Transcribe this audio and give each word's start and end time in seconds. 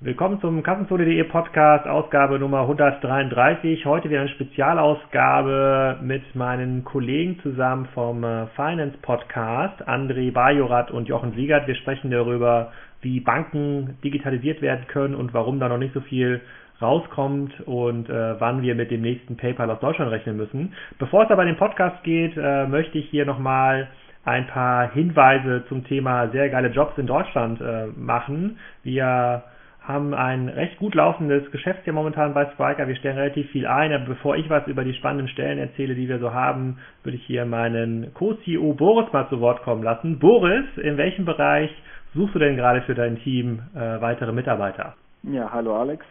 Willkommen 0.00 0.40
zum 0.40 0.62
Kassenzone.de 0.62 1.24
Podcast, 1.24 1.88
Ausgabe 1.88 2.38
Nummer 2.38 2.60
133. 2.60 3.84
Heute 3.84 4.08
wieder 4.08 4.20
eine 4.20 4.28
Spezialausgabe 4.28 5.98
mit 6.02 6.36
meinen 6.36 6.84
Kollegen 6.84 7.40
zusammen 7.40 7.88
vom 7.94 8.22
äh, 8.22 8.46
Finance 8.54 8.96
Podcast, 9.02 9.88
André 9.88 10.32
Bajorat 10.32 10.92
und 10.92 11.08
Jochen 11.08 11.32
Siegert. 11.32 11.66
Wir 11.66 11.74
sprechen 11.74 12.12
darüber, 12.12 12.70
wie 13.00 13.18
Banken 13.18 13.98
digitalisiert 14.04 14.62
werden 14.62 14.86
können 14.86 15.16
und 15.16 15.34
warum 15.34 15.58
da 15.58 15.68
noch 15.68 15.78
nicht 15.78 15.94
so 15.94 16.00
viel 16.00 16.42
rauskommt 16.80 17.60
und 17.62 18.08
äh, 18.08 18.40
wann 18.40 18.62
wir 18.62 18.76
mit 18.76 18.92
dem 18.92 19.02
nächsten 19.02 19.36
PayPal 19.36 19.68
aus 19.68 19.80
Deutschland 19.80 20.12
rechnen 20.12 20.36
müssen. 20.36 20.74
Bevor 21.00 21.24
es 21.24 21.30
aber 21.32 21.42
in 21.42 21.48
den 21.48 21.58
Podcast 21.58 22.04
geht, 22.04 22.36
äh, 22.36 22.68
möchte 22.68 22.98
ich 22.98 23.10
hier 23.10 23.26
nochmal 23.26 23.88
ein 24.24 24.46
paar 24.46 24.92
Hinweise 24.92 25.64
zum 25.68 25.84
Thema 25.84 26.28
sehr 26.28 26.50
geile 26.50 26.68
Jobs 26.68 26.96
in 26.98 27.08
Deutschland 27.08 27.60
äh, 27.60 27.86
machen. 27.96 28.60
Wir 28.84 29.42
haben 29.88 30.12
ein 30.12 30.50
recht 30.50 30.76
gut 30.76 30.94
laufendes 30.94 31.50
Geschäftsjahr 31.50 31.94
momentan 31.94 32.34
bei 32.34 32.44
Spriker. 32.52 32.86
Wir 32.86 32.96
stellen 32.96 33.16
relativ 33.16 33.50
viel 33.50 33.66
ein. 33.66 33.90
Aber 33.92 34.04
bevor 34.04 34.36
ich 34.36 34.48
was 34.50 34.66
über 34.66 34.84
die 34.84 34.92
spannenden 34.92 35.28
Stellen 35.28 35.58
erzähle, 35.58 35.94
die 35.94 36.08
wir 36.08 36.18
so 36.18 36.34
haben, 36.34 36.78
würde 37.02 37.16
ich 37.16 37.24
hier 37.24 37.46
meinen 37.46 38.12
Co-CEO 38.12 38.74
Boris 38.74 39.10
mal 39.14 39.28
zu 39.30 39.40
Wort 39.40 39.62
kommen 39.62 39.82
lassen. 39.82 40.18
Boris, 40.18 40.66
in 40.76 40.98
welchem 40.98 41.24
Bereich 41.24 41.70
suchst 42.14 42.34
du 42.34 42.38
denn 42.38 42.56
gerade 42.56 42.82
für 42.82 42.94
dein 42.94 43.18
Team 43.20 43.60
äh, 43.74 44.00
weitere 44.00 44.32
Mitarbeiter? 44.32 44.94
Ja, 45.22 45.50
hallo 45.50 45.74
Alex. 45.74 46.04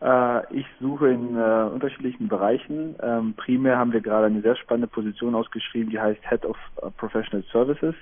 Äh, 0.00 0.54
ich 0.54 0.66
suche 0.80 1.10
in 1.10 1.36
äh, 1.36 1.68
unterschiedlichen 1.70 2.28
Bereichen. 2.28 2.96
Ähm, 3.02 3.34
primär 3.36 3.76
haben 3.76 3.92
wir 3.92 4.00
gerade 4.00 4.26
eine 4.26 4.40
sehr 4.40 4.56
spannende 4.56 4.88
Position 4.88 5.34
ausgeschrieben, 5.34 5.90
die 5.90 6.00
heißt 6.00 6.20
Head 6.28 6.46
of 6.46 6.56
äh, 6.82 6.90
Professional 6.96 7.44
Services. 7.52 7.94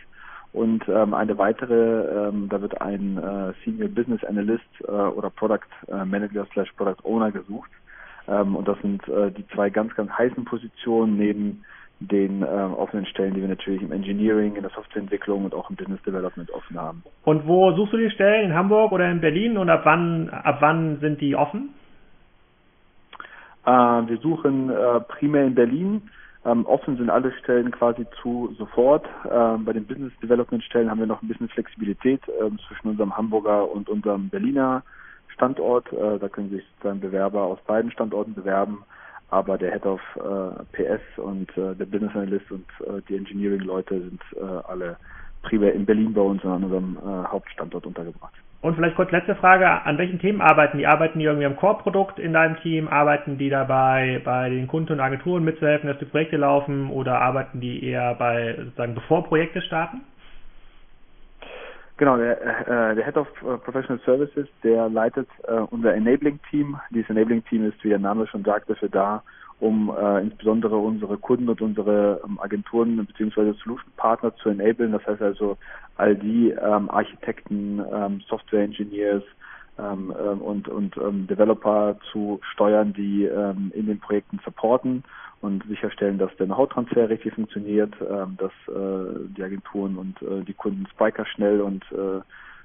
Und 0.52 0.88
ähm, 0.88 1.14
eine 1.14 1.38
weitere, 1.38 2.28
ähm, 2.28 2.48
da 2.48 2.60
wird 2.60 2.80
ein 2.80 3.18
äh, 3.18 3.52
Senior 3.64 3.88
Business 3.88 4.24
Analyst 4.24 4.64
äh, 4.86 4.90
oder 4.90 5.30
Product 5.30 5.60
äh, 5.88 6.04
Manager 6.04 6.46
slash 6.52 6.72
Product 6.72 7.04
Owner 7.04 7.30
gesucht. 7.30 7.70
Ähm, 8.26 8.56
und 8.56 8.66
das 8.66 8.78
sind 8.80 9.06
äh, 9.08 9.30
die 9.30 9.46
zwei 9.48 9.70
ganz, 9.70 9.94
ganz 9.94 10.10
heißen 10.10 10.44
Positionen 10.44 11.16
neben 11.16 11.64
den 12.00 12.42
äh, 12.42 12.46
offenen 12.46 13.06
Stellen, 13.06 13.34
die 13.34 13.42
wir 13.42 13.48
natürlich 13.48 13.82
im 13.82 13.92
Engineering, 13.92 14.56
in 14.56 14.62
der 14.62 14.70
Softwareentwicklung 14.70 15.44
und 15.44 15.54
auch 15.54 15.68
im 15.70 15.76
Business 15.76 16.02
Development 16.02 16.50
offen 16.50 16.80
haben. 16.80 17.02
Und 17.24 17.46
wo 17.46 17.72
suchst 17.72 17.92
du 17.92 17.98
die 17.98 18.10
Stellen? 18.10 18.50
In 18.50 18.56
Hamburg 18.56 18.90
oder 18.90 19.10
in 19.10 19.20
Berlin? 19.20 19.56
Und 19.56 19.68
ab 19.68 19.82
wann, 19.84 20.30
ab 20.30 20.56
wann 20.60 20.98
sind 21.00 21.20
die 21.20 21.36
offen? 21.36 21.74
Äh, 23.66 23.70
wir 23.70 24.18
suchen 24.22 24.70
äh, 24.70 25.00
primär 25.00 25.44
in 25.44 25.54
Berlin 25.54 26.02
ähm, 26.44 26.64
offen 26.66 26.96
sind 26.96 27.10
alle 27.10 27.32
Stellen 27.32 27.70
quasi 27.70 28.06
zu 28.22 28.54
sofort. 28.58 29.06
Ähm, 29.30 29.64
bei 29.64 29.72
den 29.72 29.86
Business 29.86 30.12
Development 30.22 30.62
Stellen 30.64 30.90
haben 30.90 31.00
wir 31.00 31.06
noch 31.06 31.22
ein 31.22 31.28
bisschen 31.28 31.48
Flexibilität 31.48 32.22
ähm, 32.40 32.58
zwischen 32.66 32.88
unserem 32.88 33.16
Hamburger 33.16 33.70
und 33.70 33.88
unserem 33.88 34.30
Berliner 34.30 34.82
Standort. 35.28 35.92
Äh, 35.92 36.18
da 36.18 36.28
können 36.28 36.50
sich 36.50 36.64
dann 36.82 37.00
Bewerber 37.00 37.42
aus 37.42 37.58
beiden 37.66 37.90
Standorten 37.90 38.34
bewerben. 38.34 38.84
Aber 39.28 39.58
der 39.58 39.72
Head 39.72 39.86
of 39.86 40.00
äh, 40.16 40.64
PS 40.72 41.02
und 41.18 41.56
äh, 41.56 41.76
der 41.76 41.86
Business 41.86 42.14
Analyst 42.14 42.50
und 42.50 42.66
äh, 42.80 43.00
die 43.08 43.16
Engineering 43.16 43.60
Leute 43.60 44.00
sind 44.00 44.22
äh, 44.34 44.42
alle 44.42 44.96
primär 45.42 45.72
in 45.74 45.86
Berlin 45.86 46.12
bei 46.14 46.20
uns 46.22 46.44
an 46.44 46.64
unserem 46.64 46.96
äh, 46.96 47.24
Hauptstandort 47.28 47.86
untergebracht. 47.86 48.34
Und 48.62 48.74
vielleicht 48.74 48.96
kurz 48.96 49.10
letzte 49.10 49.34
Frage, 49.36 49.66
an 49.68 49.96
welchen 49.96 50.18
Themen 50.18 50.42
arbeiten 50.42 50.76
die? 50.76 50.86
Arbeiten 50.86 51.18
die 51.18 51.24
irgendwie 51.24 51.46
am 51.46 51.56
Core-Produkt 51.56 52.18
in 52.18 52.34
deinem 52.34 52.56
Team? 52.60 52.88
Arbeiten 52.88 53.38
die 53.38 53.48
dabei, 53.48 54.20
bei 54.22 54.50
den 54.50 54.68
Kunden 54.68 54.92
und 54.92 55.00
Agenturen 55.00 55.44
mitzuhelfen, 55.44 55.88
dass 55.88 55.98
die 55.98 56.04
Projekte 56.04 56.36
laufen? 56.36 56.90
Oder 56.90 57.22
arbeiten 57.22 57.60
die 57.60 57.82
eher 57.82 58.14
bei, 58.16 58.54
sozusagen, 58.58 58.94
bevor 58.94 59.24
Projekte 59.24 59.62
starten? 59.62 60.02
Genau, 61.96 62.18
der, 62.18 62.40
äh, 62.40 62.94
der 62.94 63.04
Head 63.04 63.16
of 63.16 63.28
äh, 63.42 63.56
Professional 63.58 64.00
Services, 64.04 64.46
der 64.62 64.90
leitet 64.90 65.28
äh, 65.44 65.52
unser 65.52 65.94
Enabling-Team. 65.94 66.78
Dieses 66.90 67.08
Enabling-Team 67.08 67.66
ist, 67.66 67.82
wie 67.82 67.90
der 67.90 67.98
Name 67.98 68.26
schon 68.26 68.44
sagt, 68.44 68.68
dafür 68.68 68.90
da, 68.90 69.22
um 69.60 69.94
äh, 69.96 70.22
insbesondere 70.22 70.76
unsere 70.76 71.18
Kunden 71.18 71.48
und 71.48 71.60
unsere 71.60 72.20
ähm, 72.24 72.40
Agenturen 72.40 72.96
bzw. 73.06 73.52
Solution 73.62 73.92
Partner 73.96 74.34
zu 74.36 74.48
enablen. 74.48 74.92
Das 74.92 75.06
heißt 75.06 75.22
also 75.22 75.56
all 75.96 76.16
die 76.16 76.50
ähm, 76.50 76.90
Architekten, 76.90 77.82
ähm, 77.92 78.22
Software 78.28 78.64
Engineers 78.64 79.22
ähm, 79.78 80.14
ähm, 80.18 80.40
und, 80.40 80.68
und 80.68 80.96
ähm, 80.96 81.26
Developer 81.26 81.96
zu 82.10 82.40
steuern, 82.52 82.92
die 82.92 83.24
ähm, 83.24 83.70
in 83.74 83.86
den 83.86 84.00
Projekten 84.00 84.40
supporten 84.44 85.04
und 85.40 85.64
sicherstellen, 85.68 86.18
dass 86.18 86.34
der 86.36 86.46
Know-how-Transfer 86.46 87.08
richtig 87.08 87.34
funktioniert, 87.34 87.94
ähm, 88.00 88.36
dass 88.38 88.52
äh, 88.68 89.28
die 89.36 89.42
Agenturen 89.42 89.96
und 89.96 90.20
äh, 90.22 90.42
die 90.44 90.54
Kunden 90.54 90.86
Spiker 90.92 91.26
schnell 91.26 91.60
und 91.60 91.84
äh, 91.92 92.20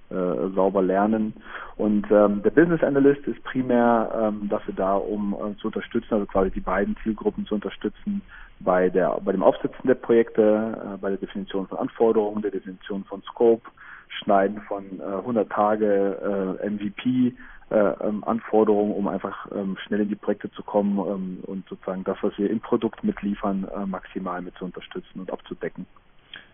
äh, 0.10 0.50
sauber 0.54 0.82
lernen. 0.82 1.34
Und 1.78 2.06
ähm, 2.12 2.42
der 2.44 2.52
Business 2.52 2.84
Analyst 2.84 3.26
ist 3.28 3.44
primär 3.44 4.12
ähm, 4.16 4.48
dafür 4.50 4.74
da, 4.74 4.96
um 4.96 5.34
äh, 5.34 5.58
zu 5.58 5.68
unterstützen, 5.68 6.14
also 6.14 6.26
quasi 6.26 6.52
die 6.52 6.62
beiden 6.62 6.96
Zielgruppen 7.04 7.46
zu 7.46 7.56
unterstützen 7.56 8.22
bei 8.60 8.90
der 8.90 9.20
bei 9.24 9.32
dem 9.32 9.44
Aufsetzen 9.44 9.88
der 9.88 9.96
Projekte, 9.96 10.94
äh, 10.94 10.98
bei 10.98 11.10
der 11.10 11.18
Definition 11.18 11.68
von 11.68 11.78
Anforderungen, 11.78 12.42
der 12.42 12.52
Definition 12.52 13.04
von 13.06 13.22
Scope, 13.24 13.70
Schneiden 14.08 14.62
von 14.62 15.00
äh, 15.00 15.04
100 15.04 15.52
Tage 15.52 16.58
äh, 16.62 16.70
MVP 16.70 17.36
äh, 17.72 17.78
ähm, 17.78 18.24
Anforderungen, 18.26 18.94
um 18.94 19.08
einfach 19.08 19.48
ähm, 19.52 19.76
schnell 19.86 20.02
in 20.02 20.10
die 20.10 20.16
Projekte 20.16 20.52
zu 20.52 20.64
kommen 20.64 21.00
ähm, 21.00 21.40
und 21.44 21.68
sozusagen 21.68 22.04
das, 22.04 22.18
was 22.22 22.38
wir 22.38 22.50
im 22.50 22.60
Produkt 22.60 23.04
mitliefern, 23.04 23.68
äh, 23.76 23.86
maximal 23.86 24.42
mit 24.42 24.56
zu 24.58 24.66
unterstützen 24.66 25.20
und 25.20 25.32
abzudecken. 25.34 25.88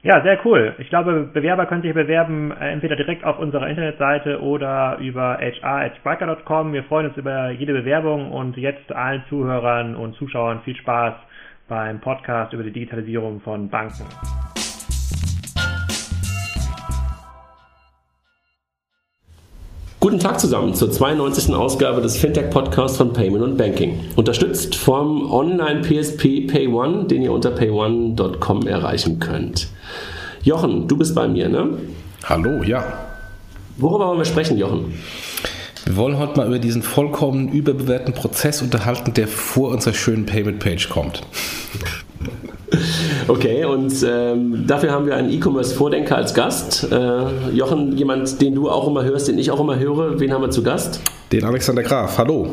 Ja, 0.04 0.24
sehr 0.24 0.40
cool. 0.46 0.74
Ich 0.80 0.90
glaube, 0.90 1.30
Bewerber 1.32 1.68
können 1.68 1.84
sich 1.84 1.94
bewerben 1.94 2.52
äh, 2.60 2.72
entweder 2.72 2.96
direkt 2.96 3.24
auf 3.24 3.38
unserer 3.38 3.68
Internetseite 3.68 4.42
oder 4.42 4.98
über 4.98 5.38
hr.spriker.com. 5.40 6.74
Wir 6.74 6.84
freuen 6.86 7.10
uns 7.10 7.18
über 7.18 7.52
jede 7.52 7.74
Bewerbung 7.74 8.32
und 8.32 8.58
jetzt 8.58 8.92
allen 8.92 9.24
Zuhörern 9.30 9.96
und 9.96 10.16
Zuschauern 10.16 10.62
viel 10.62 10.76
Spaß 10.76 11.14
beim 11.68 12.00
Podcast 12.00 12.52
über 12.54 12.64
die 12.64 12.72
Digitalisierung 12.72 13.42
von 13.42 13.70
Banken. 13.70 14.06
Guten 20.02 20.18
Tag 20.18 20.40
zusammen 20.40 20.74
zur 20.74 20.90
92. 20.90 21.54
Ausgabe 21.54 22.02
des 22.02 22.18
Fintech-Podcasts 22.18 22.98
von 22.98 23.14
Payment 23.14 23.44
und 23.44 23.56
Banking. 23.56 24.00
Unterstützt 24.16 24.76
vom 24.76 25.32
Online-PSP 25.32 26.48
PayOne, 26.48 27.06
den 27.06 27.22
ihr 27.22 27.32
unter 27.32 27.52
payone.com 27.52 28.66
erreichen 28.66 29.20
könnt. 29.20 29.68
Jochen, 30.44 30.88
du 30.88 30.98
bist 30.98 31.14
bei 31.14 31.28
mir, 31.28 31.50
ne? 31.50 31.70
Hallo, 32.24 32.64
ja. 32.64 32.84
Worüber 33.78 34.08
wollen 34.08 34.18
wir 34.18 34.26
sprechen, 34.26 34.58
Jochen? 34.58 34.94
Wir 35.86 35.96
wollen 35.96 36.18
heute 36.18 36.38
mal 36.38 36.48
über 36.48 36.58
diesen 36.58 36.82
vollkommen 36.82 37.50
überbewerteten 37.50 38.16
Prozess 38.16 38.62
unterhalten, 38.62 39.14
der 39.14 39.28
vor 39.28 39.70
unserer 39.70 39.94
schönen 39.94 40.26
Payment-Page 40.26 40.90
kommt. 40.90 41.22
Okay, 43.28 43.66
und 43.66 43.94
ähm, 44.08 44.66
dafür 44.66 44.92
haben 44.92 45.06
wir 45.06 45.16
einen 45.16 45.30
E-Commerce-Vordenker 45.32 46.16
als 46.16 46.34
Gast. 46.34 46.88
Äh, 46.90 47.50
Jochen, 47.54 47.96
jemand, 47.98 48.42
den 48.42 48.56
du 48.56 48.70
auch 48.70 48.88
immer 48.88 49.04
hörst, 49.04 49.28
den 49.28 49.38
ich 49.38 49.52
auch 49.52 49.60
immer 49.60 49.78
höre. 49.78 50.20
Wen 50.20 50.34
haben 50.34 50.42
wir 50.42 50.50
zu 50.50 50.64
Gast? 50.64 51.02
Den 51.32 51.44
Alexander 51.44 51.84
Graf. 51.84 52.18
Hallo. 52.18 52.48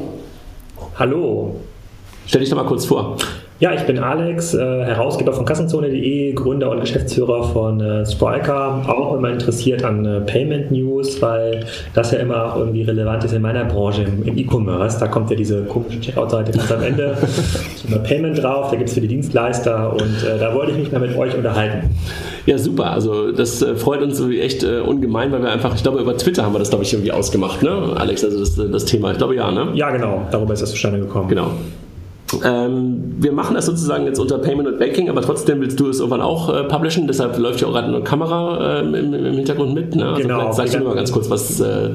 Hallo. 0.97 1.61
Stell 2.27 2.41
dich 2.41 2.51
doch 2.51 2.57
mal 2.57 2.67
kurz 2.67 2.85
vor. 2.85 3.17
Ja, 3.61 3.73
ich 3.73 3.83
bin 3.83 3.99
Alex, 3.99 4.55
äh, 4.55 4.59
Herausgeber 4.61 5.33
von 5.33 5.45
Kassenzone.de, 5.45 6.33
Gründer 6.35 6.71
und 6.71 6.79
Geschäftsführer 6.79 7.43
von 7.43 7.81
äh, 7.81 8.07
Spriker, 8.07 8.85
auch 8.87 9.17
immer 9.17 9.31
interessiert 9.31 9.83
an 9.83 10.05
äh, 10.05 10.21
Payment 10.21 10.71
News, 10.71 11.21
weil 11.21 11.67
das 11.93 12.13
ja 12.13 12.21
immer 12.21 12.45
auch 12.45 12.57
irgendwie 12.57 12.83
relevant 12.83 13.25
ist 13.25 13.33
in 13.33 13.43
meiner 13.43 13.65
Branche 13.65 14.03
im, 14.03 14.23
im 14.23 14.39
E-Commerce. 14.39 15.01
Da 15.01 15.09
kommt 15.09 15.31
ja 15.31 15.37
diese 15.37 15.65
komische 15.65 16.01
Checkout-Seite 16.01 16.53
ganz 16.53 16.71
am 16.71 16.85
Ende 16.85 17.19
immer 17.89 17.99
Payment 17.99 18.41
drauf, 18.41 18.71
da 18.71 18.77
gibt 18.77 18.91
es 18.91 18.95
für 18.95 19.01
die 19.01 19.09
Dienstleister 19.09 19.93
und 19.93 20.25
äh, 20.25 20.39
da 20.39 20.55
wollte 20.55 20.71
ich 20.71 20.79
mich 20.79 20.93
mal 20.93 21.01
mit 21.01 21.17
euch 21.17 21.37
unterhalten. 21.37 21.91
Ja, 22.47 22.59
super. 22.59 22.93
Also 22.93 23.33
das 23.33 23.61
äh, 23.61 23.75
freut 23.75 24.03
uns 24.03 24.21
echt 24.21 24.63
äh, 24.63 24.79
ungemein, 24.79 25.33
weil 25.33 25.43
wir 25.43 25.51
einfach, 25.51 25.75
ich 25.75 25.83
glaube, 25.83 25.99
über 25.99 26.17
Twitter 26.17 26.45
haben 26.45 26.55
wir 26.55 26.61
das, 26.61 26.71
glaube 26.71 26.85
ich, 26.85 26.93
irgendwie 26.93 27.11
ausgemacht, 27.11 27.61
ne, 27.65 27.95
Alex? 27.97 28.25
Also 28.25 28.39
das, 28.39 28.55
das 28.55 28.85
Thema. 28.85 29.11
Ich 29.11 29.19
glaube 29.19 29.35
ja, 29.35 29.51
ne? 29.51 29.71
Ja, 29.75 29.91
genau. 29.91 30.29
Darüber 30.31 30.53
ist 30.53 30.63
das 30.63 30.71
zustande 30.71 31.01
gekommen. 31.01 31.29
Genau. 31.29 31.51
Ähm, 32.45 33.15
wir 33.19 33.33
machen 33.33 33.55
das 33.55 33.67
sozusagen 33.67 34.05
jetzt 34.05 34.19
unter 34.19 34.39
Payment 34.39 34.69
und 34.69 34.79
Banking, 34.79 35.09
aber 35.09 35.23
trotzdem 35.23 35.61
willst 35.61 35.81
du 35.81 35.89
es 35.89 35.99
irgendwann 35.99 36.21
auch 36.21 36.55
äh, 36.55 36.65
publishen, 36.65 37.07
deshalb 37.07 37.39
läuft 37.39 37.61
ja 37.61 37.69
auch 37.69 37.73
gerade 37.73 37.89
eine 37.89 38.03
Kamera 38.03 38.79
äh, 38.79 38.81
im, 38.81 39.15
im, 39.15 39.35
Hintergrund 39.35 39.75
mit. 39.75 39.97
Ne? 39.97 40.07
Also 40.07 40.23
genau. 40.23 40.53
Sagst 40.53 40.75
du 40.75 40.81
mal 40.81 40.95
ganz 40.95 41.11
kurz, 41.11 41.31
was, 41.31 41.59
äh, 41.61 41.91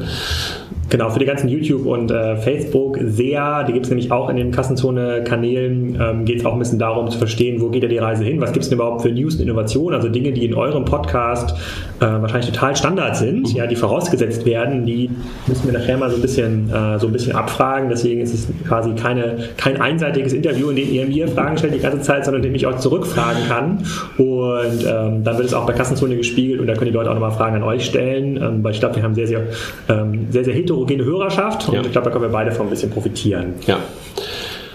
Genau, 0.94 1.10
für 1.10 1.18
die 1.18 1.26
ganzen 1.26 1.50
YouTube- 1.50 1.88
und 1.88 2.12
äh, 2.12 2.38
Facebook-SEA, 2.38 3.64
die 3.64 3.74
gibt 3.74 3.86
es 3.86 3.90
nämlich 3.90 4.12
auch 4.12 4.30
in 4.30 4.36
den 4.36 4.52
Kassenzone-Kanälen, 4.52 6.00
ähm, 6.00 6.24
geht 6.24 6.42
es 6.42 6.46
auch 6.46 6.54
ein 6.54 6.60
bisschen 6.60 6.78
darum 6.78 7.10
zu 7.10 7.18
verstehen, 7.18 7.60
wo 7.62 7.70
geht 7.70 7.82
ja 7.82 7.90
die 7.90 7.98
Reise 7.98 8.24
hin, 8.24 8.40
was 8.40 8.52
gibt 8.52 8.62
es 8.62 8.70
denn 8.70 8.78
überhaupt 8.78 9.02
für 9.02 9.10
News 9.10 9.38
und 9.38 9.42
Innovationen, 9.42 9.96
also 9.96 10.08
Dinge, 10.08 10.34
die 10.34 10.46
in 10.46 10.54
eurem 10.54 10.86
Podcast 10.86 11.58
äh, 12.00 12.06
wahrscheinlich 12.06 12.52
total 12.52 12.76
Standard 12.76 13.18
sind, 13.18 13.52
ja, 13.56 13.66
die 13.66 13.76
vorausgesetzt 13.76 14.46
werden, 14.46 14.86
die 14.86 15.10
müssen 15.48 15.66
wir 15.66 15.80
nachher 15.80 15.98
mal 15.98 16.12
so 16.12 16.18
ein 16.18 16.22
bisschen, 16.22 16.70
äh, 16.70 17.00
so 17.00 17.08
ein 17.08 17.14
bisschen 17.14 17.36
abfragen, 17.36 17.90
deswegen 17.90 18.22
ist 18.22 18.36
es 18.36 18.48
quasi 18.68 18.92
keine, 18.94 19.50
kein 19.58 19.82
einseitiges 19.82 20.32
Interview, 20.32 20.70
in 20.70 20.76
dem 20.76 20.92
ihr 20.92 21.08
mir 21.08 21.28
Fragen 21.28 21.58
stellt 21.58 21.74
die 21.74 21.80
ganze 21.80 22.02
Zeit, 22.02 22.24
sondern 22.24 22.44
in 22.44 22.50
dem 22.50 22.56
ich 22.56 22.68
auch 22.68 22.78
zurückfragen 22.78 23.48
kann. 23.48 23.80
Und 24.20 24.86
ähm, 24.88 25.24
dann 25.24 25.38
wird 25.38 25.48
es 25.48 25.56
auch 25.56 25.66
bei 25.66 25.74
Kassenzone 25.74 26.18
gespiegelt 26.18 26.62
und 26.62 26.68
da 26.68 26.74
können 26.74 26.92
die 26.92 26.96
Leute 26.96 27.10
auch 27.10 27.16
nochmal 27.16 27.32
Fragen 27.32 27.56
an 27.56 27.64
euch 27.64 27.84
stellen, 27.84 28.38
ähm, 28.38 28.64
weil 28.64 28.74
ich 28.74 28.80
glaube, 28.80 28.98
wir 28.98 29.02
haben 29.02 29.16
sehr, 29.16 29.26
sehr, 29.26 29.42
ähm, 29.90 30.28
sehr, 30.30 30.44
sehr 30.44 30.54
hetero 30.54 30.83
homogene 30.84 31.04
Hörerschaft 31.06 31.68
und 31.68 31.76
Ja. 31.76 31.82
ich 31.82 31.92
glaube, 31.92 32.06
da 32.06 32.12
können 32.12 32.26
wir 32.26 32.30
beide 32.32 32.52
von 32.52 32.68
ein 32.68 32.70
bisschen 32.70 32.90
profitieren. 32.92 33.54
Ja. 33.66 33.80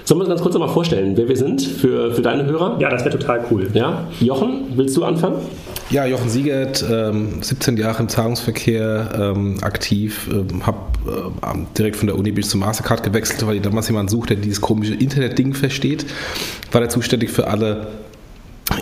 Sollen 0.04 0.20
wir 0.20 0.22
uns 0.22 0.30
ganz 0.30 0.40
kurz 0.40 0.54
nochmal 0.54 0.70
vorstellen, 0.70 1.14
wer 1.16 1.28
wir 1.28 1.36
sind 1.36 1.60
für, 1.60 2.12
für 2.14 2.22
deine 2.22 2.46
Hörer? 2.46 2.78
Ja, 2.80 2.88
das 2.88 3.04
wäre 3.04 3.18
total 3.18 3.44
cool. 3.50 3.68
Ja. 3.74 4.06
Jochen, 4.20 4.72
willst 4.74 4.96
du 4.96 5.04
anfangen? 5.04 5.36
Ja, 5.90 6.06
Jochen 6.06 6.30
Siegert, 6.30 6.82
ähm, 6.90 7.42
17 7.42 7.76
Jahre 7.76 8.02
im 8.02 8.08
Zahlungsverkehr 8.08 9.34
ähm, 9.36 9.56
aktiv, 9.60 10.28
ähm, 10.32 10.66
habe 10.66 10.78
äh, 11.06 11.58
direkt 11.76 11.96
von 11.96 12.06
der 12.06 12.16
Uni 12.16 12.32
bis 12.32 12.48
zum 12.48 12.60
Mastercard 12.60 13.02
gewechselt, 13.02 13.46
weil 13.46 13.56
ich 13.56 13.62
damals 13.62 13.88
jemanden 13.88 14.08
suchte, 14.10 14.34
der 14.34 14.42
dieses 14.42 14.62
komische 14.62 14.94
Internet-Ding 14.94 15.52
versteht. 15.52 16.06
War 16.72 16.80
da 16.80 16.88
zuständig 16.88 17.30
für 17.30 17.46
alle 17.48 17.88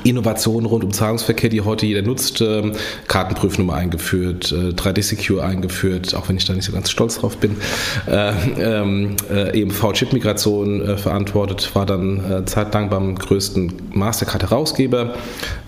Innovationen 0.05 0.67
rund 0.67 0.85
um 0.85 0.93
Zahlungsverkehr, 0.93 1.51
die 1.51 1.61
heute 1.61 1.87
jeder 1.87 2.03
nutzt. 2.03 2.41
Ähm, 2.41 2.73
Kartenprüfnummer 3.09 3.75
eingeführt, 3.75 4.53
äh, 4.53 4.73
3D 4.73 5.03
Secure 5.03 5.45
eingeführt, 5.45 6.15
auch 6.15 6.29
wenn 6.29 6.37
ich 6.37 6.45
da 6.45 6.55
nicht 6.55 6.65
so 6.65 6.73
ganz 6.73 6.91
stolz 6.91 7.19
drauf 7.19 7.37
bin. 7.39 7.57
Äh, 8.07 8.33
ähm, 8.59 9.17
äh, 9.31 9.61
EMV-Chip-Migration 9.61 10.83
äh, 10.83 10.97
verantwortet, 10.97 11.75
war 11.75 11.87
dann 11.87 12.31
äh, 12.31 12.45
zeitlang 12.45 12.91
beim 12.91 13.17
größten 13.17 13.73
Mastercard-Herausgeber. 13.93 15.15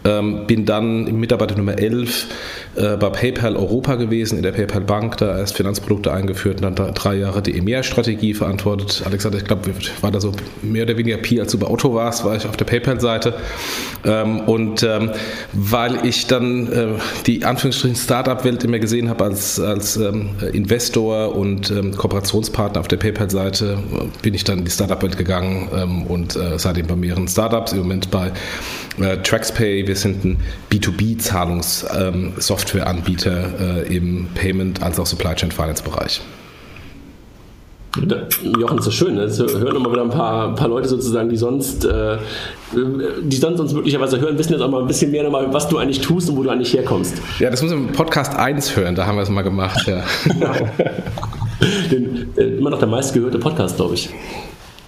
Ähm, 0.05 0.47
bin 0.47 0.65
dann 0.65 1.05
Mitarbeiter 1.19 1.57
Nummer 1.57 1.79
11 1.79 2.27
äh, 2.79 2.97
bei 2.97 3.11
PayPal 3.11 3.57
Europa 3.57 3.97
gewesen, 3.97 4.37
in 4.37 4.43
der 4.43 4.53
PayPal 4.53 4.83
Bank, 4.83 5.17
da 5.19 5.37
erst 5.37 5.57
Finanzprodukte 5.57 6.13
eingeführt 6.13 6.57
und 6.57 6.63
dann 6.63 6.75
da 6.75 6.93
drei 6.93 7.17
Jahre 7.17 7.43
die 7.43 7.57
EMEA-Strategie 7.59 8.35
verantwortet. 8.35 9.03
Alexander, 9.05 9.39
ich 9.39 9.45
glaube, 9.45 9.71
war 10.01 10.11
da 10.11 10.21
so 10.21 10.33
mehr 10.63 10.85
oder 10.85 10.97
weniger 10.97 11.17
Pi, 11.17 11.41
als 11.41 11.53
du 11.53 11.59
bei 11.59 11.67
Otto 11.67 11.95
warst, 11.95 12.25
war 12.25 12.37
ich 12.37 12.47
auf 12.47 12.57
der 12.57 12.65
PayPal-Seite. 12.67 13.35
Ähm, 14.05 14.41
und 14.41 14.83
ähm, 14.83 15.11
weil 15.53 16.07
ich 16.07 16.27
dann 16.29 16.73
äh, 16.73 16.87
die 17.27 17.45
Anführungsstrichen 17.45 17.97
Startup-Welt 17.97 18.63
immer 18.65 18.79
gesehen 18.79 19.09
habe 19.09 19.25
als, 19.25 19.59
als 19.59 19.97
ähm, 19.97 20.31
Investor 20.53 21.35
und 21.35 21.71
ähm, 21.71 21.97
Kooperationspartner 21.97 22.81
auf 22.81 22.89
der 22.89 22.99
PayPal-Seite, 22.99 23.79
äh, 23.93 24.05
bin 24.23 24.35
ich 24.35 24.45
dann 24.45 24.59
in 24.59 24.65
die 24.65 24.71
Startup-Welt 24.71 25.17
gegangen 25.19 25.69
ähm, 25.75 26.07
und 26.07 26.37
äh, 26.37 26.59
seitdem 26.59 26.87
bei 26.87 26.97
mehreren 26.97 27.27
Startups, 27.27 27.73
im 27.73 27.79
Moment 27.79 28.11
bei 28.11 28.31
äh, 29.01 29.17
TraxPay. 29.19 29.87
Wir 29.87 29.97
sind 29.97 30.25
ein 30.25 30.39
B2B-Zahlungs-Software-Anbieter 32.69 33.87
äh, 33.87 33.97
im 33.97 34.29
Payment- 34.35 34.83
als 34.83 34.99
auch 34.99 35.07
Supply 35.07 35.35
Chain 35.35 35.51
Finance-Bereich. 35.51 36.21
Jochen, 38.61 38.77
das 38.77 38.87
ist 38.87 38.95
schön. 38.95 39.15
Ne? 39.15 39.23
Das 39.23 39.39
hören 39.39 39.75
immer 39.75 39.91
wieder 39.91 40.03
ein 40.03 40.11
paar, 40.11 40.55
paar 40.55 40.69
Leute 40.69 40.89
sozusagen, 40.89 41.29
die 41.31 41.37
sonst, 41.37 41.85
äh, 41.85 42.19
die 43.23 43.37
sonst 43.37 43.59
uns 43.59 43.73
möglicherweise 43.73 44.21
hören, 44.21 44.39
wissen 44.39 44.53
jetzt 44.53 44.63
auch 44.63 44.71
mal 44.71 44.83
ein 44.83 44.87
bisschen 44.87 45.11
mehr 45.11 45.25
nochmal, 45.25 45.53
was 45.53 45.69
du 45.69 45.79
eigentlich 45.79 46.01
tust 46.01 46.29
und 46.29 46.37
wo 46.37 46.43
du 46.43 46.51
eigentlich 46.51 46.73
herkommst. 46.75 47.17
Ja, 47.39 47.51
das 47.51 47.63
muss 47.63 47.73
man 47.73 47.89
im 47.89 47.93
Podcast 47.93 48.37
1 48.37 48.77
hören, 48.77 48.95
da 48.95 49.07
haben 49.07 49.17
wir 49.17 49.23
es 49.23 49.31
mal 49.31 49.43
gemacht. 49.43 49.87
Ja. 49.87 50.05
Den, 51.91 52.29
äh, 52.37 52.43
immer 52.59 52.71
noch 52.71 52.79
der 52.79 52.87
meistgehörte 52.87 53.39
Podcast, 53.39 53.77
glaube 53.77 53.95
ich. 53.95 54.11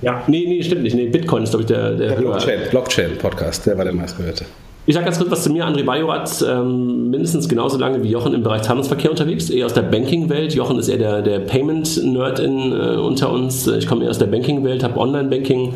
Ja. 0.02 0.22
Nee, 0.28 0.44
nee, 0.46 0.62
stimmt 0.62 0.82
nicht. 0.82 0.94
Nee, 0.94 1.08
Bitcoin 1.08 1.42
ist, 1.42 1.50
glaube 1.50 1.62
ich, 1.62 1.66
der, 1.66 1.92
der 1.96 2.16
Hörer. 2.16 2.38
Blockchain-Podcast, 2.70 3.66
der 3.66 3.76
war 3.76 3.84
der 3.84 3.92
meistgehörte. 3.92 4.44
Ich 4.90 4.94
sage 4.94 5.04
ganz 5.04 5.18
kurz 5.18 5.30
was 5.30 5.44
zu 5.44 5.52
mir. 5.52 5.68
André 5.68 5.84
Bajorat, 5.84 6.44
ähm, 6.50 7.10
mindestens 7.10 7.48
genauso 7.48 7.78
lange 7.78 8.02
wie 8.02 8.08
Jochen 8.08 8.34
im 8.34 8.42
Bereich 8.42 8.62
Zahlungsverkehr 8.62 9.08
unterwegs, 9.08 9.48
eher 9.48 9.66
aus 9.66 9.72
der 9.72 9.82
Banking-Welt. 9.82 10.52
Jochen 10.52 10.80
ist 10.80 10.88
eher 10.88 10.98
der, 10.98 11.22
der 11.22 11.38
Payment-Nerd 11.38 12.40
äh, 12.40 12.96
unter 12.96 13.30
uns. 13.30 13.68
Ich 13.68 13.86
komme 13.86 14.02
eher 14.02 14.10
aus 14.10 14.18
der 14.18 14.26
Banking-Welt, 14.26 14.82
habe 14.82 14.98
Online-Banking 14.98 15.74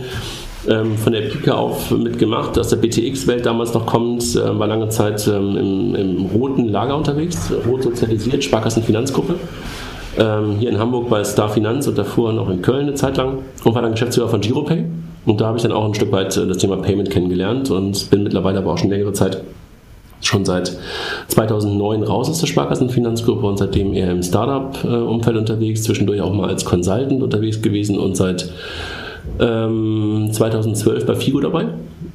ähm, 0.69 0.99
von 0.99 1.13
der 1.13 1.21
Pike 1.29 1.55
auf 1.55 1.93
mitgemacht, 1.93 2.59
aus 2.59 2.71
der 2.71 2.79
BTX-Welt 2.79 3.47
damals 3.47 3.73
noch 3.73 3.87
kommt, 3.87 4.35
äh, 4.35 4.59
war 4.59 4.67
lange 4.67 4.89
Zeit 4.89 5.29
ähm, 5.29 5.59
im, 5.59 5.95
im 5.95 6.27
roten 6.35 6.69
Lager 6.69 6.97
unterwegs, 6.97 7.53
rot 7.69 7.85
sozialisiert, 7.85 8.43
Sparkassenfinanzgruppe. 8.43 9.37
Ähm, 10.19 10.57
hier 10.59 10.71
in 10.71 10.81
Hamburg 10.81 11.09
bei 11.09 11.23
Star 11.23 11.51
Finanz 11.51 11.87
und 11.87 11.97
davor 11.97 12.33
noch 12.33 12.51
in 12.51 12.63
Köln 12.63 12.89
eine 12.89 12.95
Zeit 12.95 13.17
lang 13.17 13.39
und 13.63 13.77
war 13.77 13.83
dann 13.83 13.93
Geschäftsführer 13.93 14.29
von 14.29 14.41
Giropay. 14.41 14.85
Und 15.27 15.41
da 15.41 15.47
habe 15.47 15.57
ich 15.57 15.63
dann 15.63 15.73
auch 15.73 15.85
ein 15.85 15.95
Stück 15.95 16.13
weit 16.13 16.37
äh, 16.37 16.47
das 16.47 16.59
Thema 16.59 16.77
Payment 16.77 17.11
kennengelernt 17.11 17.71
und 17.71 18.11
bin 18.11 18.23
mittlerweile 18.23 18.59
aber 18.59 18.73
auch 18.73 18.79
schon 18.79 18.91
längere 18.91 19.13
Zeit, 19.13 19.43
schon 20.21 20.45
seit 20.45 20.77
2009 21.29 22.03
raus 22.03 22.31
aus 22.31 22.41
der 22.41 22.47
Sparkassenfinanzgruppe 22.47 23.47
und 23.47 23.59
seitdem 23.59 23.93
eher 23.93 24.11
im 24.11 24.23
Startup-Umfeld 24.23 25.37
unterwegs, 25.37 25.83
zwischendurch 25.83 26.21
auch 26.21 26.33
mal 26.33 26.49
als 26.49 26.65
Consultant 26.65 27.23
unterwegs 27.23 27.61
gewesen 27.61 27.99
und 27.99 28.17
seit 28.17 28.51
ähm, 29.41 30.29
2012 30.33 31.07
bei 31.07 31.15
Figo 31.15 31.41
dabei. 31.41 31.67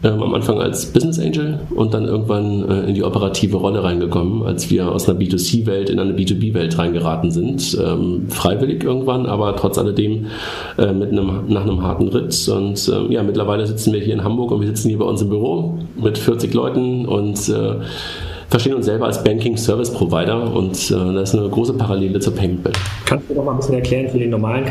Ähm, 0.01 0.23
am 0.23 0.33
Anfang 0.33 0.61
als 0.61 0.85
Business 0.93 1.19
Angel 1.19 1.59
und 1.75 1.93
dann 1.93 2.05
irgendwann 2.05 2.69
äh, 2.69 2.87
in 2.87 2.95
die 2.95 3.03
operative 3.03 3.57
Rolle 3.57 3.83
reingekommen, 3.83 4.43
als 4.43 4.69
wir 4.69 4.89
aus 4.89 5.09
einer 5.09 5.19
B2C-Welt 5.19 5.89
in 5.89 5.99
eine 5.99 6.13
B2B-Welt 6.13 6.77
reingeraten 6.77 7.31
sind. 7.31 7.77
Ähm, 7.83 8.27
freiwillig 8.29 8.83
irgendwann, 8.83 9.25
aber 9.25 9.57
trotz 9.57 9.77
alledem 9.77 10.27
äh, 10.77 10.93
mit 10.93 11.11
einem, 11.11 11.43
nach 11.47 11.63
einem 11.63 11.83
harten 11.83 12.07
Ritt. 12.07 12.47
Und 12.47 12.87
äh, 12.87 13.13
ja, 13.13 13.23
mittlerweile 13.23 13.67
sitzen 13.67 13.91
wir 13.91 13.99
hier 13.99 14.13
in 14.13 14.23
Hamburg 14.23 14.51
und 14.51 14.61
wir 14.61 14.67
sitzen 14.67 14.87
hier 14.87 14.99
bei 14.99 15.05
uns 15.05 15.21
im 15.21 15.29
Büro 15.29 15.79
mit 16.01 16.17
40 16.17 16.53
Leuten 16.53 17.05
und 17.05 17.49
äh, 17.49 17.75
verstehen 18.49 18.75
uns 18.75 18.85
selber 18.85 19.05
als 19.05 19.21
Banking 19.21 19.57
Service 19.57 19.91
Provider 19.91 20.55
und 20.55 20.75
äh, 20.91 21.13
das 21.13 21.33
ist 21.33 21.39
eine 21.39 21.49
große 21.49 21.73
Parallele 21.73 22.19
zur 22.19 22.35
Payment-Welt. 22.35 22.77
Kannst 23.05 23.29
du 23.29 23.33
noch 23.33 23.43
mal 23.43 23.51
ein 23.51 23.57
bisschen 23.57 23.75
erklären 23.75 24.09
für 24.09 24.19
den 24.19 24.29
normalen 24.29 24.65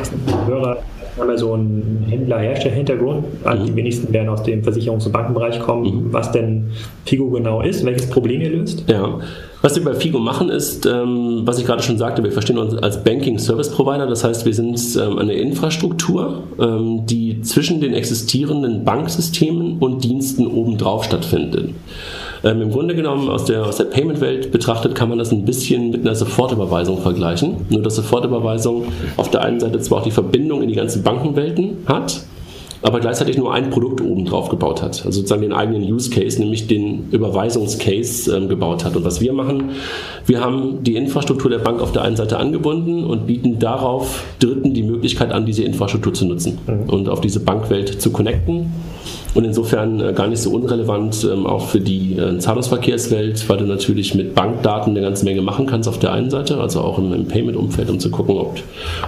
Hörer? 0.46 0.79
Wir 1.19 1.25
haben 1.25 1.31
ja 1.32 1.38
so 1.38 1.53
einen 1.53 2.06
Händler-Hersteller-Hintergrund. 2.09 3.25
Also 3.43 3.67
Die 3.67 3.75
wenigsten 3.75 4.12
werden 4.12 4.29
aus 4.29 4.44
dem 4.44 4.62
Versicherungs- 4.62 5.05
und 5.05 5.12
Bankenbereich 5.12 5.59
kommen. 5.59 6.12
Was 6.12 6.31
denn 6.31 6.70
Figo 7.06 7.29
genau 7.31 7.61
ist, 7.61 7.85
welches 7.85 8.09
Problem 8.09 8.41
ihr 8.41 8.50
löst? 8.50 8.85
Ja, 8.88 9.19
was 9.61 9.75
wir 9.75 9.82
bei 9.82 9.94
Figo 9.94 10.20
machen 10.20 10.49
ist, 10.49 10.87
ähm, 10.87 11.41
was 11.44 11.59
ich 11.59 11.67
gerade 11.67 11.82
schon 11.82 11.99
sagte, 11.99 12.23
wir 12.23 12.31
verstehen 12.31 12.59
uns 12.59 12.75
als 12.76 13.03
Banking 13.03 13.41
Service 13.41 13.69
Provider. 13.69 14.06
Das 14.06 14.23
heißt, 14.23 14.47
wir 14.47 14.55
sind 14.55 14.79
ähm, 14.97 15.19
eine 15.19 15.32
Infrastruktur, 15.32 16.44
ähm, 16.61 17.05
die 17.06 17.43
zwischen 17.43 17.81
den 17.81 17.94
existierenden 17.94 18.85
Banksystemen 18.85 19.79
und 19.81 20.05
Diensten 20.05 20.47
obendrauf 20.47 21.03
stattfindet. 21.03 21.70
Ähm, 22.44 22.62
Im 22.62 22.70
Grunde 22.70 22.94
genommen 22.94 23.29
aus 23.29 23.44
der, 23.44 23.67
aus 23.67 23.76
der 23.76 23.85
Payment-Welt 23.85 24.52
betrachtet 24.52 24.94
kann 24.94 25.08
man 25.08 25.19
das 25.19 25.32
ein 25.32 25.44
bisschen 25.44 25.90
mit 25.90 26.02
einer 26.02 26.14
Sofortüberweisung 26.14 27.00
vergleichen. 27.02 27.67
Nur 27.70 27.82
dass 27.82 27.96
Sofortüberweisung 27.96 28.85
auf 29.17 29.31
der 29.31 29.43
einen 29.43 29.61
Seite 29.61 29.81
zwar 29.81 29.99
auch 29.99 30.05
die 30.05 30.11
Verbindung 30.11 30.62
in 30.62 30.69
die 30.69 30.75
ganzen 30.75 31.02
Bankenwelten 31.02 31.79
hat, 31.87 32.23
aber 32.81 33.00
gleichzeitig 33.00 33.37
nur 33.37 33.52
ein 33.52 33.70
Produkt 33.70 34.00
oben 34.00 34.25
drauf 34.25 34.49
gebaut 34.50 34.82
hat. 34.82 35.05
Also 35.05 35.19
sozusagen 35.19 35.43
den 35.43 35.52
eigenen 35.52 35.82
Use 35.82 36.11
Case, 36.11 36.38
nämlich 36.40 36.69
den 36.69 37.08
Überweisungscase 37.11 38.37
ähm, 38.37 38.49
gebaut 38.49 38.84
hat. 38.84 38.94
Und 38.94 39.05
was 39.05 39.20
wir 39.20 39.32
machen, 39.32 39.70
wir 40.26 40.41
haben 40.41 40.84
die 40.84 40.94
Infrastruktur 40.94 41.50
der 41.50 41.58
Bank 41.58 41.81
auf 41.81 41.91
der 41.93 42.03
einen 42.03 42.17
Seite 42.17 42.39
angebunden 42.39 43.05
und 43.05 43.27
bieten 43.27 43.58
darauf 43.58 44.24
Dritten 44.39 44.74
die 44.74 44.84
Möglichkeit 44.84 45.32
an, 45.32 45.44
diese 45.44 45.65
Infrastruktur 45.65 46.15
zu 46.15 46.27
nutzen 46.27 46.58
und 46.86 47.08
auf 47.08 47.20
diese 47.20 47.41
Bankwelt 47.41 48.01
zu 48.01 48.10
connecten. 48.10 48.72
Und 49.34 49.44
insofern 49.44 50.00
äh, 50.00 50.12
gar 50.12 50.27
nicht 50.27 50.41
so 50.43 50.50
unrelevant 50.50 51.27
ähm, 51.31 51.46
auch 51.46 51.67
für 51.67 51.81
die 51.81 52.17
äh, 52.17 52.38
Zahlungsverkehrswelt, 52.38 53.48
weil 53.48 53.58
du 53.58 53.65
natürlich 53.65 54.15
mit 54.15 54.34
Bankdaten 54.34 54.96
eine 54.96 55.00
ganze 55.00 55.24
Menge 55.24 55.43
machen 55.43 55.67
kannst 55.67 55.88
auf 55.88 55.98
der 55.98 56.12
einen 56.12 56.31
Seite, 56.31 56.58
also 56.58 56.81
auch 56.81 56.98
im, 56.98 57.12
im 57.12 57.27
Payment-Umfeld, 57.27 57.91
um 57.91 58.00
zu 58.00 58.10
gucken, 58.10 58.36
ob 58.36 58.58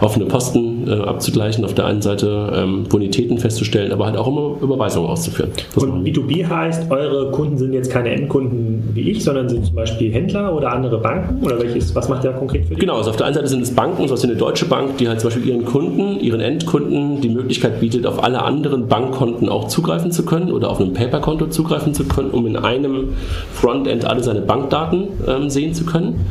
offene 0.00 0.26
Posten 0.26 0.88
äh, 0.88 0.92
abzugleichen, 0.92 1.64
auf 1.64 1.74
der 1.74 1.86
einen 1.86 2.02
Seite 2.02 2.52
ähm, 2.54 2.84
Bonitäten 2.84 3.38
festzustellen, 3.38 3.92
aber 3.92 4.06
halt 4.06 4.16
auch 4.16 4.28
immer 4.28 4.56
Überweisungen 4.60 5.08
auszuführen. 5.08 5.50
Das 5.74 5.82
Und 5.82 6.04
wir. 6.04 6.12
B2B 6.12 6.48
heißt, 6.48 6.90
eure 6.90 7.30
Kunden 7.30 7.58
sind 7.58 7.72
jetzt 7.72 7.90
keine 7.90 8.10
Endkunden 8.10 8.90
wie 8.94 9.10
ich, 9.10 9.24
sondern 9.24 9.48
sind 9.48 9.66
zum 9.66 9.74
Beispiel 9.74 10.12
Händler 10.12 10.54
oder 10.54 10.72
andere 10.72 10.98
Banken? 10.98 11.44
Oder 11.44 11.60
welches, 11.60 11.94
was 11.94 12.08
macht 12.08 12.24
ihr 12.24 12.32
da 12.32 12.38
konkret 12.38 12.66
für 12.66 12.74
die? 12.74 12.80
Genau, 12.80 12.96
also 12.96 13.10
auf 13.10 13.16
der 13.16 13.26
einen 13.26 13.34
Seite 13.34 13.48
sind 13.48 13.62
es 13.62 13.74
Banken, 13.74 14.06
so 14.08 14.14
was 14.14 14.22
wie 14.22 14.28
eine 14.28 14.36
Deutsche 14.36 14.66
Bank, 14.66 14.98
die 14.98 15.08
halt 15.08 15.20
zum 15.20 15.30
Beispiel 15.30 15.48
ihren 15.48 15.64
Kunden, 15.64 16.20
ihren 16.20 16.40
Endkunden 16.40 17.20
die 17.20 17.28
Möglichkeit 17.28 17.80
bietet, 17.80 18.06
auf 18.06 18.22
alle 18.22 18.42
anderen 18.42 18.88
Bankkonten 18.88 19.48
auch 19.48 19.68
zugreifen 19.90 20.12
zu 20.12 20.24
können 20.24 20.52
oder 20.52 20.70
auf 20.70 20.80
einem 20.80 20.92
Paperkonto 20.92 21.48
zugreifen 21.48 21.94
zu 21.94 22.04
können, 22.04 22.30
um 22.30 22.46
in 22.46 22.56
einem 22.56 23.14
Frontend 23.52 24.04
alle 24.04 24.22
seine 24.22 24.40
Bankdaten 24.40 25.08
ähm, 25.26 25.50
sehen 25.50 25.74
zu 25.74 25.84
können. 25.84 26.24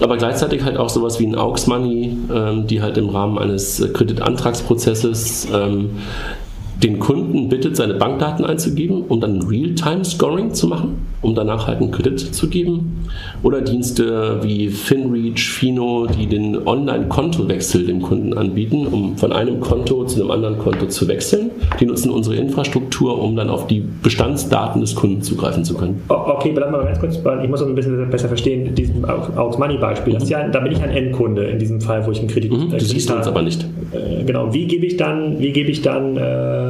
Aber 0.00 0.18
gleichzeitig 0.18 0.62
halt 0.62 0.76
auch 0.76 0.90
sowas 0.90 1.18
wie 1.18 1.26
ein 1.26 1.34
Aux 1.34 1.66
Money, 1.66 2.18
ähm, 2.30 2.66
die 2.66 2.82
halt 2.82 2.98
im 2.98 3.08
Rahmen 3.08 3.38
eines 3.38 3.80
äh, 3.80 3.88
Kreditantragsprozesses 3.88 5.48
ähm, 5.54 5.90
den 6.82 6.98
Kunden 7.00 7.48
bittet, 7.48 7.76
seine 7.76 7.94
Bankdaten 7.94 8.44
einzugeben, 8.44 9.02
um 9.08 9.20
dann 9.20 9.42
Real-Time-Scoring 9.42 10.54
zu 10.54 10.68
machen, 10.68 10.98
um 11.22 11.34
danach 11.34 11.66
halt 11.66 11.80
einen 11.80 11.90
Kredit 11.90 12.20
zu 12.20 12.48
geben. 12.48 13.04
Oder 13.42 13.60
Dienste 13.62 14.38
wie 14.42 14.68
FinReach, 14.68 15.38
Fino, 15.50 16.06
die 16.06 16.26
den 16.26 16.66
Online-Kontowechsel 16.66 17.84
dem 17.86 18.00
Kunden 18.02 18.32
anbieten, 18.36 18.86
um 18.86 19.16
von 19.16 19.32
einem 19.32 19.58
Konto 19.60 20.04
zu 20.04 20.20
einem 20.20 20.30
anderen 20.30 20.58
Konto 20.58 20.86
zu 20.86 21.08
wechseln. 21.08 21.50
Die 21.80 21.86
nutzen 21.86 22.10
unsere 22.10 22.36
Infrastruktur, 22.36 23.20
um 23.20 23.34
dann 23.34 23.48
auf 23.50 23.66
die 23.66 23.82
Bestandsdaten 24.02 24.80
des 24.80 24.94
Kunden 24.94 25.22
zugreifen 25.22 25.64
zu 25.64 25.74
können. 25.74 26.00
Okay, 26.08 26.52
bleiben 26.52 26.72
wir 26.72 26.78
mal 26.78 26.84
ganz 26.86 27.00
kurz, 27.00 27.18
bei- 27.18 27.42
ich 27.42 27.50
muss 27.50 27.58
das 27.60 27.68
ein 27.68 27.74
bisschen 27.74 28.08
besser 28.10 28.28
verstehen, 28.28 28.74
diesem 28.74 29.04
Aux 29.04 29.58
Money 29.58 29.78
Beispiel. 29.78 30.14
Das 30.14 30.22
ist 30.24 30.30
ja, 30.30 30.46
da 30.48 30.60
bin 30.60 30.72
ich 30.72 30.80
ein 30.82 30.90
Endkunde 30.90 31.44
in 31.44 31.58
diesem 31.58 31.80
Fall, 31.80 32.06
wo 32.06 32.12
ich 32.12 32.20
einen 32.20 32.28
Kredit. 32.28 32.52
Mhm, 32.52 32.72
äh, 32.74 32.78
du 32.78 32.84
siehst 32.84 33.08
Kredit 33.08 33.18
uns 33.18 33.26
aber 33.26 33.42
nicht. 33.42 33.62
Äh, 33.92 34.24
Genau, 34.28 34.52
wie 34.52 34.66
gebe 34.66 34.84
ich 34.84 34.96
dann, 34.98 35.38
wie 35.38 35.52
gebe 35.52 35.70
ich 35.70 35.80
dann 35.80 36.18
ähm, 36.20 36.67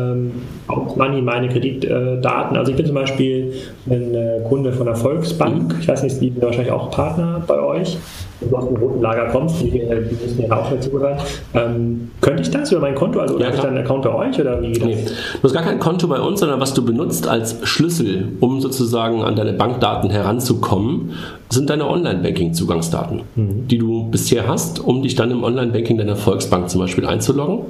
Aux 0.68 0.96
Money 0.96 1.22
meine 1.22 1.48
Kreditdaten? 1.48 2.56
Also 2.56 2.70
ich 2.70 2.76
bin 2.76 2.86
zum 2.86 2.94
Beispiel 2.94 3.52
ein 3.88 4.14
äh, 4.14 4.40
Kunde 4.48 4.72
von 4.72 4.86
der 4.86 4.96
Volksbank. 4.96 5.76
Ich 5.80 5.88
weiß 5.88 6.02
nicht, 6.02 6.20
die 6.20 6.30
sind 6.30 6.42
wahrscheinlich 6.42 6.72
auch 6.72 6.90
Partner 6.90 7.42
bei 7.46 7.60
euch. 7.60 7.98
Wenn 8.40 8.50
du 8.50 8.56
aus 8.56 8.68
dem 8.68 8.76
roten 8.76 9.02
Lager 9.02 9.26
kommst, 9.26 9.60
die, 9.60 9.70
die 9.70 9.80
müssen 9.80 10.46
ja 10.46 10.56
auch 10.56 10.70
dazugehören. 10.70 11.18
Ähm, 11.54 12.10
könnte 12.20 12.42
ich 12.42 12.50
das 12.50 12.70
über 12.70 12.80
mein 12.80 12.94
Konto? 12.94 13.20
Also 13.20 13.38
ja, 13.38 13.46
habe 13.46 13.56
ich 13.56 13.62
dann 13.62 13.70
einen 13.70 13.84
Account 13.84 14.04
bei 14.04 14.14
euch 14.14 14.40
oder 14.40 14.62
wie? 14.62 14.72
Nee. 14.72 15.04
Du 15.34 15.42
hast 15.42 15.52
gar 15.52 15.64
kein 15.64 15.78
Konto 15.78 16.06
bei 16.06 16.20
uns, 16.20 16.40
sondern 16.40 16.60
was 16.60 16.74
du 16.74 16.84
benutzt 16.84 17.26
als 17.26 17.56
Schlüssel, 17.64 18.28
um 18.40 18.60
sozusagen 18.60 19.22
an 19.22 19.34
deine 19.34 19.52
Bankdaten 19.52 20.10
heranzukommen, 20.10 21.12
sind 21.50 21.70
deine 21.70 21.88
Online-Banking-Zugangsdaten, 21.88 23.22
mhm. 23.34 23.68
die 23.68 23.78
du 23.78 24.04
bisher 24.10 24.46
hast, 24.46 24.80
um 24.80 25.02
dich 25.02 25.14
dann 25.14 25.30
im 25.30 25.42
Online-Banking 25.42 25.98
deiner 25.98 26.16
Volksbank 26.16 26.68
zum 26.68 26.80
Beispiel 26.80 27.06
einzuloggen. 27.06 27.60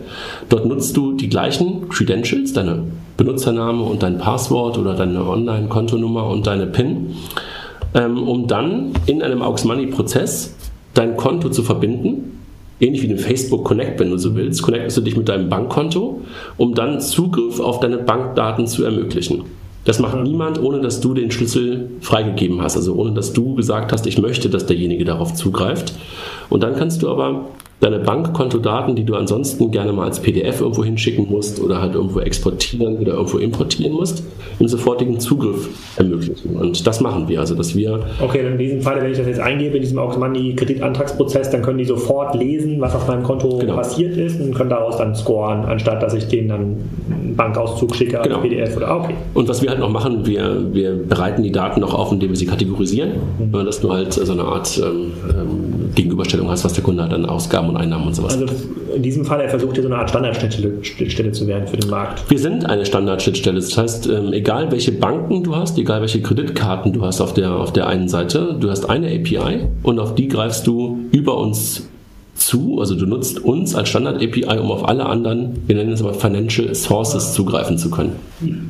Dort 0.48 0.66
nutzt 0.66 0.96
du 0.96 1.12
die 1.12 1.28
gleichen 1.28 1.88
Credentials, 1.88 2.52
deine 2.52 2.82
Benutzername 3.16 3.82
und 3.82 4.02
dein 4.02 4.18
Passwort 4.18 4.78
oder 4.78 4.94
deine 4.94 5.24
Online-Kontonummer 5.26 6.26
und 6.26 6.46
deine 6.46 6.66
PIN, 6.66 7.14
ähm, 7.94 8.28
um 8.28 8.46
dann 8.46 8.92
in 9.06 9.22
einem 9.22 9.42
Aux 9.42 9.64
Money-Prozess 9.64 10.54
dein 10.94 11.16
Konto 11.16 11.50
zu 11.50 11.62
verbinden 11.62 12.38
ähnlich 12.80 13.02
wie 13.02 13.08
den 13.08 13.18
Facebook 13.18 13.64
Connect, 13.64 13.98
wenn 14.00 14.10
du 14.10 14.18
so 14.18 14.34
willst, 14.34 14.62
connectest 14.62 14.96
du 14.96 15.00
dich 15.00 15.16
mit 15.16 15.28
deinem 15.28 15.48
Bankkonto, 15.48 16.22
um 16.56 16.74
dann 16.74 17.00
Zugriff 17.00 17.60
auf 17.60 17.80
deine 17.80 17.98
Bankdaten 17.98 18.66
zu 18.66 18.84
ermöglichen. 18.84 19.44
Das 19.84 19.98
macht 20.00 20.22
niemand, 20.22 20.62
ohne 20.62 20.80
dass 20.80 21.00
du 21.00 21.14
den 21.14 21.30
Schlüssel 21.30 21.90
freigegeben 22.00 22.60
hast, 22.60 22.76
also 22.76 22.94
ohne 22.94 23.12
dass 23.12 23.32
du 23.32 23.54
gesagt 23.54 23.90
hast, 23.92 24.06
ich 24.06 24.18
möchte, 24.18 24.50
dass 24.50 24.66
derjenige 24.66 25.04
darauf 25.04 25.34
zugreift. 25.34 25.94
Und 26.50 26.62
dann 26.62 26.76
kannst 26.76 27.02
du 27.02 27.08
aber 27.08 27.48
deine 27.80 28.00
Bankkontodaten, 28.00 28.96
die 28.96 29.04
du 29.04 29.14
ansonsten 29.14 29.70
gerne 29.70 29.92
mal 29.92 30.06
als 30.06 30.20
PDF 30.20 30.60
irgendwo 30.60 30.84
hinschicken 30.84 31.28
musst 31.30 31.60
oder 31.60 31.80
halt 31.80 31.94
irgendwo 31.94 32.20
exportieren 32.20 32.96
oder 32.98 33.12
irgendwo 33.14 33.38
importieren 33.38 33.92
musst, 33.92 34.24
im 34.58 34.66
sofortigen 34.66 35.20
Zugriff 35.20 35.68
ermöglichen. 35.96 36.56
Und 36.56 36.84
das 36.86 37.00
machen 37.00 37.28
wir, 37.28 37.38
also 37.38 37.54
dass 37.54 37.76
wir... 37.76 38.00
Okay, 38.20 38.44
in 38.44 38.58
diesem 38.58 38.80
Fall, 38.80 39.00
wenn 39.00 39.12
ich 39.12 39.18
das 39.18 39.28
jetzt 39.28 39.40
eingebe, 39.40 39.76
in 39.76 39.82
diesem 39.82 39.98
Aux 39.98 40.16
Money 40.16 40.54
Kreditantragsprozess, 40.56 41.50
dann 41.50 41.62
können 41.62 41.78
die 41.78 41.84
sofort 41.84 42.34
lesen, 42.34 42.80
was 42.80 42.96
auf 42.96 43.06
meinem 43.06 43.22
Konto 43.22 43.58
genau. 43.58 43.76
passiert 43.76 44.16
ist 44.16 44.40
und 44.40 44.54
können 44.54 44.70
daraus 44.70 44.96
dann 44.96 45.14
scoren, 45.14 45.64
anstatt 45.64 46.02
dass 46.02 46.14
ich 46.14 46.26
denen 46.26 46.48
dann 46.48 46.60
einen 46.60 47.36
Bankauszug 47.36 47.94
schicke 47.94 48.18
als 48.18 48.28
genau. 48.28 48.40
PDF 48.40 48.76
oder 48.76 48.96
okay. 48.96 49.14
Und 49.34 49.48
was 49.48 49.62
wir 49.62 49.70
halt 49.70 49.78
noch 49.78 49.90
machen, 49.90 50.26
wir, 50.26 50.74
wir 50.74 50.96
bereiten 50.96 51.44
die 51.44 51.52
Daten 51.52 51.80
noch 51.80 51.94
auf, 51.94 52.10
indem 52.10 52.30
wir 52.30 52.36
sie 52.36 52.46
kategorisieren, 52.46 53.12
mhm. 53.38 53.52
dass 53.52 53.80
du 53.80 53.92
halt 53.92 54.12
so 54.12 54.32
eine 54.32 54.42
Art 54.42 54.80
ähm, 54.84 55.12
ähm 55.30 55.57
Gegenüberstellung 55.98 56.48
hast, 56.48 56.64
was 56.64 56.74
der 56.74 56.84
Kunde 56.84 57.02
halt 57.02 57.12
an 57.12 57.26
Ausgaben 57.26 57.68
und 57.68 57.76
Einnahmen 57.76 58.06
und 58.06 58.14
sowas. 58.14 58.34
Also 58.34 58.46
in 58.94 59.02
diesem 59.02 59.24
Fall, 59.24 59.40
er 59.40 59.48
versucht 59.48 59.74
hier 59.74 59.82
so 59.82 59.88
eine 59.88 59.98
Art 59.98 60.10
Standardschnittstelle 60.10 61.32
zu 61.32 61.46
werden 61.46 61.66
für 61.66 61.76
den 61.76 61.90
Markt. 61.90 62.30
Wir 62.30 62.38
sind 62.38 62.66
eine 62.66 62.86
Standardschnittstelle. 62.86 63.56
Das 63.56 63.76
heißt, 63.76 64.06
ähm, 64.08 64.32
egal 64.32 64.70
welche 64.70 64.92
Banken 64.92 65.42
du 65.42 65.56
hast, 65.56 65.76
egal 65.76 66.00
welche 66.00 66.22
Kreditkarten 66.22 66.92
du 66.92 67.04
hast 67.04 67.20
auf 67.20 67.34
der, 67.34 67.56
auf 67.56 67.72
der 67.72 67.88
einen 67.88 68.08
Seite, 68.08 68.56
du 68.58 68.70
hast 68.70 68.88
eine 68.88 69.08
API 69.08 69.66
und 69.82 69.98
auf 69.98 70.14
die 70.14 70.28
greifst 70.28 70.68
du 70.68 71.00
über 71.10 71.36
uns 71.36 71.88
zu, 72.36 72.78
also 72.78 72.94
du 72.94 73.04
nutzt 73.04 73.40
uns 73.40 73.74
als 73.74 73.88
Standard-API, 73.88 74.58
um 74.58 74.70
auf 74.70 74.88
alle 74.88 75.06
anderen, 75.06 75.58
wir 75.66 75.74
nennen 75.74 75.92
es 75.92 76.00
aber 76.00 76.14
Financial 76.14 76.72
Sources 76.74 77.34
zugreifen 77.34 77.76
zu 77.76 77.90
können. 77.90 78.12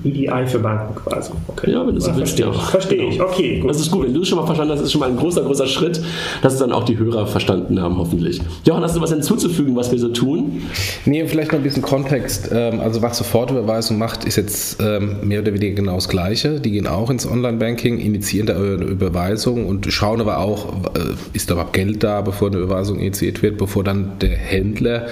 EDI 0.04 0.46
für 0.46 0.58
Banken 0.58 0.94
quasi. 0.94 1.32
Okay. 1.48 1.72
Ja, 1.72 1.86
wenn 1.86 1.94
du 1.94 2.00
so 2.00 2.14
willst, 2.16 2.38
ja. 2.38 2.50
Verstehe 2.52 3.08
ich, 3.08 3.20
okay. 3.20 3.60
Gut. 3.60 3.70
Das 3.70 3.80
ist 3.80 3.90
gut, 3.90 4.06
wenn 4.06 4.14
du 4.14 4.22
es 4.22 4.28
schon 4.28 4.38
mal 4.38 4.46
verstanden 4.46 4.72
hast, 4.72 4.82
ist 4.82 4.92
schon 4.92 5.00
mal 5.00 5.10
ein 5.10 5.16
großer, 5.16 5.42
großer 5.42 5.66
Schritt, 5.66 6.00
dass 6.42 6.54
es 6.54 6.58
dann 6.58 6.72
auch 6.72 6.84
die 6.84 6.98
Hörer 6.98 7.26
verstanden 7.26 7.80
haben, 7.80 7.98
hoffentlich. 7.98 8.40
Jochen, 8.64 8.82
hast 8.82 8.96
du 8.96 9.00
was 9.00 9.10
hinzuzufügen, 9.10 9.76
was 9.76 9.90
wir 9.92 9.98
so 9.98 10.08
tun? 10.08 10.62
Nee, 11.04 11.26
vielleicht 11.26 11.52
noch 11.52 11.58
ein 11.58 11.62
bisschen 11.62 11.82
Kontext. 11.82 12.50
Ähm, 12.52 12.80
also 12.80 13.02
was 13.02 13.18
Sofortüberweisung 13.18 13.98
macht, 13.98 14.24
ist 14.24 14.36
jetzt 14.36 14.80
ähm, 14.80 15.16
mehr 15.22 15.40
oder 15.40 15.52
weniger 15.52 15.74
genau 15.74 15.96
das 15.96 16.08
Gleiche. 16.08 16.60
Die 16.60 16.70
gehen 16.70 16.86
auch 16.86 17.10
ins 17.10 17.26
Online-Banking, 17.26 17.98
initiieren 17.98 18.46
da 18.46 18.56
eine 18.56 18.84
Überweisung 18.84 19.66
und 19.66 19.92
schauen 19.92 20.20
aber 20.20 20.38
auch, 20.38 20.72
äh, 20.94 21.14
ist 21.32 21.50
da 21.50 21.54
überhaupt 21.54 21.72
Geld 21.74 22.02
da, 22.02 22.20
bevor 22.20 22.48
eine 22.48 22.58
Überweisung 22.58 22.98
initiiert 22.98 23.42
wird, 23.42 23.58
bevor 23.58 23.84
dann 23.84 24.18
der 24.20 24.36
Händler 24.36 25.06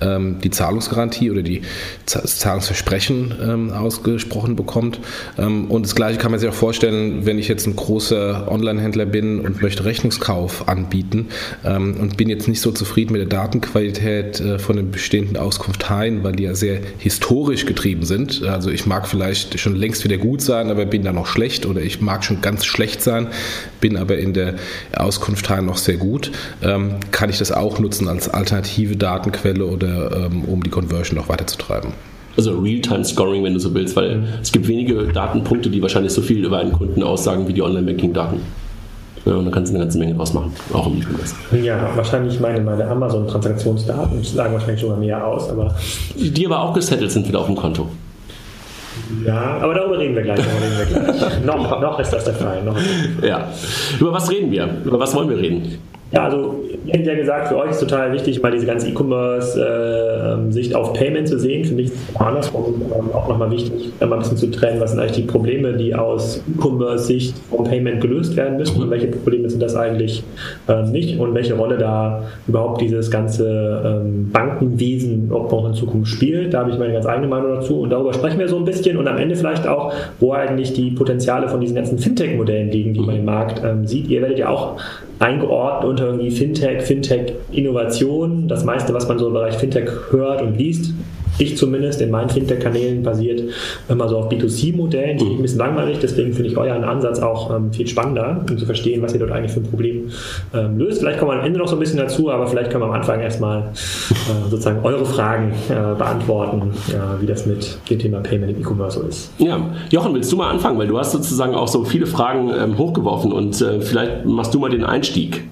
ähm, 0.00 0.36
die 0.42 0.50
Zahlungsgarantie 0.50 1.30
oder 1.30 1.42
die, 1.42 1.62
das 2.10 2.38
Zahlungsversprechen 2.38 3.34
ähm, 3.42 3.70
ausgesprochen 3.94 4.56
bekommt. 4.56 5.00
Ähm, 5.38 5.70
und 5.70 5.84
das 5.84 5.94
Gleiche 5.94 6.18
kann 6.18 6.30
man 6.30 6.40
sich 6.40 6.48
auch 6.48 6.54
vorstellen, 6.54 7.26
wenn 7.26 7.38
ich 7.38 7.48
jetzt 7.48 7.66
ein 7.66 7.76
großer 7.76 8.50
Online-Händler 8.50 9.06
bin 9.06 9.40
und 9.40 9.62
möchte 9.62 9.84
Rechnungskauf 9.84 10.68
anbieten 10.68 11.28
ähm, 11.64 11.96
und 12.00 12.16
bin 12.16 12.28
jetzt 12.28 12.48
nicht 12.48 12.60
so 12.60 12.72
zufrieden 12.72 13.12
mit 13.12 13.20
der 13.20 13.28
Datenqualität 13.28 14.40
äh, 14.40 14.58
von 14.58 14.76
den 14.76 14.90
bestehenden 14.90 15.36
Auskunfteien, 15.36 16.24
weil 16.24 16.32
die 16.32 16.44
ja 16.44 16.54
sehr 16.54 16.80
historisch 16.98 17.66
getrieben 17.66 18.04
sind. 18.04 18.42
Also 18.42 18.70
ich 18.70 18.86
mag 18.86 19.06
vielleicht 19.08 19.58
schon 19.58 19.76
längst 19.76 20.04
wieder 20.04 20.18
gut 20.18 20.42
sein, 20.42 20.70
aber 20.70 20.84
bin 20.86 21.02
da 21.02 21.12
noch 21.12 21.26
schlecht 21.26 21.66
oder 21.66 21.80
ich 21.80 22.00
mag 22.00 22.24
schon 22.24 22.40
ganz 22.40 22.64
schlecht 22.64 23.02
sein, 23.02 23.28
bin 23.80 23.96
aber 23.96 24.18
in 24.18 24.32
der 24.32 24.54
Auskunftei 24.96 25.60
noch 25.60 25.76
sehr 25.76 25.96
gut, 25.96 26.32
ähm, 26.62 26.96
kann 27.10 27.30
ich 27.30 27.38
das 27.38 27.52
auch 27.52 27.78
nutzen 27.78 28.08
als 28.08 28.28
alternative 28.28 28.96
Datenquelle 28.96 29.64
oder 29.64 30.30
um 30.46 30.62
die 30.62 30.70
Conversion 30.70 31.16
noch 31.16 31.28
weiterzutreiben. 31.28 31.92
Also 32.36 32.58
Real-Time-Scoring, 32.58 33.44
wenn 33.44 33.54
du 33.54 33.60
so 33.60 33.72
willst, 33.74 33.96
weil 33.96 34.16
mhm. 34.16 34.24
es 34.42 34.50
gibt 34.50 34.66
wenige 34.66 35.04
Datenpunkte, 35.12 35.70
die 35.70 35.80
wahrscheinlich 35.80 36.12
so 36.12 36.22
viel 36.22 36.44
über 36.44 36.58
einen 36.58 36.72
Kunden 36.72 37.02
aussagen 37.02 37.46
wie 37.46 37.52
die 37.52 37.62
Online-Banking-Daten. 37.62 38.40
Ja, 39.24 39.36
und 39.36 39.46
da 39.46 39.50
kannst 39.50 39.72
du 39.72 39.76
eine 39.76 39.84
ganze 39.84 39.98
Menge 39.98 40.14
draus 40.14 40.34
machen, 40.34 40.52
auch 40.72 40.86
im 40.86 40.98
E-Commerce. 40.98 41.34
Ja, 41.62 41.90
wahrscheinlich 41.94 42.40
meine, 42.40 42.60
meine 42.60 42.86
Amazon-Transaktionsdaten 42.86 44.22
sagen 44.22 44.52
wahrscheinlich 44.52 44.80
sogar 44.80 44.98
mehr 44.98 45.26
aus, 45.26 45.48
aber. 45.48 45.74
Die 46.14 46.44
aber 46.44 46.60
auch 46.60 46.74
gesettelt 46.74 47.10
sind 47.10 47.26
wieder 47.26 47.40
auf 47.40 47.46
dem 47.46 47.56
Konto. 47.56 47.88
Ja, 49.24 49.58
aber 49.60 49.74
darüber 49.74 49.98
reden 49.98 50.14
wir 50.14 50.22
gleich. 50.22 50.38
Reden 50.38 50.78
wir 50.78 51.12
gleich. 51.14 51.44
noch, 51.44 51.80
noch 51.80 51.98
ist 51.98 52.12
das 52.12 52.24
der 52.24 52.34
Fall. 52.34 52.62
Noch. 52.62 52.76
Ja. 53.22 53.48
Über 53.98 54.12
was 54.12 54.30
reden 54.30 54.50
wir? 54.50 54.68
Über 54.84 54.98
was 55.00 55.14
wollen 55.14 55.30
wir 55.30 55.38
reden? 55.38 55.78
Ja, 56.14 56.26
also 56.26 56.62
ihr 56.84 56.94
habt 56.94 57.06
ja 57.06 57.14
gesagt, 57.14 57.48
für 57.48 57.56
euch 57.56 57.70
ist 57.70 57.80
total 57.80 58.12
wichtig, 58.12 58.40
mal 58.40 58.52
diese 58.52 58.66
ganze 58.66 58.88
E-Commerce-Sicht 58.88 60.72
äh, 60.72 60.74
auf 60.74 60.92
Payment 60.92 61.26
zu 61.26 61.40
sehen. 61.40 61.64
Für 61.64 61.74
mich 61.74 61.86
ist 61.86 61.94
es 62.08 62.16
andersrum 62.16 62.82
ähm, 62.82 63.10
auch 63.12 63.28
nochmal 63.28 63.50
wichtig, 63.50 63.92
mal 63.98 64.12
ein 64.12 64.18
bisschen 64.20 64.36
zu 64.36 64.50
trennen, 64.50 64.80
was 64.80 64.92
sind 64.92 65.00
eigentlich 65.00 65.16
die 65.16 65.22
Probleme, 65.22 65.72
die 65.72 65.92
aus 65.92 66.40
E-Commerce-Sicht 66.56 67.34
vom 67.50 67.64
Payment 67.64 68.00
gelöst 68.00 68.36
werden 68.36 68.58
müssen 68.58 68.80
und 68.80 68.90
welche 68.90 69.08
Probleme 69.08 69.50
sind 69.50 69.60
das 69.60 69.74
eigentlich 69.74 70.22
äh, 70.68 70.82
nicht 70.84 71.18
und 71.18 71.34
welche 71.34 71.54
Rolle 71.54 71.78
da 71.78 72.22
überhaupt 72.46 72.80
dieses 72.80 73.10
ganze 73.10 73.82
ähm, 73.84 74.30
Bankenwesen 74.30 75.32
auch 75.32 75.50
noch 75.50 75.66
in 75.66 75.74
Zukunft 75.74 76.12
spielt. 76.12 76.54
Da 76.54 76.60
habe 76.60 76.70
ich 76.70 76.78
meine 76.78 76.92
ganz 76.92 77.06
eigene 77.06 77.26
Meinung 77.26 77.56
dazu 77.56 77.80
und 77.80 77.90
darüber 77.90 78.12
sprechen 78.12 78.38
wir 78.38 78.46
so 78.46 78.56
ein 78.56 78.64
bisschen 78.64 78.98
und 78.98 79.08
am 79.08 79.18
Ende 79.18 79.34
vielleicht 79.34 79.66
auch, 79.66 79.92
wo 80.20 80.32
eigentlich 80.32 80.74
die 80.74 80.92
Potenziale 80.92 81.48
von 81.48 81.60
diesen 81.60 81.74
ganzen 81.74 81.98
Fintech-Modellen 81.98 82.70
liegen, 82.70 82.94
die 82.94 83.00
man 83.00 83.16
im 83.16 83.24
Markt 83.24 83.62
ähm, 83.64 83.84
sieht. 83.84 84.08
Ihr 84.08 84.22
werdet 84.22 84.38
ja 84.38 84.50
auch 84.50 84.76
eingeordnet 85.18 85.88
unter 85.88 86.06
irgendwie 86.06 86.30
Fintech, 86.30 86.82
Fintech-Innovation. 86.82 88.48
Das 88.48 88.64
meiste, 88.64 88.94
was 88.94 89.08
man 89.08 89.18
so 89.18 89.28
im 89.28 89.34
Bereich 89.34 89.56
Fintech 89.56 89.88
hört 90.10 90.42
und 90.42 90.56
liest, 90.56 90.92
ich 91.38 91.56
zumindest 91.56 92.00
in 92.00 92.10
meinen 92.10 92.28
Fintech-Kanälen 92.28 93.02
basiert 93.02 93.42
immer 93.88 94.08
so 94.08 94.18
auf 94.18 94.28
B2C-Modellen, 94.30 95.18
die 95.18 95.24
mhm. 95.24 95.36
ein 95.36 95.42
bisschen 95.42 95.58
langweilig, 95.58 95.98
deswegen 96.00 96.32
finde 96.32 96.50
ich 96.50 96.56
euren 96.56 96.84
Ansatz 96.84 97.18
auch 97.20 97.54
ähm, 97.54 97.72
viel 97.72 97.86
spannender, 97.86 98.44
um 98.48 98.58
zu 98.58 98.66
verstehen, 98.66 99.02
was 99.02 99.12
ihr 99.12 99.20
dort 99.20 99.32
eigentlich 99.32 99.52
für 99.52 99.60
ein 99.60 99.68
Problem 99.70 100.10
ähm, 100.54 100.78
löst. 100.78 101.00
Vielleicht 101.00 101.18
kommen 101.18 101.32
wir 101.32 101.38
am 101.38 101.44
Ende 101.44 101.58
noch 101.58 101.68
so 101.68 101.76
ein 101.76 101.80
bisschen 101.80 101.98
dazu, 101.98 102.30
aber 102.30 102.46
vielleicht 102.46 102.70
können 102.70 102.82
wir 102.82 102.88
am 102.88 102.92
Anfang 102.92 103.20
erstmal 103.20 103.62
äh, 103.62 104.50
sozusagen 104.50 104.84
eure 104.84 105.04
Fragen 105.04 105.52
äh, 105.68 105.74
beantworten, 105.96 106.72
äh, 106.88 107.20
wie 107.20 107.26
das 107.26 107.46
mit 107.46 107.78
dem 107.90 107.98
Thema 107.98 108.20
Payment 108.20 108.52
im 108.52 108.60
E-Commerce 108.60 109.00
so 109.00 109.06
ist. 109.06 109.32
Ja, 109.38 109.60
Jochen, 109.90 110.14
willst 110.14 110.30
du 110.30 110.36
mal 110.36 110.50
anfangen, 110.50 110.78
weil 110.78 110.86
du 110.86 110.98
hast 110.98 111.12
sozusagen 111.12 111.54
auch 111.54 111.68
so 111.68 111.84
viele 111.84 112.06
Fragen 112.06 112.50
ähm, 112.50 112.78
hochgeworfen 112.78 113.32
und 113.32 113.60
äh, 113.60 113.80
vielleicht 113.80 114.24
machst 114.24 114.54
du 114.54 114.58
mal 114.58 114.70
den 114.70 114.84
Einstieg. 114.84 115.44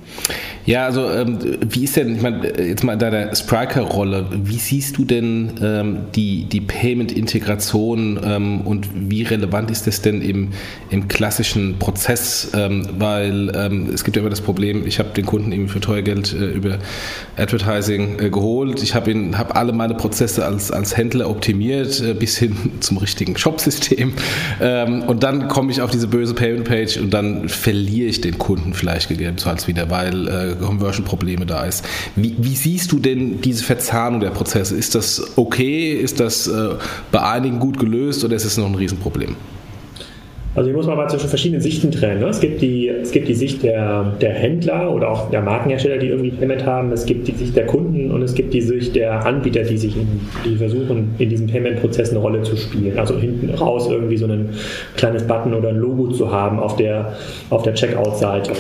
Ja, 0.64 0.84
also 0.84 1.10
ähm, 1.10 1.38
wie 1.68 1.84
ist 1.84 1.96
denn, 1.96 2.14
ich 2.14 2.22
meine, 2.22 2.46
jetzt 2.56 2.84
mal 2.84 2.92
in 2.92 2.98
deiner 3.00 3.34
Spriker-Rolle, 3.34 4.26
wie 4.44 4.58
siehst 4.58 4.96
du 4.96 5.04
denn 5.04 5.54
ähm, 5.60 5.98
die, 6.14 6.44
die 6.44 6.60
Payment-Integration 6.60 8.20
ähm, 8.24 8.60
und 8.60 8.88
wie 8.94 9.24
relevant 9.24 9.72
ist 9.72 9.88
das 9.88 10.02
denn 10.02 10.22
im, 10.22 10.50
im 10.90 11.08
klassischen 11.08 11.78
Prozess? 11.80 12.52
Ähm, 12.54 12.86
weil 12.96 13.50
ähm, 13.56 13.90
es 13.92 14.04
gibt 14.04 14.16
ja 14.16 14.20
immer 14.20 14.30
das 14.30 14.40
Problem, 14.40 14.86
ich 14.86 15.00
habe 15.00 15.08
den 15.10 15.26
Kunden 15.26 15.50
eben 15.50 15.68
für 15.68 15.80
teuer 15.80 16.02
Geld 16.02 16.32
äh, 16.32 16.46
über 16.46 16.78
Advertising 17.36 18.20
äh, 18.20 18.30
geholt, 18.30 18.84
ich 18.84 18.94
habe 18.94 19.12
hab 19.36 19.56
alle 19.56 19.72
meine 19.72 19.94
Prozesse 19.94 20.46
als, 20.46 20.70
als 20.70 20.96
Händler 20.96 21.28
optimiert, 21.28 22.00
äh, 22.00 22.14
bis 22.14 22.38
hin 22.38 22.56
zum 22.80 22.98
richtigen 22.98 23.36
Shop-System 23.36 24.12
ähm, 24.60 25.02
und 25.02 25.24
dann 25.24 25.48
komme 25.48 25.72
ich 25.72 25.80
auf 25.82 25.90
diese 25.90 26.06
böse 26.06 26.34
Payment-Page 26.34 26.98
und 26.98 27.10
dann 27.12 27.48
verliere 27.48 28.08
ich 28.08 28.20
den 28.20 28.38
Kunden 28.38 28.74
vielleicht 28.74 29.08
gegebenenfalls 29.08 29.66
wieder, 29.66 29.90
weil 29.90 30.51
Conversion-Probleme 30.56 31.46
da 31.46 31.64
ist. 31.64 31.84
Wie, 32.16 32.34
wie, 32.38 32.56
siehst 32.56 32.92
du 32.92 32.98
denn 32.98 33.40
diese 33.40 33.64
Verzahnung 33.64 34.20
der 34.20 34.30
Prozesse? 34.30 34.76
Ist 34.76 34.94
das 34.94 35.36
okay? 35.36 35.92
Ist 35.94 36.20
das 36.20 36.46
äh, 36.46 36.74
bei 37.10 37.22
einigen 37.22 37.58
gut 37.58 37.78
gelöst 37.78 38.24
oder 38.24 38.36
ist 38.36 38.44
es 38.44 38.56
noch 38.56 38.66
ein 38.66 38.74
Riesenproblem? 38.74 39.36
Also 40.54 40.68
hier 40.68 40.76
muss 40.76 40.86
man 40.86 40.98
mal 40.98 41.08
zwischen 41.08 41.30
verschiedenen 41.30 41.62
Sichten 41.62 41.90
trennen. 41.90 42.20
Ne? 42.20 42.26
Es, 42.26 42.40
gibt 42.40 42.60
die, 42.60 42.86
es 42.88 43.10
gibt 43.10 43.26
die 43.26 43.34
Sicht 43.34 43.62
der, 43.62 44.12
der 44.20 44.34
Händler 44.34 44.92
oder 44.92 45.10
auch 45.10 45.30
der 45.30 45.40
Markenhersteller, 45.40 45.96
die 45.96 46.08
irgendwie 46.08 46.30
Payment 46.30 46.66
haben. 46.66 46.92
Es 46.92 47.06
gibt 47.06 47.26
die 47.26 47.32
Sicht 47.32 47.56
der 47.56 47.64
Kunden 47.64 48.10
und 48.10 48.20
es 48.20 48.34
gibt 48.34 48.52
die 48.52 48.60
Sicht 48.60 48.94
der 48.94 49.24
Anbieter, 49.24 49.62
die 49.62 49.78
sich 49.78 49.96
in, 49.96 50.20
die 50.44 50.56
versuchen, 50.56 51.14
in 51.18 51.30
diesem 51.30 51.46
Payment-Prozess 51.46 52.10
eine 52.10 52.18
Rolle 52.18 52.42
zu 52.42 52.56
spielen. 52.56 52.98
Also 52.98 53.16
hinten 53.16 53.48
raus 53.48 53.88
irgendwie 53.90 54.18
so 54.18 54.26
ein 54.26 54.50
kleines 54.96 55.26
Button 55.26 55.54
oder 55.54 55.70
ein 55.70 55.76
Logo 55.76 56.08
zu 56.08 56.30
haben 56.30 56.58
auf 56.58 56.76
der, 56.76 57.14
auf 57.48 57.62
der 57.62 57.72
Checkout-Seite. 57.72 58.52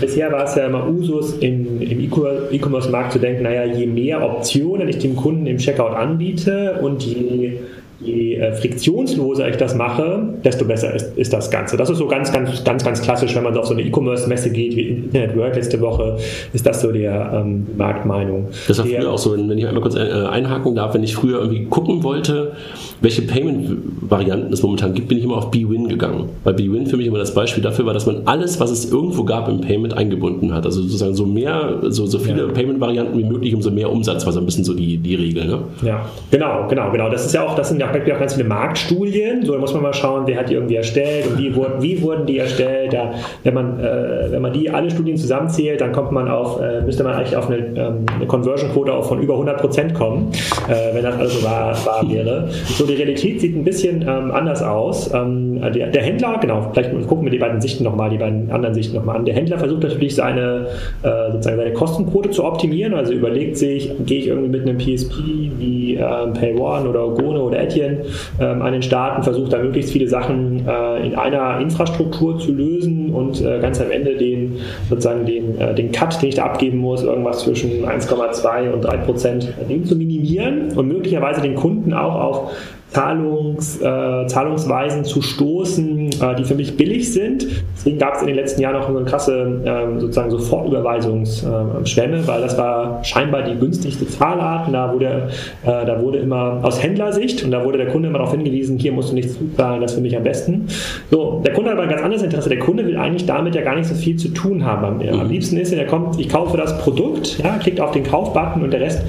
Bisher 0.00 0.30
war 0.30 0.44
es 0.44 0.54
ja 0.54 0.66
immer 0.66 0.86
Usus, 0.86 1.38
im, 1.38 1.80
im 1.80 2.00
E-Commerce-Markt 2.00 3.12
zu 3.12 3.18
denken, 3.18 3.44
naja, 3.44 3.64
je 3.64 3.86
mehr 3.86 4.22
Optionen 4.22 4.88
ich 4.88 4.98
dem 4.98 5.16
Kunden 5.16 5.46
im 5.46 5.56
Checkout 5.58 5.94
anbiete 5.94 6.78
und 6.82 7.02
je 7.02 7.58
je 8.00 8.36
äh, 8.36 8.52
friktionsloser 8.52 9.48
ich 9.48 9.56
das 9.56 9.74
mache, 9.74 10.34
desto 10.44 10.64
besser 10.64 10.94
ist, 10.94 11.16
ist 11.16 11.32
das 11.32 11.50
Ganze. 11.50 11.76
Das 11.76 11.90
ist 11.90 11.98
so 11.98 12.06
ganz, 12.06 12.32
ganz, 12.32 12.62
ganz, 12.62 12.84
ganz 12.84 13.02
klassisch, 13.02 13.34
wenn 13.34 13.42
man 13.42 13.54
so 13.54 13.60
auf 13.60 13.66
so 13.66 13.74
eine 13.74 13.82
E-Commerce-Messe 13.82 14.50
geht, 14.50 14.76
wie 14.76 14.88
Internet 14.88 15.36
World 15.36 15.56
letzte 15.56 15.80
Woche, 15.80 16.16
ist 16.52 16.64
das 16.64 16.80
so 16.80 16.92
der 16.92 17.32
ähm, 17.34 17.66
Marktmeinung. 17.76 18.48
Das 18.68 18.78
war 18.78 18.86
früher 18.86 19.10
auch 19.10 19.18
so, 19.18 19.36
wenn 19.36 19.58
ich 19.58 19.66
einmal 19.66 19.82
kurz 19.82 19.96
äh, 19.96 20.26
einhaken 20.30 20.74
darf, 20.76 20.94
wenn 20.94 21.02
ich 21.02 21.16
früher 21.16 21.40
irgendwie 21.40 21.64
gucken 21.64 22.04
wollte, 22.04 22.52
welche 23.00 23.22
Payment-Varianten 23.22 24.52
es 24.52 24.62
momentan 24.62 24.94
gibt, 24.94 25.08
bin 25.08 25.18
ich 25.18 25.24
immer 25.24 25.36
auf 25.36 25.50
BWin 25.50 25.88
gegangen. 25.88 26.28
Weil 26.44 26.54
BWin 26.54 26.86
für 26.86 26.96
mich 26.96 27.06
immer 27.06 27.18
das 27.18 27.34
Beispiel 27.34 27.62
dafür 27.62 27.86
war, 27.86 27.94
dass 27.94 28.06
man 28.06 28.22
alles, 28.26 28.60
was 28.60 28.70
es 28.70 28.90
irgendwo 28.90 29.24
gab 29.24 29.48
im 29.48 29.60
Payment, 29.60 29.94
eingebunden 29.94 30.54
hat. 30.54 30.66
Also 30.66 30.82
sozusagen 30.82 31.14
so 31.14 31.26
mehr, 31.26 31.78
so, 31.88 32.06
so 32.06 32.18
viele 32.18 32.46
ja. 32.46 32.52
Payment-Varianten 32.52 33.18
wie 33.18 33.24
möglich, 33.24 33.54
umso 33.54 33.70
mehr 33.70 33.90
Umsatz 33.90 34.24
war 34.26 34.32
so 34.32 34.38
ein 34.38 34.44
bisschen 34.44 34.64
so 34.64 34.74
die, 34.74 34.98
die 34.98 35.14
Regel. 35.14 35.46
Ne? 35.46 35.58
Ja, 35.82 36.06
genau, 36.30 36.66
genau, 36.68 36.90
genau. 36.90 37.08
Das 37.08 37.24
ist 37.24 37.34
ja 37.34 37.46
auch, 37.46 37.54
das 37.54 37.68
sind 37.68 37.80
ja 37.80 37.87
auch 37.88 38.20
ganz 38.20 38.34
viele 38.34 38.48
Marktstudien. 38.48 39.44
So, 39.44 39.52
da 39.52 39.58
muss 39.58 39.72
man 39.72 39.82
mal 39.82 39.94
schauen, 39.94 40.24
wer 40.26 40.38
hat 40.38 40.48
die 40.48 40.54
irgendwie 40.54 40.76
erstellt 40.76 41.26
und 41.26 41.38
wie 41.38 41.54
wurden, 41.54 41.82
wie 41.82 42.00
wurden 42.02 42.26
die 42.26 42.38
erstellt. 42.38 42.92
Da, 42.92 43.12
wenn, 43.44 43.54
man, 43.54 43.80
äh, 43.80 44.30
wenn 44.30 44.42
man 44.42 44.52
die 44.52 44.70
alle 44.70 44.90
Studien 44.90 45.16
zusammenzählt, 45.16 45.80
dann 45.80 45.92
kommt 45.92 46.12
man 46.12 46.28
auf, 46.28 46.60
äh, 46.60 46.82
müsste 46.82 47.04
man 47.04 47.14
eigentlich 47.14 47.36
auf 47.36 47.48
eine, 47.48 47.58
ähm, 47.58 48.06
eine 48.14 48.26
Conversion-Quote 48.26 49.02
von 49.02 49.20
über 49.20 49.34
100 49.34 49.60
Prozent 49.60 49.94
kommen, 49.94 50.30
äh, 50.68 50.94
wenn 50.94 51.02
das 51.02 51.18
also 51.18 51.42
wahr, 51.44 51.76
wahr 51.84 52.04
wäre. 52.08 52.48
So, 52.50 52.86
die 52.86 52.94
Realität 52.94 53.40
sieht 53.40 53.56
ein 53.56 53.64
bisschen 53.64 54.02
ähm, 54.02 54.30
anders 54.30 54.62
aus. 54.62 55.12
Ähm, 55.12 55.60
der, 55.74 55.88
der, 55.88 56.02
Händler, 56.02 56.38
genau, 56.40 56.70
vielleicht 56.72 56.90
gucken 57.06 57.24
wir 57.24 57.30
die 57.30 57.38
beiden 57.38 57.60
Sichten 57.60 57.84
nochmal, 57.84 58.10
die 58.10 58.18
beiden 58.18 58.50
anderen 58.50 58.74
Sichten 58.74 58.96
nochmal 58.96 59.16
an. 59.16 59.24
Der 59.24 59.34
Händler 59.34 59.58
versucht 59.58 59.82
natürlich 59.82 60.14
seine, 60.14 60.66
äh, 61.02 61.32
sozusagen 61.32 61.58
seine 61.58 61.72
Kostenquote 61.72 62.30
zu 62.30 62.44
optimieren, 62.44 62.94
also 62.94 63.12
überlegt 63.12 63.56
sich, 63.56 63.90
gehe 64.06 64.18
ich 64.18 64.26
irgendwie 64.28 64.48
mit 64.48 64.62
einem 64.62 64.78
PSP 64.78 65.14
wie 65.58 65.87
ähm, 65.98 66.32
PayOne 66.32 66.88
oder 66.88 67.06
Ogone 67.06 67.40
oder 67.40 67.60
Etienne 67.60 68.04
ähm, 68.40 68.62
an 68.62 68.72
den 68.72 68.82
Start 68.82 69.18
und 69.18 69.24
versucht 69.24 69.52
da 69.52 69.58
möglichst 69.58 69.92
viele 69.92 70.08
Sachen 70.08 70.66
äh, 70.66 71.06
in 71.06 71.14
einer 71.14 71.60
Infrastruktur 71.60 72.38
zu 72.38 72.52
lösen 72.52 73.10
und 73.12 73.40
äh, 73.40 73.60
ganz 73.60 73.80
am 73.80 73.90
Ende 73.90 74.16
den 74.16 74.58
sozusagen 74.88 75.26
den, 75.26 75.58
äh, 75.60 75.74
den 75.74 75.92
Cut, 75.92 76.20
den 76.22 76.30
ich 76.30 76.36
da 76.36 76.44
abgeben 76.44 76.78
muss, 76.78 77.02
irgendwas 77.02 77.40
zwischen 77.40 77.84
1,2 77.84 78.70
und 78.70 78.82
3 78.82 78.96
Prozent, 78.98 79.52
den 79.68 79.84
zu 79.84 79.96
minimieren 79.96 80.72
und 80.76 80.88
möglicherweise 80.88 81.40
den 81.40 81.54
Kunden 81.54 81.92
auch 81.92 82.14
auf 82.14 82.50
Zahlungs, 82.90 83.80
äh, 83.80 84.26
Zahlungsweisen 84.26 85.04
zu 85.04 85.20
stoßen, 85.20 86.08
äh, 86.08 86.36
die 86.36 86.44
für 86.44 86.54
mich 86.54 86.76
billig 86.76 87.12
sind. 87.12 87.46
Deswegen 87.76 87.98
gab 87.98 88.14
es 88.14 88.22
in 88.22 88.28
den 88.28 88.36
letzten 88.36 88.62
Jahren 88.62 88.76
auch 88.76 88.88
eine 88.88 89.04
krasse 89.04 89.60
äh, 89.64 90.00
sozusagen 90.00 90.30
Sofortüberweisungsschwemme, 90.30 92.26
weil 92.26 92.40
das 92.40 92.56
war 92.56 93.04
scheinbar 93.04 93.42
die 93.42 93.56
günstigste 93.56 94.08
Zahlart. 94.08 94.68
Und 94.68 94.72
da 94.72 94.92
wurde, 94.92 95.28
äh, 95.64 95.86
da 95.86 96.00
wurde 96.00 96.18
immer 96.18 96.60
aus 96.62 96.82
Händlersicht 96.82 97.44
und 97.44 97.50
da 97.50 97.62
wurde 97.62 97.76
der 97.76 97.88
Kunde 97.88 98.08
immer 98.08 98.18
darauf 98.18 98.32
hingewiesen, 98.32 98.78
hier 98.78 98.92
musst 98.92 99.10
du 99.10 99.14
nichts 99.14 99.38
zuzahlen, 99.38 99.82
das 99.82 99.92
ist 99.92 99.96
für 99.96 100.02
mich 100.02 100.16
am 100.16 100.22
besten. 100.22 100.68
So, 101.10 101.42
der 101.44 101.52
Kunde 101.52 101.70
hat 101.70 101.76
aber 101.76 101.84
ein 101.84 101.90
ganz 101.90 102.02
anderes 102.02 102.22
Interesse. 102.22 102.48
Der 102.48 102.58
Kunde 102.58 102.86
will 102.86 102.96
eigentlich 102.96 103.26
damit 103.26 103.54
ja 103.54 103.62
gar 103.62 103.76
nicht 103.76 103.88
so 103.88 103.94
viel 103.94 104.16
zu 104.16 104.28
tun 104.28 104.64
haben. 104.64 104.84
Am, 104.84 105.20
am 105.20 105.28
liebsten 105.28 105.58
ist, 105.58 105.72
er 105.72 105.86
kommt, 105.86 106.18
ich 106.18 106.30
kaufe 106.30 106.56
das 106.56 106.78
Produkt, 106.78 107.38
ja, 107.38 107.58
klickt 107.58 107.80
auf 107.80 107.90
den 107.90 108.04
Kaufbutton 108.04 108.62
und 108.62 108.72
der 108.72 108.80
Rest 108.80 109.02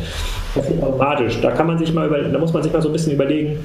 passiert 0.53 0.81
automatisch. 0.83 1.39
Da 1.41 1.51
kann 1.51 1.67
man 1.67 1.77
sich 1.77 1.93
mal 1.93 2.07
über, 2.07 2.19
da 2.19 2.39
muss 2.39 2.53
man 2.53 2.63
sich 2.63 2.71
mal 2.71 2.81
so 2.81 2.89
ein 2.89 2.93
bisschen 2.93 3.13
überlegen, 3.13 3.59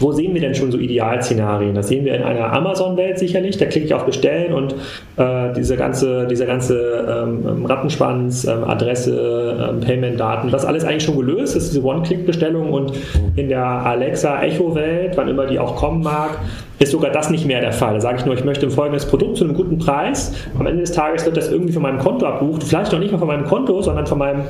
wo 0.00 0.12
sehen 0.12 0.34
wir 0.34 0.40
denn 0.40 0.54
schon 0.54 0.70
so 0.70 0.78
Idealszenarien? 0.78 1.74
Das 1.74 1.88
sehen 1.88 2.04
wir 2.04 2.14
in 2.14 2.22
einer 2.22 2.52
Amazon-Welt 2.52 3.18
sicherlich. 3.18 3.58
Da 3.58 3.66
klicke 3.66 3.86
ich 3.86 3.94
auf 3.94 4.04
Bestellen 4.04 4.52
und 4.52 4.74
äh, 5.16 5.52
diese 5.54 5.76
ganze, 5.76 6.26
dieser 6.26 6.46
ganze 6.46 7.24
ähm, 7.24 7.66
Rattenschwanz, 7.66 8.44
ähm, 8.44 8.64
Adresse, 8.64 9.70
ähm, 9.70 9.80
Payment-Daten, 9.80 10.50
das 10.50 10.64
alles 10.64 10.84
eigentlich 10.84 11.04
schon 11.04 11.16
gelöst. 11.16 11.56
Das 11.56 11.64
ist 11.64 11.74
diese 11.74 11.84
One-Click-Bestellung 11.84 12.72
und 12.72 12.92
in 13.36 13.48
der 13.48 13.64
Alexa-Echo-Welt, 13.64 15.16
wann 15.16 15.28
immer 15.28 15.46
die 15.46 15.58
auch 15.58 15.76
kommen 15.76 16.02
mag, 16.02 16.38
ist 16.78 16.92
sogar 16.92 17.10
das 17.10 17.30
nicht 17.30 17.46
mehr 17.46 17.60
der 17.60 17.72
Fall. 17.72 17.94
Da 17.94 18.00
sage 18.00 18.18
ich 18.18 18.26
nur, 18.26 18.34
ich 18.34 18.44
möchte 18.44 18.66
ein 18.66 18.72
folgendes 18.72 19.06
Produkt 19.06 19.36
zu 19.36 19.44
einem 19.44 19.54
guten 19.54 19.78
Preis. 19.78 20.32
Am 20.58 20.66
Ende 20.66 20.80
des 20.80 20.92
Tages 20.92 21.24
wird 21.24 21.36
das 21.36 21.50
irgendwie 21.50 21.72
von 21.72 21.82
meinem 21.82 21.98
Konto 21.98 22.26
abbucht. 22.26 22.64
Vielleicht 22.64 22.92
noch 22.92 22.98
nicht 22.98 23.12
mal 23.12 23.18
von 23.18 23.28
meinem 23.28 23.44
Konto, 23.44 23.80
sondern 23.82 24.06
von 24.06 24.18
meinem 24.18 24.42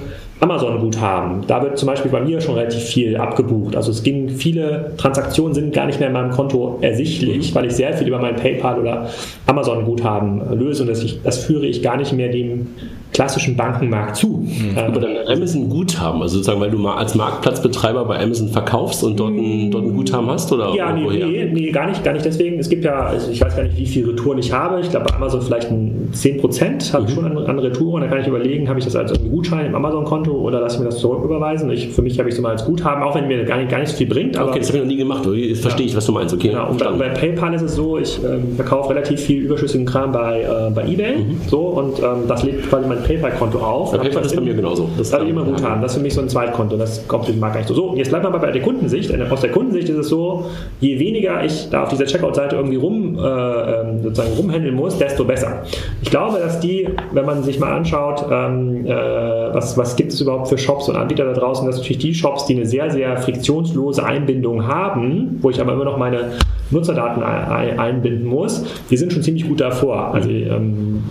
Amazon-Guthaben. 0.42 1.46
Da 1.46 1.62
wird 1.62 1.78
zum 1.78 1.86
Beispiel 1.86 2.10
bei 2.10 2.20
mir 2.20 2.40
schon 2.40 2.56
relativ 2.56 2.82
viel 2.82 3.16
abgebucht. 3.16 3.76
Also 3.76 3.92
es 3.92 4.02
ging, 4.02 4.28
viele 4.28 4.92
Transaktionen 4.96 5.54
sind 5.54 5.72
gar 5.72 5.86
nicht 5.86 6.00
mehr 6.00 6.08
in 6.08 6.14
meinem 6.14 6.32
Konto 6.32 6.78
ersichtlich, 6.80 7.54
weil 7.54 7.66
ich 7.66 7.74
sehr 7.74 7.92
viel 7.94 8.08
über 8.08 8.18
mein 8.18 8.34
PayPal 8.34 8.80
oder 8.80 9.08
Amazon-Guthaben 9.46 10.58
löse 10.58 10.82
und 10.82 10.88
das, 10.88 11.04
ich, 11.04 11.22
das 11.22 11.44
führe 11.44 11.66
ich 11.66 11.80
gar 11.80 11.96
nicht 11.96 12.12
mehr 12.12 12.28
dem 12.28 12.66
klassischen 13.12 13.56
Bankenmarkt 13.56 14.16
zu. 14.16 14.44
Mhm. 14.44 14.78
Aber 14.78 15.00
dann 15.00 15.16
Amazon 15.26 15.68
Guthaben, 15.68 16.22
also 16.22 16.36
sozusagen, 16.36 16.60
weil 16.60 16.70
du 16.70 16.78
mal 16.78 16.96
als 16.96 17.14
Marktplatzbetreiber 17.14 18.04
bei 18.06 18.18
Amazon 18.18 18.48
verkaufst 18.48 19.04
und 19.04 19.18
dort 19.20 19.32
ein, 19.32 19.70
dort 19.70 19.84
ein 19.84 19.94
Guthaben 19.94 20.28
hast? 20.28 20.50
Oder 20.52 20.74
ja, 20.74 20.92
nee, 20.92 21.06
nee, 21.06 21.50
nee, 21.52 21.70
gar 21.70 21.88
nicht, 21.88 22.02
gar 22.02 22.12
nicht 22.12 22.24
deswegen. 22.24 22.58
Es 22.58 22.68
gibt 22.68 22.84
ja, 22.84 23.00
also 23.00 23.30
ich 23.30 23.40
weiß 23.40 23.56
gar 23.56 23.64
nicht, 23.64 23.76
wie 23.76 23.86
viele 23.86 24.08
Retouren 24.08 24.38
ich 24.38 24.52
habe. 24.52 24.80
Ich 24.80 24.90
glaube, 24.90 25.06
bei 25.08 25.16
Amazon 25.16 25.42
vielleicht 25.42 25.70
ein 25.70 26.10
10% 26.14 26.92
habe 26.92 27.04
ich 27.04 27.10
mhm. 27.10 27.14
schon 27.14 27.24
an, 27.24 27.38
an 27.38 27.58
Retouren. 27.58 28.02
Da 28.02 28.08
kann 28.08 28.20
ich 28.20 28.26
überlegen, 28.26 28.68
habe 28.68 28.78
ich 28.78 28.84
das 28.84 28.96
als 28.96 29.12
Gutschein 29.22 29.66
im 29.66 29.74
Amazon-Konto 29.74 30.32
oder 30.32 30.60
lasse 30.60 30.76
ich 30.76 30.80
mir 30.80 30.88
das 30.88 30.98
zurücküberweisen. 30.98 31.70
Ich, 31.70 31.88
für 31.88 32.02
mich 32.02 32.18
habe 32.18 32.28
ich 32.28 32.34
es 32.34 32.40
mal 32.40 32.52
als 32.52 32.64
Guthaben, 32.64 33.02
auch 33.02 33.14
wenn 33.14 33.28
mir 33.28 33.44
gar 33.44 33.58
nicht, 33.58 33.70
gar 33.70 33.78
nicht 33.78 33.90
so 33.90 33.96
viel 33.96 34.06
bringt. 34.06 34.38
okay, 34.38 34.58
das 34.58 34.68
habe 34.68 34.78
ich 34.78 34.84
noch 34.84 34.90
nie 34.90 34.96
gemacht. 34.96 35.26
Jetzt 35.26 35.62
verstehe 35.62 35.86
ich, 35.86 35.96
was 35.96 36.06
du 36.06 36.12
meinst. 36.12 36.34
Okay, 36.34 36.48
genau, 36.48 36.70
und 36.70 36.78
bei, 36.78 36.90
bei, 36.90 37.08
PayPal 37.10 37.54
ist 37.54 37.62
es 37.62 37.74
so, 37.74 37.98
ich 37.98 38.18
ähm, 38.24 38.56
verkaufe 38.56 38.90
relativ 38.90 39.20
viel 39.20 39.42
überschüssigen 39.42 39.86
Kram 39.86 40.12
bei, 40.12 40.42
äh, 40.42 40.70
bei 40.70 40.84
eBay. 40.84 41.18
Mhm. 41.18 41.40
So, 41.46 41.60
und 41.60 41.98
ähm, 41.98 42.28
das 42.28 42.42
legt 42.42 42.68
quasi 42.68 42.88
mein 42.88 43.01
PayPal-Konto 43.02 43.58
auf. 43.58 43.92
Ja, 43.92 43.98
PayPal 43.98 44.24
ist 44.24 44.34
bei 44.34 44.40
mir 44.40 44.54
genauso. 44.54 44.88
Das 44.96 45.12
habe 45.12 45.24
ich 45.24 45.30
immer 45.30 45.44
gut 45.44 45.62
haben. 45.62 45.82
Das 45.82 45.92
ist 45.92 45.98
für 45.98 46.02
mich 46.02 46.14
so 46.14 46.20
ein 46.20 46.28
Zweitkonto. 46.28 46.76
Das 46.76 47.06
kommt 47.08 47.28
den 47.28 47.38
Markt 47.38 47.54
gar 47.54 47.60
nicht 47.60 47.68
so. 47.68 47.74
So, 47.74 47.94
jetzt 47.96 48.08
bleiben 48.08 48.24
wir 48.24 48.30
mal 48.30 48.38
bei 48.38 48.50
der 48.50 48.62
Kundensicht. 48.62 49.12
Aus 49.30 49.40
der 49.40 49.50
Kundensicht 49.50 49.88
ist 49.88 49.96
es 49.96 50.08
so, 50.08 50.46
je 50.80 50.98
weniger 50.98 51.44
ich 51.44 51.68
da 51.70 51.84
auf 51.84 51.88
dieser 51.88 52.06
Checkout-Seite 52.06 52.56
irgendwie 52.56 52.76
rum, 52.76 53.18
äh, 53.18 53.20
ähm, 53.20 54.02
sozusagen 54.02 54.34
rumhändeln 54.34 54.74
muss, 54.74 54.98
desto 54.98 55.24
besser. 55.24 55.62
Ich 56.02 56.10
glaube, 56.10 56.38
dass 56.38 56.60
die, 56.60 56.88
wenn 57.12 57.26
man 57.26 57.42
sich 57.42 57.58
mal 57.58 57.72
anschaut, 57.72 58.24
ähm, 58.30 58.86
äh, 58.86 58.90
was, 58.90 59.76
was 59.76 59.96
gibt 59.96 60.12
es 60.12 60.20
überhaupt 60.20 60.48
für 60.48 60.58
Shops 60.58 60.88
und 60.88 60.96
Anbieter 60.96 61.24
da 61.24 61.32
draußen, 61.32 61.66
dass 61.66 61.76
natürlich 61.76 61.98
die 61.98 62.14
Shops, 62.14 62.46
die 62.46 62.56
eine 62.56 62.66
sehr, 62.66 62.90
sehr 62.90 63.16
friktionslose 63.18 64.04
Einbindung 64.04 64.66
haben, 64.66 65.38
wo 65.42 65.50
ich 65.50 65.60
aber 65.60 65.72
immer 65.72 65.84
noch 65.84 65.96
meine 65.96 66.32
Nutzerdaten 66.70 67.22
einbinden 67.22 68.26
muss, 68.26 68.64
die 68.90 68.96
sind 68.96 69.12
schon 69.12 69.22
ziemlich 69.22 69.46
gut 69.46 69.60
davor. 69.60 70.14
Also 70.14 70.30
ähm, 70.30 71.02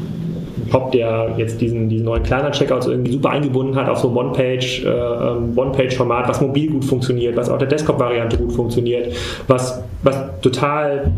Shop, 0.71 0.91
der 0.91 1.33
jetzt 1.37 1.59
diesen, 1.59 1.89
diesen 1.89 2.05
neuen 2.05 2.23
kleiner 2.23 2.51
Checkouts 2.51 2.87
irgendwie 2.87 3.11
super 3.11 3.31
eingebunden 3.31 3.75
hat 3.75 3.89
auf 3.89 3.99
so 3.99 4.09
One-Page, 4.09 4.85
äh, 4.85 4.87
ähm, 4.87 5.57
One-Page-Format, 5.57 6.29
was 6.29 6.39
mobil 6.39 6.71
gut 6.71 6.85
funktioniert, 6.85 7.35
was 7.35 7.49
auch 7.49 7.57
der 7.57 7.67
Desktop-Variante 7.67 8.37
gut 8.37 8.53
funktioniert, 8.53 9.13
was, 9.47 9.83
was 10.03 10.17
total 10.41 11.11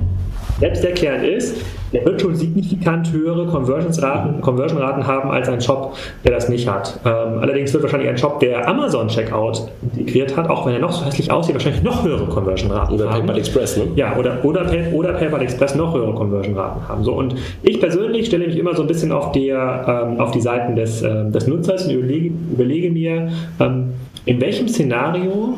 selbsterklärend 0.59 1.25
ist, 1.25 1.57
der 1.93 2.05
wird 2.05 2.21
schon 2.21 2.35
signifikant 2.35 3.11
höhere 3.11 3.45
Conversion-Raten 3.45 5.07
haben 5.07 5.29
als 5.29 5.47
ein 5.47 5.61
Shop, 5.61 5.95
der 6.23 6.31
das 6.31 6.49
nicht 6.49 6.67
hat. 6.67 6.99
Ähm, 7.05 7.39
allerdings 7.39 7.71
wird 7.71 7.83
wahrscheinlich 7.83 8.09
ein 8.09 8.17
Shop, 8.17 8.39
der 8.39 8.67
Amazon 8.67 9.07
Checkout 9.07 9.69
integriert 9.81 10.35
hat, 10.35 10.49
auch 10.49 10.65
wenn 10.65 10.73
er 10.73 10.79
noch 10.79 10.91
so 10.91 11.05
hässlich 11.05 11.31
aussieht, 11.31 11.53
wahrscheinlich 11.53 11.83
noch 11.83 12.03
höhere 12.03 12.25
Conversion-Raten 12.25 12.93
oder 12.93 13.05
haben. 13.05 13.13
Oder 13.13 13.19
PayPal 13.19 13.37
Express, 13.37 13.77
ne? 13.77 13.83
Ja, 13.95 14.17
oder, 14.17 14.43
oder, 14.43 14.65
oder 14.91 15.13
PayPal 15.13 15.41
Express 15.41 15.75
noch 15.75 15.93
höhere 15.93 16.13
Conversion-Raten 16.13 16.87
haben. 16.87 17.03
So, 17.03 17.13
und 17.13 17.35
ich 17.61 17.79
persönlich 17.79 18.25
stelle 18.25 18.47
mich 18.47 18.57
immer 18.57 18.75
so 18.75 18.81
ein 18.81 18.87
bisschen 18.87 19.11
auf, 19.11 19.31
der, 19.31 20.07
ähm, 20.09 20.19
auf 20.19 20.31
die 20.31 20.41
Seiten 20.41 20.75
des, 20.75 21.03
ähm, 21.03 21.31
des 21.31 21.47
Nutzers 21.47 21.85
und 21.85 21.93
überlege, 21.93 22.33
überlege 22.51 22.89
mir, 22.89 23.29
ähm, 23.59 23.93
in 24.25 24.41
welchem 24.41 24.67
Szenario 24.67 25.57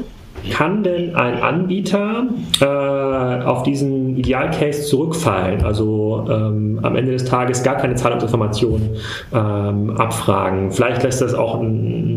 kann 0.52 0.84
denn 0.84 1.16
ein 1.16 1.42
Anbieter 1.42 2.28
äh, 2.62 3.44
auf 3.46 3.64
diesen 3.64 4.18
Idealcase 4.18 4.84
zurückfallen? 4.84 5.64
Also 5.64 6.26
ähm, 6.30 6.80
am 6.84 6.96
Ende 6.96 7.14
des 7.14 7.26
Tages 7.26 7.64
gar 7.64 7.76
keine 7.76 7.96
Zahlungsinformationen 7.96 8.90
ähm, 9.34 9.92
abfragen. 9.98 10.72
Vielleicht 10.72 11.04
lässt 11.04 11.22
das 11.22 11.34
auch 11.34 11.60
ein, 11.60 12.15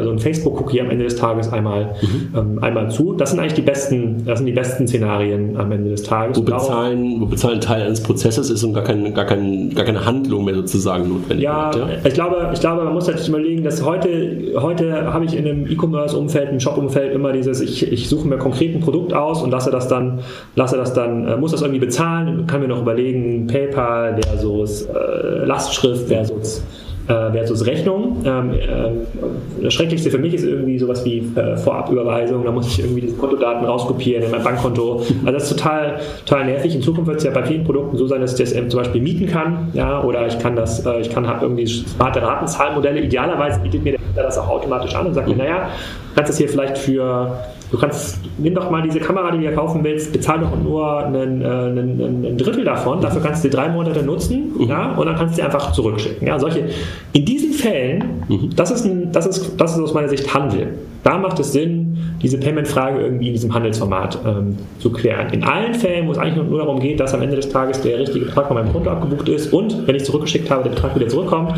ein 0.00 0.06
Google 0.06 0.06
oder 0.06 0.06
so 0.06 0.10
ein 0.10 0.18
Facebook-Cookie 0.18 0.80
am 0.80 0.90
Ende 0.90 1.04
des 1.04 1.16
Tages 1.16 1.52
einmal, 1.52 1.94
mhm. 2.00 2.34
ähm, 2.36 2.58
einmal 2.62 2.90
zu. 2.90 3.14
Das 3.14 3.30
sind 3.30 3.40
eigentlich 3.40 3.54
die 3.54 3.62
besten, 3.62 4.24
das 4.24 4.38
sind 4.38 4.46
die 4.46 4.52
besten 4.52 4.86
Szenarien 4.86 5.56
am 5.56 5.70
Ende 5.72 5.90
des 5.90 6.02
Tages. 6.02 6.36
Wo 6.36 6.42
bezahlen, 6.42 7.20
wo 7.20 7.26
bezahlen 7.26 7.60
Teil 7.60 7.82
eines 7.82 8.02
Prozesses 8.02 8.50
ist 8.50 8.64
und 8.64 8.74
gar, 8.74 8.84
kein, 8.84 9.14
gar, 9.14 9.24
kein, 9.24 9.74
gar 9.74 9.84
keine 9.84 10.04
Handlung 10.04 10.44
mehr 10.44 10.54
sozusagen 10.54 11.08
notwendig. 11.08 11.44
Ja, 11.44 11.70
ja, 11.74 11.88
Ich, 12.04 12.14
glaube, 12.14 12.50
ich 12.52 12.60
glaube, 12.60 12.84
man 12.84 12.94
muss 12.94 13.06
natürlich 13.06 13.28
überlegen, 13.28 13.64
dass 13.64 13.84
heute, 13.84 14.52
heute 14.56 15.12
habe 15.12 15.24
ich 15.24 15.36
in 15.36 15.46
einem 15.46 15.66
E-Commerce-Umfeld, 15.66 16.50
im 16.50 16.60
Shop-Umfeld 16.60 17.14
immer 17.14 17.32
dieses, 17.32 17.60
ich, 17.60 17.90
ich 17.90 18.08
suche 18.08 18.26
mir 18.26 18.38
konkret 18.38 18.74
ein 18.74 18.80
Produkt 18.80 19.12
aus 19.12 19.42
und 19.42 19.50
lasse 19.50 19.70
das 19.70 19.88
dann, 19.88 20.20
lasse 20.56 20.76
das 20.76 20.92
dann, 20.92 21.26
äh, 21.26 21.36
muss 21.36 21.52
das 21.52 21.62
irgendwie 21.62 21.80
bezahlen, 21.80 22.46
kann 22.46 22.60
mir 22.60 22.68
noch 22.68 22.82
überlegen, 22.82 23.46
PayPal 23.46 24.20
versus 24.22 24.86
äh, 24.86 25.44
Lastschrift 25.44 26.08
versus 26.08 26.62
äh, 27.10 27.32
versus 27.32 27.66
Rechnung. 27.66 28.22
Ähm, 28.24 28.52
äh, 28.52 29.64
das 29.64 29.74
Schrecklichste 29.74 30.10
für 30.10 30.18
mich 30.18 30.34
ist 30.34 30.44
irgendwie 30.44 30.78
sowas 30.78 31.04
wie 31.04 31.18
äh, 31.36 31.56
Vorabüberweisung. 31.56 32.44
Da 32.44 32.52
muss 32.52 32.68
ich 32.68 32.80
irgendwie 32.80 33.02
die 33.02 33.12
Kontodaten 33.12 33.66
rauskopieren 33.66 34.22
in 34.22 34.30
mein 34.30 34.42
Bankkonto. 34.42 35.02
Also 35.24 35.32
das 35.32 35.44
ist 35.44 35.58
total, 35.58 36.00
total 36.24 36.46
nervig. 36.46 36.74
In 36.74 36.82
Zukunft 36.82 37.08
wird 37.08 37.18
es 37.18 37.24
ja 37.24 37.32
bei 37.32 37.42
vielen 37.42 37.64
Produkten 37.64 37.96
so 37.96 38.06
sein, 38.06 38.20
dass 38.20 38.38
ich 38.38 38.50
das 38.50 38.68
zum 38.68 38.80
Beispiel 38.80 39.02
mieten 39.02 39.26
kann. 39.26 39.68
Ja, 39.74 40.02
oder 40.02 40.26
ich 40.26 40.38
kann 40.38 40.56
das, 40.56 40.86
äh, 40.86 41.00
ich 41.00 41.10
kann 41.10 41.26
halt 41.26 41.42
irgendwie 41.42 41.66
smarte 41.66 42.22
Ratenzahlmodelle. 42.22 43.00
Idealerweise 43.00 43.60
bietet 43.60 43.82
mir 43.84 43.98
der 44.16 44.24
das 44.24 44.38
auch 44.38 44.48
automatisch 44.48 44.94
an 44.94 45.06
und 45.06 45.14
sagt 45.14 45.28
mir, 45.28 45.36
naja, 45.36 45.68
du 46.10 46.14
kannst 46.16 46.30
das 46.30 46.38
hier 46.38 46.48
vielleicht 46.48 46.78
für 46.78 47.36
du 47.70 47.78
kannst, 47.78 48.18
nimm 48.38 48.54
doch 48.54 48.70
mal 48.70 48.82
diese 48.82 49.00
Kamera, 49.00 49.30
die 49.30 49.38
du 49.38 49.42
hier 49.42 49.54
kaufen 49.54 49.82
willst, 49.84 50.12
bezahl 50.12 50.40
doch 50.40 50.56
nur 50.56 51.04
einen, 51.04 51.42
äh, 51.42 51.46
einen, 51.46 52.24
ein 52.24 52.38
Drittel 52.38 52.64
davon, 52.64 53.00
dafür 53.00 53.22
kannst 53.22 53.44
du 53.44 53.48
die 53.48 53.56
drei 53.56 53.68
Monate 53.68 54.02
nutzen 54.02 54.52
mhm. 54.58 54.68
ja, 54.68 54.92
und 54.92 55.06
dann 55.06 55.16
kannst 55.16 55.34
du 55.34 55.40
die 55.40 55.44
einfach 55.44 55.72
zurückschicken. 55.72 56.26
Ja, 56.26 56.38
solche, 56.38 56.68
in 57.12 57.24
diesen 57.24 57.52
Fällen, 57.52 58.19
mhm. 58.30 58.50
das, 58.56 58.70
ist 58.70 58.84
ein, 58.84 59.12
das, 59.12 59.26
ist, 59.26 59.52
das 59.58 59.72
ist 59.76 59.80
aus 59.80 59.94
meiner 59.94 60.08
Sicht 60.08 60.32
Handel. 60.32 60.74
Da 61.02 61.16
macht 61.16 61.38
es 61.40 61.52
Sinn, 61.52 61.96
diese 62.22 62.38
Payment-Frage 62.38 63.00
irgendwie 63.00 63.28
in 63.28 63.32
diesem 63.32 63.54
Handelsformat 63.54 64.18
ähm, 64.26 64.56
zu 64.78 64.90
klären. 64.90 65.32
In 65.32 65.44
allen 65.44 65.74
Fällen, 65.74 66.06
wo 66.06 66.12
es 66.12 66.18
eigentlich 66.18 66.46
nur 66.46 66.58
darum 66.58 66.78
geht, 66.78 67.00
dass 67.00 67.14
am 67.14 67.22
Ende 67.22 67.36
des 67.36 67.48
Tages 67.48 67.80
der 67.80 67.98
richtige 67.98 68.26
Betrag 68.26 68.48
von 68.48 68.56
meinem 68.56 68.72
Konto 68.72 68.90
abgebucht 68.90 69.28
ist 69.28 69.52
und, 69.52 69.86
wenn 69.86 69.94
ich 69.94 70.04
zurückgeschickt 70.04 70.50
habe, 70.50 70.64
der 70.64 70.70
Betrag 70.70 70.94
wieder 70.94 71.08
zurückkommt, 71.08 71.54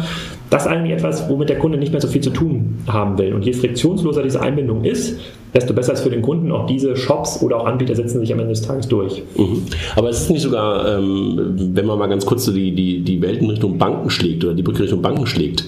das 0.51 0.67
ist 0.67 0.69
eigentlich 0.71 0.93
etwas, 0.93 1.29
womit 1.29 1.49
der 1.49 1.59
Kunde 1.59 1.79
nicht 1.79 1.93
mehr 1.93 2.01
so 2.01 2.09
viel 2.09 2.21
zu 2.21 2.31
tun 2.31 2.79
haben 2.87 3.19
will. 3.19 3.33
Und 3.33 3.45
je 3.45 3.53
friktionsloser 3.53 4.23
diese 4.23 4.41
Einbindung 4.41 4.85
ist, 4.85 5.19
desto 5.55 5.75
besser 5.75 5.95
ist 5.95 6.03
für 6.03 6.11
den 6.11 6.23
Kunden. 6.23 6.53
Auch 6.53 6.67
diese 6.67 6.97
Shops 6.97 7.43
oder 7.43 7.59
auch 7.59 7.67
Anbieter 7.67 7.95
setzen 7.95 8.21
sich 8.21 8.33
am 8.33 8.39
Ende 8.39 8.53
des 8.53 8.63
Tages 8.63 8.87
durch. 8.87 9.23
Mhm. 9.37 9.63
Aber 9.97 10.11
es 10.11 10.21
ist 10.21 10.31
nicht 10.31 10.43
sogar, 10.43 10.99
ähm, 10.99 11.55
wenn 11.75 11.87
man 11.87 11.99
mal 11.99 12.09
ganz 12.09 12.25
kurz 12.27 12.45
so 12.45 12.53
die, 12.53 12.75
die, 12.75 13.01
die 13.01 13.21
Welt 13.23 13.41
in 13.41 13.51
Richtung 13.51 13.79
Banken 13.79 14.11
schlägt 14.11 14.45
oder 14.45 14.55
die 14.55 14.63
Brücke 14.63 14.85
Richtung 14.85 15.03
Banken 15.03 15.27
schlägt, 15.27 15.65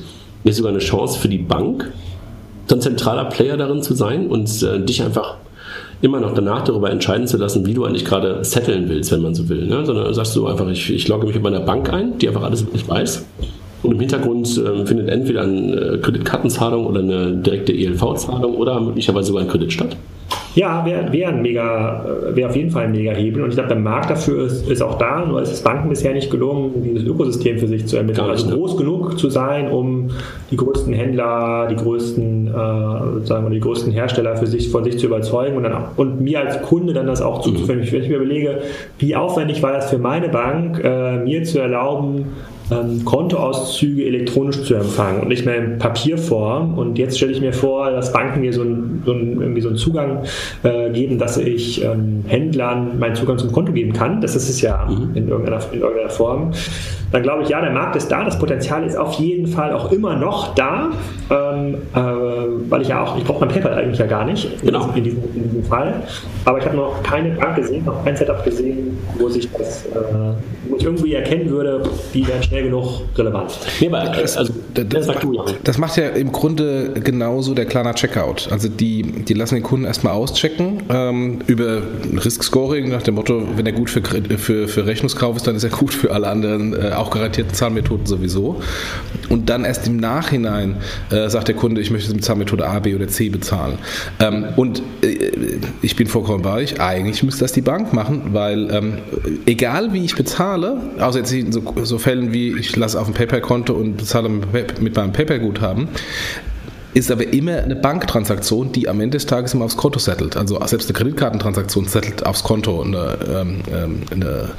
ist 0.50 0.57
sogar 0.59 0.72
eine 0.72 0.80
Chance 0.80 1.18
für 1.18 1.28
die 1.28 1.38
Bank, 1.38 1.92
so 2.66 2.76
ein 2.76 2.80
zentraler 2.80 3.26
Player 3.26 3.57
darin 3.57 3.83
zu 3.83 3.94
sein 3.94 4.28
und 4.28 4.62
äh, 4.62 4.80
dich 4.80 5.02
einfach 5.02 5.37
immer 6.02 6.20
noch 6.20 6.35
danach 6.35 6.62
darüber 6.64 6.90
entscheiden 6.90 7.26
zu 7.26 7.38
lassen, 7.38 7.64
wie 7.66 7.74
du 7.74 7.85
eigentlich 7.85 8.04
gerade 8.04 8.44
setteln 8.44 8.88
willst, 8.88 9.11
wenn 9.11 9.22
man 9.22 9.35
so 9.35 9.48
will. 9.48 9.66
Ne? 9.66 9.87
Sondern 9.87 10.12
sagst 10.12 10.37
du 10.37 10.46
einfach, 10.46 10.68
ich, 10.68 10.92
ich 10.92 11.09
logge 11.09 11.26
mich 11.26 11.35
mit 11.35 11.42
meiner 11.44 11.61
Bank 11.61 11.92
ein, 11.92 12.18
die 12.18 12.28
einfach 12.28 12.42
alles 12.42 12.62
über 12.62 12.88
weiß. 12.88 13.24
Und 13.83 13.92
im 13.92 14.00
Hintergrund 14.00 14.46
äh, 14.59 14.87
findet 14.87 15.09
entweder 15.09 15.42
eine 15.42 15.98
Kreditkartenzahlung 16.00 16.87
oder 16.87 17.00
eine 17.00 17.37
direkte 17.37 17.72
ELV-Zahlung 17.72 18.54
oder 18.54 18.80
möglicherweise 18.80 19.28
sogar 19.28 19.42
ein 19.42 19.48
Kredit 19.48 19.72
statt. 19.72 19.96
Ja, 20.54 20.84
wäre 20.86 21.12
wär 21.12 21.28
ein 21.28 21.42
mega, 21.42 22.04
äh, 22.04 22.36
wäre 22.36 22.48
auf 22.48 22.56
jeden 22.56 22.70
Fall 22.70 22.84
ein 22.84 22.92
mega 22.92 23.12
Hebel. 23.12 23.42
Und 23.42 23.48
ich 23.48 23.56
glaube, 23.56 23.68
der 23.68 23.78
Markt 23.78 24.10
dafür 24.10 24.46
ist, 24.46 24.68
ist 24.68 24.82
auch 24.82 24.98
da, 24.98 25.24
nur 25.24 25.42
ist 25.42 25.52
es 25.52 25.62
Banken 25.62 25.88
bisher 25.88 26.12
nicht 26.12 26.30
gelungen, 26.30 26.82
dieses 26.84 27.04
Ökosystem 27.04 27.58
für 27.58 27.66
sich 27.66 27.86
zu 27.86 27.96
ermitteln. 27.96 28.30
Also 28.30 28.50
groß 28.50 28.76
genug 28.76 29.18
zu 29.18 29.30
sein, 29.30 29.70
um 29.70 30.10
die 30.50 30.56
größten 30.56 30.92
Händler, 30.92 31.66
die 31.70 31.76
größten, 31.76 32.46
äh, 32.48 33.26
sagen 33.26 33.46
wir, 33.46 33.50
die 33.50 33.60
größten 33.60 33.92
Hersteller 33.92 34.36
für 34.36 34.46
sich, 34.46 34.70
von 34.70 34.84
sich 34.84 34.98
zu 34.98 35.06
überzeugen 35.06 35.56
und, 35.56 35.64
dann, 35.64 35.76
und 35.96 36.20
mir 36.20 36.40
als 36.40 36.62
Kunde 36.62 36.92
dann 36.92 37.06
das 37.06 37.20
auch 37.20 37.40
zuzuführen. 37.40 37.80
Mhm. 37.80 37.92
Wenn 37.92 38.02
ich 38.02 38.08
mir 38.08 38.16
überlege, 38.16 38.58
wie 38.98 39.16
aufwendig 39.16 39.62
war 39.62 39.72
das 39.72 39.90
für 39.90 39.98
meine 39.98 40.28
Bank, 40.28 40.80
äh, 40.84 41.18
mir 41.18 41.42
zu 41.42 41.58
erlauben, 41.58 42.26
ähm, 42.70 43.05
Kontoauszüge 43.05 44.05
elektronisch 44.05 44.62
zu 44.62 44.74
empfangen 44.74 45.22
und 45.22 45.29
nicht 45.29 45.44
mehr 45.44 45.57
in 45.57 45.79
Papierform. 45.79 46.79
Und 46.79 46.98
jetzt 46.98 47.16
stelle 47.16 47.33
ich 47.33 47.40
mir 47.40 47.53
vor, 47.53 47.90
dass 47.90 48.12
Banken 48.12 48.40
mir 48.40 48.53
so, 48.53 48.62
ein, 48.62 49.03
so 49.05 49.12
ein, 49.12 49.40
irgendwie 49.40 49.61
so 49.61 49.68
einen 49.68 49.77
Zugang 49.77 50.24
äh, 50.62 50.90
geben, 50.90 51.18
dass 51.18 51.37
ich 51.37 51.85
ähm, 51.85 52.24
Händlern 52.27 52.98
meinen 52.98 53.14
Zugang 53.14 53.38
zum 53.38 53.53
Konto 53.53 53.72
geben 53.72 53.92
kann. 53.92 54.20
Das 54.20 54.35
ist 54.37 54.48
es 54.48 54.61
ja 54.61 54.87
mhm. 54.87 55.11
in, 55.14 55.29
irgendeiner, 55.29 55.61
in 55.72 55.81
irgendeiner 55.81 56.11
Form 56.11 56.53
dann 57.12 57.22
glaube 57.22 57.42
ich, 57.42 57.48
ja, 57.48 57.60
der 57.60 57.70
Markt 57.70 57.96
ist 57.96 58.08
da, 58.08 58.24
das 58.24 58.38
Potenzial 58.38 58.84
ist 58.84 58.96
auf 58.96 59.14
jeden 59.14 59.46
Fall 59.46 59.72
auch 59.72 59.92
immer 59.92 60.16
noch 60.16 60.54
da, 60.54 60.90
ähm, 61.30 61.76
äh, 61.94 61.98
weil 62.68 62.82
ich 62.82 62.88
ja 62.88 63.02
auch, 63.02 63.16
ich 63.16 63.24
brauche 63.24 63.44
mein 63.44 63.48
PayPal 63.48 63.74
eigentlich 63.74 63.98
ja 63.98 64.06
gar 64.06 64.24
nicht 64.24 64.62
genau. 64.62 64.90
in, 64.94 65.04
diesem, 65.04 65.22
in 65.34 65.44
diesem 65.44 65.64
Fall, 65.64 66.02
aber 66.44 66.58
ich 66.58 66.64
habe 66.64 66.76
noch 66.76 67.02
keine 67.02 67.30
Bank 67.30 67.56
gesehen, 67.56 67.84
noch 67.84 68.04
kein 68.04 68.16
Setup 68.16 68.44
gesehen, 68.44 68.98
wo 69.18 69.28
sich 69.28 69.48
das, 69.52 69.86
äh, 69.86 69.90
wo 70.68 70.76
ich 70.76 70.84
irgendwie 70.84 71.14
erkennen 71.14 71.48
würde, 71.50 71.82
die 72.12 72.26
wären 72.26 72.42
schnell 72.42 72.64
genug 72.64 73.02
relevant. 73.16 73.58
Nee, 73.80 73.88
aber, 73.88 74.10
das, 74.10 74.36
also, 74.36 74.52
das, 74.74 74.88
das, 74.88 75.06
das, 75.62 75.78
macht 75.78 75.96
ja 75.96 76.08
im 76.08 76.32
Grunde 76.32 76.94
genauso 76.94 77.54
der 77.54 77.66
kleiner 77.66 77.94
Checkout. 77.94 78.48
Also 78.50 78.68
die, 78.68 79.02
die 79.02 79.34
lassen 79.34 79.54
den 79.54 79.64
Kunden 79.64 79.86
erstmal 79.86 80.14
auschecken 80.14 80.82
ähm, 80.88 81.40
über 81.46 81.82
Risk-Scoring 82.24 82.88
nach 82.88 83.02
dem 83.02 83.14
Motto, 83.14 83.42
wenn 83.56 83.66
er 83.66 83.72
gut 83.72 83.90
für, 83.90 84.02
für, 84.02 84.68
für 84.68 84.86
Rechnungskauf 84.86 85.36
ist, 85.36 85.46
dann 85.46 85.56
ist 85.56 85.64
er 85.64 85.70
gut 85.70 85.94
für 85.94 86.12
alle 86.12 86.28
anderen 86.28 86.74
äh, 86.74 86.90
auch 87.04 87.10
garantierten 87.10 87.54
Zahlmethoden 87.54 88.06
sowieso. 88.06 88.60
Und 89.28 89.48
dann 89.50 89.64
erst 89.64 89.86
im 89.86 89.96
Nachhinein 89.96 90.76
äh, 91.10 91.28
sagt 91.28 91.48
der 91.48 91.54
Kunde, 91.54 91.80
ich 91.80 91.90
möchte 91.90 92.12
mit 92.12 92.24
Zahlmethode 92.24 92.66
A, 92.66 92.78
B 92.78 92.94
oder 92.94 93.08
C 93.08 93.28
bezahlen. 93.28 93.78
Ähm, 94.20 94.46
und 94.56 94.82
äh, 95.02 95.58
ich 95.82 95.96
bin 95.96 96.06
vollkommen 96.06 96.42
bei 96.42 96.54
euch, 96.54 96.80
eigentlich 96.80 97.22
müsste 97.22 97.40
das 97.40 97.52
die 97.52 97.62
Bank 97.62 97.92
machen, 97.92 98.32
weil 98.32 98.70
ähm, 98.70 98.98
egal 99.46 99.92
wie 99.92 100.04
ich 100.04 100.14
bezahle, 100.14 100.76
außer 100.98 101.20
jetzt 101.20 101.32
in 101.32 101.52
so, 101.52 101.62
so 101.82 101.98
Fällen 101.98 102.32
wie 102.32 102.58
ich 102.58 102.76
lasse 102.76 103.00
auf 103.00 103.06
ein 103.06 103.14
PayPal-Konto 103.14 103.72
und 103.72 103.96
bezahle 103.96 104.28
mit 104.28 104.96
meinem 104.96 105.12
PayPal-Guthaben, 105.12 105.88
ist 106.94 107.11
aber 107.11 107.33
immer 107.33 107.59
eine 107.59 107.76
Banktransaktion, 107.76 108.72
die 108.72 108.88
am 108.88 109.00
Ende 109.00 109.16
des 109.16 109.26
Tages 109.26 109.52
immer 109.52 109.64
aufs 109.64 109.76
Konto 109.76 109.98
settelt. 109.98 110.37
Also 110.37 110.64
selbst 110.64 110.88
eine 110.88 110.94
Kreditkartentransaktion 110.96 111.87
settelt 111.87 112.24
aufs 112.24 112.44
Konto. 112.44 112.83
Eine, 112.83 113.18
ähm, 113.28 113.61
ähm, 113.72 114.02
eine, 114.11 114.50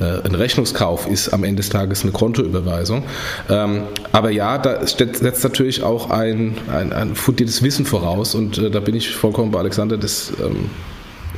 äh, 0.00 0.26
ein 0.26 0.34
Rechnungskauf 0.34 1.06
ist 1.06 1.28
am 1.30 1.44
Ende 1.44 1.62
des 1.62 1.70
Tages 1.70 2.02
eine 2.02 2.12
Kontoüberweisung. 2.12 3.04
Ähm, 3.48 3.82
aber 4.12 4.30
ja, 4.30 4.58
da 4.58 4.86
setzt 4.86 5.44
natürlich 5.44 5.82
auch 5.82 6.10
ein, 6.10 6.56
ein, 6.68 6.92
ein 6.92 7.14
fundiertes 7.14 7.62
Wissen 7.62 7.86
voraus 7.86 8.34
und 8.34 8.58
äh, 8.58 8.70
da 8.70 8.80
bin 8.80 8.96
ich 8.96 9.14
vollkommen 9.14 9.52
bei 9.52 9.60
Alexander, 9.60 9.96
das 9.96 10.32
ähm, 10.44 10.70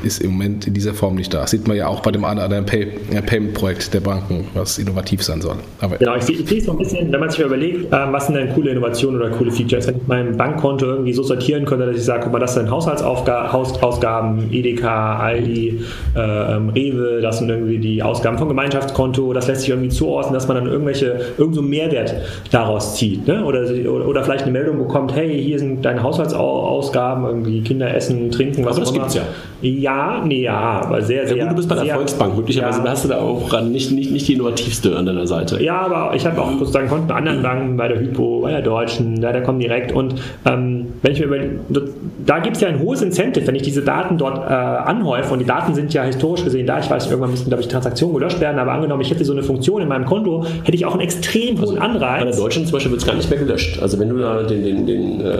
ist 0.02 0.22
im 0.22 0.32
Moment 0.32 0.66
in 0.66 0.74
dieser 0.74 0.94
Form 0.94 1.14
nicht 1.14 1.32
da. 1.32 1.42
Das 1.42 1.50
sieht 1.50 1.66
man 1.66 1.76
ja 1.76 1.88
auch 1.88 2.00
bei 2.00 2.10
dem 2.10 2.24
anderen 2.24 2.64
Pay 2.64 2.88
äh, 3.12 3.22
Payment-Projekt 3.22 3.92
der 3.94 4.00
Banken, 4.00 4.46
was 4.54 4.78
innovativ 4.78 5.22
sein 5.22 5.40
soll. 5.40 5.56
Aber 5.80 5.96
genau, 5.96 6.16
ich 6.16 6.22
sehe, 6.22 6.36
ich 6.36 6.48
sehe 6.48 6.60
so 6.60 6.72
ein 6.72 6.78
bisschen, 6.78 7.12
wenn 7.12 7.20
man 7.20 7.30
sich 7.30 7.40
überlegt, 7.40 7.92
ähm, 7.92 8.12
was 8.12 8.26
sind 8.26 8.36
denn 8.36 8.52
coole 8.52 8.70
Innovationen 8.70 9.20
oder 9.20 9.30
coole 9.30 9.50
Features, 9.50 9.86
wenn 9.86 9.96
ich 9.96 10.06
mein 10.06 10.36
Bankkonto 10.36 10.86
irgendwie 10.86 11.12
so 11.12 11.22
sortieren 11.22 11.64
könnte, 11.64 11.86
dass 11.86 11.96
ich 11.96 12.04
sage, 12.04 12.22
guck 12.24 12.32
mal, 12.32 12.38
das 12.38 12.54
sind 12.54 12.70
Haushaltsausgaben, 12.70 14.52
Edeka, 14.52 15.18
Aldi, 15.18 15.80
äh, 16.14 16.20
Rewe, 16.20 17.20
das 17.20 17.38
sind 17.38 17.48
irgendwie 17.48 17.78
die 17.78 18.02
Ausgaben 18.02 18.38
vom 18.38 18.48
Gemeinschaftskonto, 18.48 19.32
das 19.32 19.46
lässt 19.48 19.62
sich 19.62 19.70
irgendwie 19.70 19.88
zuordnen, 19.88 20.34
dass 20.34 20.48
man 20.48 20.56
dann 20.56 20.66
irgendwelche, 20.66 21.20
irgend 21.38 21.56
Mehrwert 21.56 22.14
daraus 22.50 22.96
zieht. 22.96 23.26
Ne? 23.26 23.44
Oder, 23.44 23.62
oder, 24.06 24.22
vielleicht 24.22 24.42
eine 24.42 24.52
Meldung 24.52 24.78
bekommt, 24.78 25.14
hey, 25.14 25.42
hier 25.42 25.58
sind 25.58 25.84
deine 25.84 26.02
Haushaltsausgaben, 26.02 27.24
irgendwie 27.24 27.62
Kinder 27.62 27.94
essen, 27.94 28.30
trinken, 28.30 28.64
was 28.64 28.76
Aber 28.76 28.86
auch 28.86 28.94
immer. 28.94 29.04
Das 29.04 29.14
gibt's 29.14 29.28
ja. 29.62 29.68
Ja, 29.68 29.85
nee, 30.24 30.42
ja, 30.42 30.82
aber 30.84 31.02
sehr, 31.02 31.26
sehr. 31.26 31.36
Ja, 31.36 31.44
gut, 31.44 31.52
du 31.52 31.56
bist 31.56 31.68
bei 31.68 31.74
der 31.76 31.94
Volksbank, 31.94 32.36
möglicherweise 32.36 32.82
ja. 32.82 32.90
hast 32.90 33.04
du 33.04 33.08
da 33.08 33.18
auch 33.18 33.60
nicht, 33.62 33.90
nicht, 33.92 34.10
nicht 34.10 34.28
die 34.28 34.34
innovativste 34.34 34.96
an 34.96 35.06
deiner 35.06 35.26
Seite. 35.26 35.62
Ja, 35.62 35.80
aber 35.80 36.14
ich 36.14 36.26
habe 36.26 36.40
auch 36.40 36.52
sozusagen 36.58 36.88
Konten 36.88 37.08
bei 37.08 37.14
anderen 37.14 37.42
Banken, 37.42 37.76
bei 37.76 37.88
der 37.88 38.00
Hypo, 38.00 38.40
bei 38.40 38.50
der 38.50 38.62
Deutschen, 38.62 39.20
da 39.20 39.32
der 39.32 39.42
kommen 39.42 39.60
direkt 39.60 39.92
und 39.92 40.14
ähm, 40.44 40.86
wenn 41.02 41.12
ich 41.12 41.20
mir 41.20 41.26
über, 41.26 41.38
da 42.24 42.38
gibt 42.40 42.56
es 42.56 42.62
ja 42.62 42.68
ein 42.68 42.80
hohes 42.80 43.02
Incentive, 43.02 43.46
wenn 43.46 43.54
ich 43.54 43.62
diese 43.62 43.82
Daten 43.82 44.18
dort 44.18 44.38
äh, 44.38 44.52
anhäufe 44.52 45.32
und 45.32 45.38
die 45.38 45.46
Daten 45.46 45.74
sind 45.74 45.92
ja 45.94 46.02
historisch 46.02 46.44
gesehen 46.44 46.66
da, 46.66 46.78
ich 46.80 46.90
weiß, 46.90 47.06
irgendwann 47.06 47.30
müssten, 47.30 47.48
glaube 47.48 47.62
ich, 47.62 47.68
Transaktionen 47.68 48.16
gelöscht 48.16 48.40
werden, 48.40 48.58
aber 48.58 48.72
angenommen, 48.72 49.02
ich 49.02 49.10
hätte 49.10 49.24
so 49.24 49.32
eine 49.32 49.42
Funktion 49.42 49.82
in 49.82 49.88
meinem 49.88 50.04
Konto, 50.04 50.44
hätte 50.64 50.76
ich 50.76 50.84
auch 50.84 50.92
einen 50.92 51.02
extrem 51.02 51.56
hohen 51.56 51.60
also, 51.60 51.76
Anreiz. 51.78 52.24
Bei 52.24 52.30
der 52.30 52.36
Deutschen 52.36 52.64
zum 52.64 52.72
Beispiel 52.72 52.92
wird 52.92 53.00
es 53.00 53.06
gar 53.06 53.14
nicht 53.14 53.30
mehr 53.30 53.38
gelöscht. 53.38 53.80
Also 53.80 53.98
wenn 53.98 54.08
du 54.08 54.18
da 54.18 54.42
den, 54.42 54.64
den, 54.64 54.86
den 54.86 55.20
äh, 55.20 55.34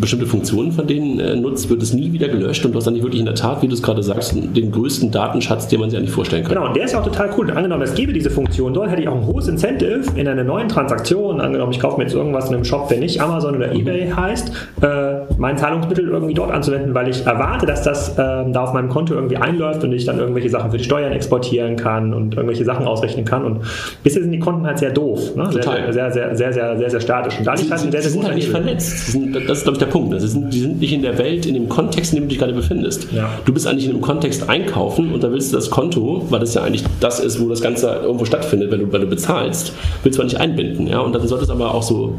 bestimmte 0.00 0.26
Funktionen 0.26 0.72
von 0.72 0.86
denen 0.86 1.20
äh, 1.20 1.36
nutzt, 1.36 1.68
wird 1.68 1.82
es 1.82 1.92
nie 1.92 2.12
wieder 2.12 2.28
gelöscht 2.28 2.64
und 2.64 2.72
du 2.72 2.78
hast 2.78 2.86
dann 2.86 2.94
nicht 2.94 3.02
wirklich 3.02 3.20
in 3.20 3.26
der 3.26 3.34
Tat, 3.34 3.55
wie 3.62 3.68
du 3.68 3.74
es 3.74 3.82
gerade 3.82 4.02
sagst, 4.02 4.34
den 4.34 4.70
größten 4.70 5.10
Datenschatz, 5.10 5.68
den 5.68 5.80
man 5.80 5.90
sich 5.90 5.98
eigentlich 5.98 6.12
vorstellen 6.12 6.44
kann. 6.44 6.54
Genau, 6.54 6.66
und 6.66 6.76
der 6.76 6.84
ist 6.84 6.92
ja 6.92 7.00
auch 7.00 7.04
total 7.04 7.30
cool. 7.36 7.50
Angenommen, 7.50 7.82
es 7.82 7.94
gäbe 7.94 8.12
diese 8.12 8.30
Funktion 8.30 8.74
dort, 8.74 8.90
hätte 8.90 9.02
ich 9.02 9.08
auch 9.08 9.16
ein 9.16 9.26
hohes 9.26 9.48
Incentive 9.48 10.02
in 10.14 10.28
einer 10.28 10.44
neuen 10.44 10.68
Transaktion. 10.68 11.40
Angenommen, 11.40 11.72
ich 11.72 11.80
kaufe 11.80 11.98
mir 11.98 12.04
jetzt 12.04 12.14
irgendwas 12.14 12.48
in 12.48 12.54
einem 12.54 12.64
Shop, 12.64 12.88
der 12.88 12.98
nicht 12.98 13.20
Amazon 13.20 13.56
oder 13.56 13.72
eBay 13.72 14.10
heißt, 14.10 14.52
äh, 14.82 14.86
mein 15.38 15.56
Zahlungsmittel 15.56 16.08
irgendwie 16.08 16.34
dort 16.34 16.50
anzuwenden, 16.50 16.94
weil 16.94 17.08
ich 17.08 17.24
erwarte, 17.26 17.66
dass 17.66 17.82
das 17.82 18.10
äh, 18.10 18.14
da 18.16 18.64
auf 18.64 18.72
meinem 18.72 18.88
Konto 18.88 19.14
irgendwie 19.14 19.36
einläuft 19.36 19.84
und 19.84 19.92
ich 19.92 20.04
dann 20.04 20.18
irgendwelche 20.18 20.50
Sachen 20.50 20.70
für 20.70 20.78
die 20.78 20.84
Steuern 20.84 21.12
exportieren 21.12 21.76
kann 21.76 22.14
und 22.14 22.34
irgendwelche 22.34 22.64
Sachen 22.64 22.86
ausrechnen 22.86 23.24
kann. 23.24 23.44
Und 23.44 23.60
bisher 24.02 24.22
sind 24.22 24.32
die 24.32 24.38
Konten 24.38 24.66
halt 24.66 24.78
sehr 24.78 24.90
doof. 24.90 25.34
Ne? 25.36 25.50
Sehr, 25.52 25.62
sehr, 25.62 25.92
sehr, 25.92 26.12
sehr, 26.12 26.52
sehr, 26.52 26.78
sehr, 26.78 26.90
sehr, 26.90 27.00
statisch. 27.00 27.38
Und 27.38 27.46
da 27.46 27.54
liegt 27.54 27.70
halt 27.70 27.80
sehr, 27.80 27.90
sehr 27.90 28.10
sind 28.10 28.24
halt 28.24 28.34
nicht 28.34 28.48
vernetzt. 28.48 29.12
Sind, 29.12 29.34
das 29.34 29.58
ist, 29.58 29.64
glaube 29.64 29.76
ich, 29.76 29.78
der 29.78 29.90
Punkt. 29.90 30.12
Also 30.12 30.26
sind, 30.26 30.52
die 30.52 30.60
sind 30.60 30.80
nicht 30.80 30.92
in 30.92 31.02
der 31.02 31.18
Welt, 31.18 31.46
in 31.46 31.54
dem 31.54 31.68
Kontext, 31.68 32.12
in 32.12 32.20
dem 32.20 32.24
du 32.24 32.28
dich 32.30 32.38
gerade 32.38 32.52
befindest. 32.52 33.12
Ja. 33.12 33.28
Du 33.46 33.54
bist 33.54 33.66
eigentlich 33.66 33.84
in 33.84 33.92
einem 33.92 34.00
Kontext 34.00 34.42
ein 34.42 34.62
einkaufen 34.62 35.14
und 35.14 35.22
da 35.22 35.30
willst 35.30 35.52
du 35.52 35.56
das 35.56 35.70
Konto, 35.70 36.26
weil 36.30 36.40
das 36.40 36.54
ja 36.54 36.62
eigentlich 36.62 36.82
das 36.98 37.20
ist, 37.20 37.40
wo 37.40 37.48
das 37.48 37.60
Ganze 37.60 37.88
irgendwo 38.02 38.24
stattfindet, 38.24 38.72
wenn 38.72 38.80
du, 38.80 38.92
wenn 38.92 39.00
du 39.00 39.06
bezahlst, 39.06 39.72
willst 40.02 40.18
du 40.18 40.24
nicht 40.24 40.36
einbinden. 40.36 40.88
Ja? 40.88 40.98
Und 40.98 41.14
dann 41.14 41.26
sollte 41.28 41.44
es 41.44 41.50
aber 41.50 41.72
auch 41.72 41.84
so 41.84 42.16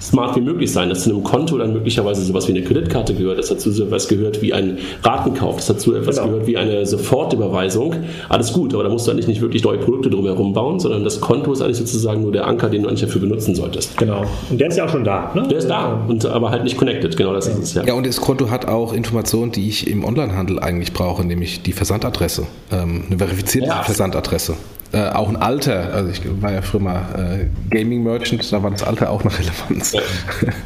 smart 0.00 0.36
wie 0.36 0.40
möglich 0.40 0.72
sein, 0.72 0.88
dass 0.88 1.04
zu 1.04 1.10
einem 1.10 1.22
Konto 1.22 1.58
dann 1.58 1.72
möglicherweise 1.72 2.22
sowas 2.22 2.46
wie 2.48 2.52
eine 2.52 2.62
Kreditkarte 2.62 3.14
gehört, 3.14 3.38
dass 3.38 3.48
dazu 3.48 3.70
sowas 3.70 4.08
gehört 4.08 4.40
wie 4.42 4.52
ein 4.52 4.78
Ratenkauf, 5.02 5.56
dass 5.56 5.66
dazu 5.66 5.94
etwas 5.94 6.16
genau. 6.16 6.28
gehört 6.28 6.46
wie 6.46 6.56
eine 6.56 6.86
Sofortüberweisung. 6.86 7.94
Alles 8.28 8.52
gut, 8.52 8.74
aber 8.74 8.84
da 8.84 8.88
musst 8.88 9.06
du 9.06 9.10
eigentlich 9.10 9.26
nicht 9.26 9.40
wirklich 9.40 9.64
neue 9.64 9.78
Produkte 9.78 10.10
drumherum 10.10 10.52
bauen, 10.52 10.78
sondern 10.80 11.04
das 11.04 11.20
Konto 11.20 11.52
ist 11.52 11.62
eigentlich 11.62 11.78
sozusagen 11.78 12.22
nur 12.22 12.32
der 12.32 12.46
Anker, 12.46 12.68
den 12.68 12.82
du 12.82 12.88
eigentlich 12.88 13.02
dafür 13.02 13.20
benutzen 13.20 13.54
solltest. 13.54 13.96
Genau. 13.96 14.24
Und 14.50 14.60
der 14.60 14.68
ist 14.68 14.76
ja 14.76 14.84
auch 14.84 14.90
schon 14.90 15.04
da. 15.04 15.32
Ne? 15.34 15.46
Der 15.48 15.58
ist 15.58 15.68
da, 15.68 16.04
und, 16.06 16.24
aber 16.26 16.50
halt 16.50 16.64
nicht 16.64 16.76
connected. 16.76 17.16
Genau 17.16 17.32
das 17.32 17.46
ja. 17.46 17.52
ist 17.52 17.58
es 17.58 17.74
ja. 17.74 17.84
Ja, 17.84 17.94
und 17.94 18.06
das 18.06 18.20
Konto 18.20 18.50
hat 18.50 18.66
auch 18.66 18.92
Informationen, 18.92 19.52
die 19.52 19.68
ich 19.68 19.88
im 19.88 20.04
Onlinehandel 20.04 20.58
eigentlich 20.60 20.92
brauche, 20.92 21.24
nämlich 21.24 21.62
die 21.62 21.72
Versandadresse, 21.72 22.46
ähm, 22.70 23.04
eine 23.08 23.18
verifizierte 23.18 23.68
ja. 23.68 23.82
Versandadresse. 23.82 24.54
Äh, 24.90 25.10
auch 25.10 25.28
ein 25.28 25.36
Alter, 25.36 25.92
also 25.92 26.10
ich 26.10 26.22
war 26.40 26.50
ja 26.50 26.62
früher 26.62 26.80
mal 26.80 27.02
äh, 27.14 27.74
Gaming 27.74 28.02
Merchant, 28.02 28.50
da 28.50 28.62
war 28.62 28.70
das 28.70 28.82
Alter 28.82 29.10
auch 29.10 29.22
noch 29.22 29.32
Relevanz. 29.38 29.92
Ja. 29.92 30.00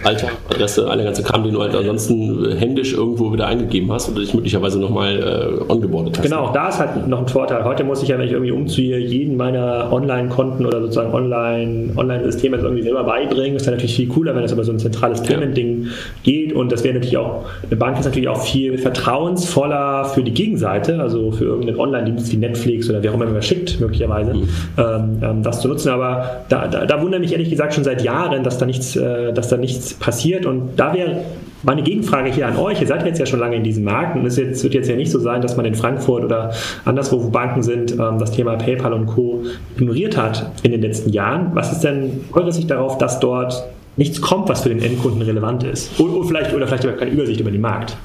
Alter, 0.05 0.29
Adresse, 0.49 0.89
alle 0.89 1.03
ganze 1.03 1.25
Kram, 1.25 1.43
den 1.43 1.55
du 1.55 1.61
halt 1.61 1.75
ansonsten 1.75 2.45
äh, 2.45 2.55
händisch 2.55 2.93
irgendwo 2.93 3.33
wieder 3.33 3.49
eingegeben 3.49 3.91
hast 3.91 4.09
oder 4.09 4.21
dich 4.21 4.33
möglicherweise 4.33 4.79
nochmal 4.79 5.19
äh, 5.19 5.73
ongeboardet 5.73 6.19
hast. 6.19 6.23
Genau, 6.23 6.53
da 6.53 6.69
ist 6.69 6.79
halt 6.79 7.09
noch 7.09 7.19
ein 7.19 7.27
Vorteil. 7.27 7.65
Heute 7.65 7.83
muss 7.83 8.01
ich 8.01 8.11
ja, 8.11 8.19
wenn 8.19 8.27
ich 8.27 8.33
irgendwie 8.33 8.53
umziehe, 8.53 8.97
jeden 8.99 9.37
meiner 9.37 9.93
Online-Konten 9.93 10.67
oder 10.67 10.81
sozusagen 10.83 11.13
Online-Systeme 11.13 12.59
Online 12.59 12.69
irgendwie 12.69 12.83
selber 12.85 13.03
beibringen. 13.03 13.55
Das 13.55 13.63
ist 13.63 13.67
dann 13.67 13.75
natürlich 13.75 13.97
viel 13.97 14.09
cooler, 14.09 14.37
wenn 14.37 14.43
das 14.43 14.53
über 14.53 14.63
so 14.63 14.71
ein 14.71 14.79
zentrales 14.79 15.21
Payment-Ding 15.25 15.89
geht 16.23 16.53
und 16.53 16.71
das 16.71 16.85
wäre 16.85 16.95
natürlich 16.95 17.17
auch, 17.17 17.45
eine 17.67 17.77
Bank 17.77 17.99
ist 17.99 18.05
natürlich 18.05 18.29
auch 18.29 18.41
viel 18.41 18.79
vertrauensvoller 18.79 20.05
für 20.05 20.23
die 20.23 20.33
Gegenseite, 20.33 21.01
also 21.01 21.33
für 21.33 21.47
irgendeinen 21.47 21.81
Online-Dienst 21.81 22.31
wie 22.31 22.37
Netflix 22.37 22.89
oder 22.89 23.03
wer 23.03 23.11
auch 23.11 23.15
immer 23.17 23.27
man 23.27 23.43
schickt, 23.43 23.81
möglicherweise 23.81 24.12
möglicherweise, 24.13 24.35
mhm. 24.35 24.49
ähm, 24.79 25.19
ähm, 25.23 25.43
das 25.43 25.61
zu 25.61 25.69
nutzen. 25.69 25.91
Aber 25.91 26.45
da, 26.49 26.69
da, 26.69 26.87
da, 26.87 27.03
wundert 27.03 27.21
mich 27.21 27.33
ehrlich 27.33 27.51
gesagt 27.51 27.75
schon 27.75 27.85
seit 27.85 28.03
Jahren, 28.03 28.43
dass 28.45 28.59
da 28.59 28.67
nichts, 28.67 28.97
äh, 28.97 29.33
dass 29.33 29.49
da 29.49 29.57
nichts 29.57 29.95
passiert. 29.95 30.47
Und 30.47 30.77
da 30.77 30.95
wäre 30.95 31.23
meine 31.63 31.83
Gegenfrage 31.83 32.31
hier 32.33 32.49
an 32.49 32.57
euch, 32.57 32.81
ihr 32.81 32.87
seid 32.89 33.07
jetzt 33.07 33.19
ja 33.19 33.27
schon 33.27 33.39
lange 33.39 33.57
in 33.57 33.63
diesem 33.63 33.85
Markt 33.85 34.17
und 34.17 34.27
es 34.27 34.37
jetzt, 34.37 34.65
wird 34.65 34.75
jetzt 34.75 34.89
ja 34.89 34.97
nicht 34.97 35.13
so 35.13 35.21
sein, 35.21 35.43
dass 35.43 35.57
man 35.57 35.65
in 35.65 35.77
Frankfurt 35.77 36.25
oder 36.25 36.53
anderswo, 36.85 37.23
wo 37.23 37.31
Banken 37.31 37.63
sind, 37.63 37.93
ähm, 37.93 38.19
das 38.19 38.33
Thema 38.33 38.57
PayPal 38.57 38.93
und 38.93 39.07
Co. 39.07 39.45
ignoriert 39.77 40.17
hat 40.17 40.51
in 40.63 40.73
den 40.73 40.83
letzten 40.83 41.11
Jahren. 41.11 41.51
Was 41.55 41.71
ist 41.73 41.85
denn 41.85 42.25
eure 42.33 42.53
Sicht 42.53 42.71
darauf, 42.71 42.99
dass 42.99 43.21
dort 43.21 43.65
nichts 43.97 44.21
kommt, 44.21 44.49
was 44.49 44.63
für 44.63 44.71
den 44.71 44.83
Endkunden 44.83 45.23
relevant 45.23 45.63
ist? 45.65 46.01
Oder, 46.01 46.27
vielleicht, 46.27 46.55
oder 46.55 46.67
vielleicht 46.67 46.99
keine 46.99 47.11
Übersicht 47.11 47.41
über 47.41 47.51
den 47.51 47.61
Markt? 47.61 47.97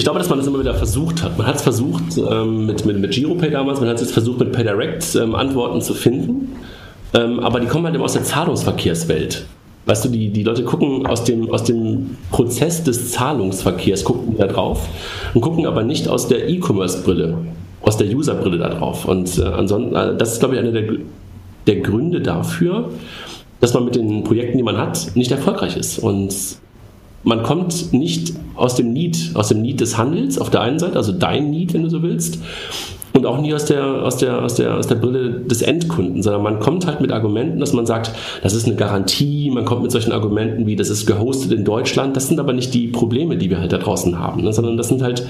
Ich 0.00 0.04
glaube, 0.04 0.18
dass 0.18 0.30
man 0.30 0.38
das 0.38 0.48
immer 0.48 0.60
wieder 0.60 0.72
versucht 0.72 1.22
hat. 1.22 1.36
Man 1.36 1.46
hat 1.46 1.56
es 1.56 1.62
versucht 1.62 2.16
ähm, 2.16 2.64
mit, 2.64 2.86
mit, 2.86 2.98
mit 2.98 3.10
GiroPay 3.10 3.50
damals, 3.50 3.80
man 3.80 3.90
hat 3.90 4.00
es 4.00 4.10
versucht 4.10 4.38
mit 4.38 4.50
PayDirect 4.50 5.14
ähm, 5.16 5.34
Antworten 5.34 5.82
zu 5.82 5.92
finden, 5.92 6.56
ähm, 7.12 7.38
aber 7.40 7.60
die 7.60 7.66
kommen 7.66 7.84
halt 7.84 7.94
immer 7.94 8.06
aus 8.06 8.14
der 8.14 8.24
Zahlungsverkehrswelt. 8.24 9.44
Weißt 9.84 10.06
du, 10.06 10.08
die, 10.08 10.30
die 10.30 10.42
Leute 10.42 10.64
gucken 10.64 11.04
aus 11.06 11.24
dem, 11.24 11.50
aus 11.50 11.64
dem 11.64 12.16
Prozess 12.30 12.82
des 12.82 13.10
Zahlungsverkehrs, 13.10 14.02
gucken 14.02 14.38
da 14.38 14.46
drauf 14.46 14.88
und 15.34 15.42
gucken 15.42 15.66
aber 15.66 15.82
nicht 15.82 16.08
aus 16.08 16.28
der 16.28 16.48
E-Commerce-Brille, 16.48 17.36
aus 17.82 17.98
der 17.98 18.06
User-Brille 18.06 18.56
da 18.56 18.70
drauf. 18.70 19.04
Und 19.04 19.36
äh, 19.36 19.42
ansonsten, 19.42 19.94
äh, 19.94 20.16
das 20.16 20.32
ist, 20.32 20.38
glaube 20.38 20.54
ich, 20.54 20.62
einer 20.62 20.72
der, 20.72 20.94
der 21.66 21.76
Gründe 21.80 22.22
dafür, 22.22 22.88
dass 23.60 23.74
man 23.74 23.84
mit 23.84 23.96
den 23.96 24.24
Projekten, 24.24 24.56
die 24.56 24.64
man 24.64 24.78
hat, 24.78 25.10
nicht 25.14 25.30
erfolgreich 25.30 25.76
ist. 25.76 25.98
Und 25.98 26.34
man 27.22 27.42
kommt 27.42 27.92
nicht 27.92 28.34
aus 28.54 28.74
dem 28.74 28.92
Need, 28.92 29.32
aus 29.34 29.48
dem 29.48 29.60
Need 29.60 29.80
des 29.80 29.98
Handels 29.98 30.38
auf 30.38 30.50
der 30.50 30.62
einen 30.62 30.78
Seite, 30.78 30.96
also 30.96 31.12
dein 31.12 31.50
Need, 31.50 31.74
wenn 31.74 31.82
du 31.82 31.90
so 31.90 32.02
willst, 32.02 32.38
und 33.12 33.26
auch 33.26 33.40
nie 33.40 33.52
aus 33.52 33.64
der, 33.64 33.84
aus 33.84 34.18
der, 34.18 34.42
aus 34.42 34.54
der, 34.54 34.76
aus 34.76 34.86
der 34.86 34.94
Brille 34.94 35.40
des 35.40 35.62
Endkunden, 35.62 36.22
sondern 36.22 36.42
man 36.42 36.60
kommt 36.60 36.86
halt 36.86 37.00
mit 37.00 37.10
Argumenten, 37.10 37.58
dass 37.58 37.72
man 37.72 37.84
sagt, 37.84 38.12
das 38.42 38.54
ist 38.54 38.66
eine 38.66 38.76
Garantie, 38.76 39.50
man 39.50 39.64
kommt 39.64 39.82
mit 39.82 39.90
solchen 39.90 40.12
Argumenten 40.12 40.66
wie, 40.66 40.76
das 40.76 40.90
ist 40.90 41.06
gehostet 41.06 41.52
in 41.52 41.64
Deutschland, 41.64 42.16
das 42.16 42.28
sind 42.28 42.38
aber 42.38 42.52
nicht 42.52 42.72
die 42.72 42.86
Probleme, 42.86 43.36
die 43.36 43.50
wir 43.50 43.58
halt 43.58 43.72
da 43.72 43.78
draußen 43.78 44.18
haben, 44.18 44.42
ne? 44.42 44.52
sondern 44.52 44.76
das 44.76 44.88
sind 44.88 45.02
halt 45.02 45.26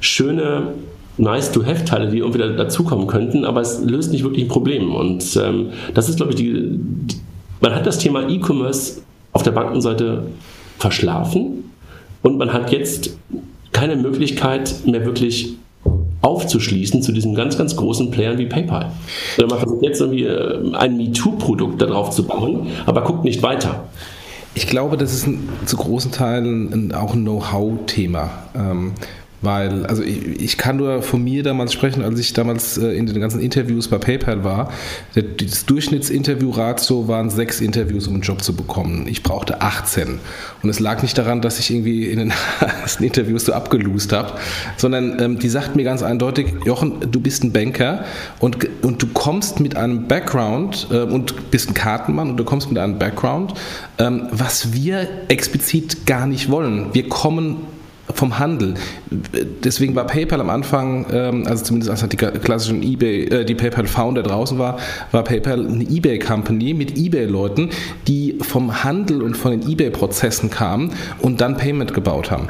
schöne 0.00 0.72
Nice-to-Have-Teile, 1.16 2.10
die 2.10 2.18
irgendwie 2.18 2.38
dazukommen 2.38 3.06
könnten, 3.06 3.44
aber 3.44 3.60
es 3.60 3.80
löst 3.84 4.10
nicht 4.10 4.24
wirklich 4.24 4.46
ein 4.46 4.48
Problem. 4.48 4.92
Und 4.94 5.38
ähm, 5.42 5.68
das 5.94 6.08
ist, 6.08 6.16
glaube 6.16 6.32
ich, 6.32 6.36
die, 6.36 6.52
die 6.52 7.16
man 7.60 7.74
hat 7.74 7.86
das 7.86 7.98
Thema 7.98 8.28
E-Commerce 8.28 9.02
auf 9.32 9.42
der 9.42 9.52
Bankenseite 9.52 10.24
verschlafen 10.78 11.72
und 12.22 12.38
man 12.38 12.52
hat 12.52 12.72
jetzt 12.72 13.16
keine 13.72 13.96
Möglichkeit 13.96 14.74
mehr 14.86 15.04
wirklich 15.04 15.56
aufzuschließen 16.22 17.02
zu 17.02 17.12
diesen 17.12 17.34
ganz, 17.34 17.58
ganz 17.58 17.76
großen 17.76 18.10
Playern 18.10 18.38
wie 18.38 18.46
PayPal. 18.46 18.90
Oder 19.36 19.46
man 19.48 19.58
versucht 19.58 19.82
jetzt 19.82 20.00
irgendwie 20.00 20.24
äh, 20.24 20.74
ein 20.74 20.96
MeToo-Produkt 20.96 21.82
darauf 21.82 22.10
zu 22.10 22.24
bauen, 22.26 22.68
aber 22.86 23.02
guckt 23.02 23.24
nicht 23.24 23.42
weiter. 23.42 23.84
Ich 24.54 24.66
glaube, 24.66 24.96
das 24.96 25.12
ist 25.12 25.28
zu 25.66 25.76
großen 25.76 26.12
Teilen 26.12 26.92
auch 26.92 27.12
ein 27.12 27.22
Know-how-Thema. 27.22 28.30
Ähm, 28.54 28.92
weil, 29.42 29.84
also 29.86 30.02
ich, 30.02 30.40
ich, 30.40 30.56
kann 30.56 30.76
nur 30.76 31.02
von 31.02 31.22
mir 31.22 31.42
damals 31.42 31.72
sprechen, 31.72 32.02
als 32.02 32.18
ich 32.18 32.32
damals 32.32 32.78
äh, 32.78 32.92
in 32.92 33.06
den 33.06 33.20
ganzen 33.20 33.40
Interviews 33.40 33.88
bei 33.88 33.98
PayPal 33.98 34.42
war. 34.42 34.72
Das 35.14 35.66
Durchschnittsinterview-Ratio 35.66 37.08
waren 37.08 37.30
sechs 37.30 37.60
Interviews, 37.60 38.06
um 38.06 38.14
einen 38.14 38.22
Job 38.22 38.42
zu 38.42 38.54
bekommen. 38.54 39.06
Ich 39.06 39.22
brauchte 39.22 39.60
18. 39.60 40.18
Und 40.62 40.70
es 40.70 40.80
lag 40.80 41.02
nicht 41.02 41.18
daran, 41.18 41.42
dass 41.42 41.58
ich 41.58 41.70
irgendwie 41.70 42.06
in 42.06 42.18
den 42.18 42.32
ersten 42.60 43.04
Interviews 43.04 43.44
so 43.44 43.52
abgelust 43.52 44.12
habe, 44.12 44.32
sondern 44.76 45.20
ähm, 45.20 45.38
die 45.38 45.48
sagt 45.48 45.76
mir 45.76 45.84
ganz 45.84 46.02
eindeutig, 46.02 46.46
Jochen, 46.64 47.10
du 47.10 47.20
bist 47.20 47.44
ein 47.44 47.52
Banker 47.52 48.04
und, 48.40 48.66
und 48.82 49.02
du 49.02 49.06
kommst 49.08 49.60
mit 49.60 49.76
einem 49.76 50.08
Background 50.08 50.88
äh, 50.90 51.00
und 51.00 51.50
bist 51.50 51.70
ein 51.70 51.74
Kartenmann 51.74 52.30
und 52.30 52.36
du 52.38 52.44
kommst 52.44 52.68
mit 52.68 52.78
einem 52.78 52.98
Background, 52.98 53.54
ähm, 53.98 54.28
was 54.30 54.72
wir 54.72 55.06
explizit 55.28 56.06
gar 56.06 56.26
nicht 56.26 56.50
wollen. 56.50 56.94
Wir 56.94 57.08
kommen 57.08 57.73
vom 58.14 58.38
Handel. 58.38 58.74
Deswegen 59.10 59.94
war 59.94 60.06
PayPal 60.06 60.40
am 60.40 60.50
Anfang, 60.50 61.06
ähm, 61.12 61.46
also 61.46 61.64
zumindest 61.64 61.90
als 61.90 62.02
halt 62.02 62.12
die 62.12 62.16
klassischen 62.16 62.82
eBay, 62.82 63.24
äh, 63.24 63.44
die 63.44 63.54
PayPal-Founder 63.54 64.22
draußen 64.22 64.58
war, 64.58 64.78
war 65.12 65.24
PayPal 65.24 65.66
eine 65.66 65.84
eBay-Company 65.84 66.74
mit 66.74 66.96
eBay-Leuten, 66.96 67.70
die 68.08 68.38
vom 68.40 68.84
Handel 68.84 69.22
und 69.22 69.36
von 69.36 69.52
den 69.52 69.68
eBay-Prozessen 69.68 70.50
kamen 70.50 70.92
und 71.20 71.40
dann 71.40 71.56
Payment 71.56 71.92
gebaut 71.92 72.30
haben. 72.30 72.48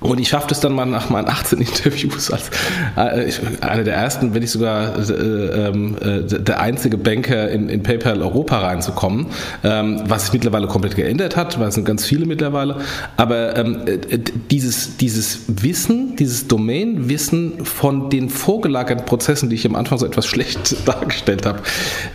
Und 0.00 0.18
ich 0.18 0.28
schaffte 0.28 0.54
es 0.54 0.60
dann 0.60 0.72
mal 0.72 0.86
nach 0.86 1.10
meinen 1.10 1.28
18 1.28 1.60
Interviews 1.60 2.30
als 2.30 2.50
äh, 2.96 3.30
einer 3.60 3.84
der 3.84 3.94
ersten, 3.94 4.32
wenn 4.32 4.40
nicht 4.40 4.50
sogar 4.50 4.98
äh, 4.98 5.12
ähm, 5.12 5.96
äh, 6.00 6.22
der 6.22 6.60
einzige 6.60 6.96
Banker 6.96 7.50
in, 7.50 7.68
in 7.68 7.82
PayPal 7.82 8.22
Europa 8.22 8.58
reinzukommen, 8.60 9.26
ähm, 9.62 10.02
was 10.06 10.24
sich 10.24 10.32
mittlerweile 10.32 10.68
komplett 10.68 10.96
geändert 10.96 11.36
hat, 11.36 11.60
weil 11.60 11.68
es 11.68 11.74
sind 11.74 11.84
ganz 11.84 12.06
viele 12.06 12.24
mittlerweile. 12.24 12.76
Aber 13.18 13.56
ähm, 13.56 13.82
äh, 13.86 14.18
dieses, 14.50 14.96
dieses 14.96 15.40
Wissen, 15.48 16.16
dieses 16.16 16.48
Domain-Wissen 16.48 17.66
von 17.66 18.08
den 18.08 18.30
vorgelagerten 18.30 19.04
Prozessen, 19.04 19.50
die 19.50 19.56
ich 19.56 19.66
am 19.66 19.76
Anfang 19.76 19.98
so 19.98 20.06
etwas 20.06 20.26
schlecht 20.26 20.76
dargestellt 20.88 21.44
habe, 21.44 21.60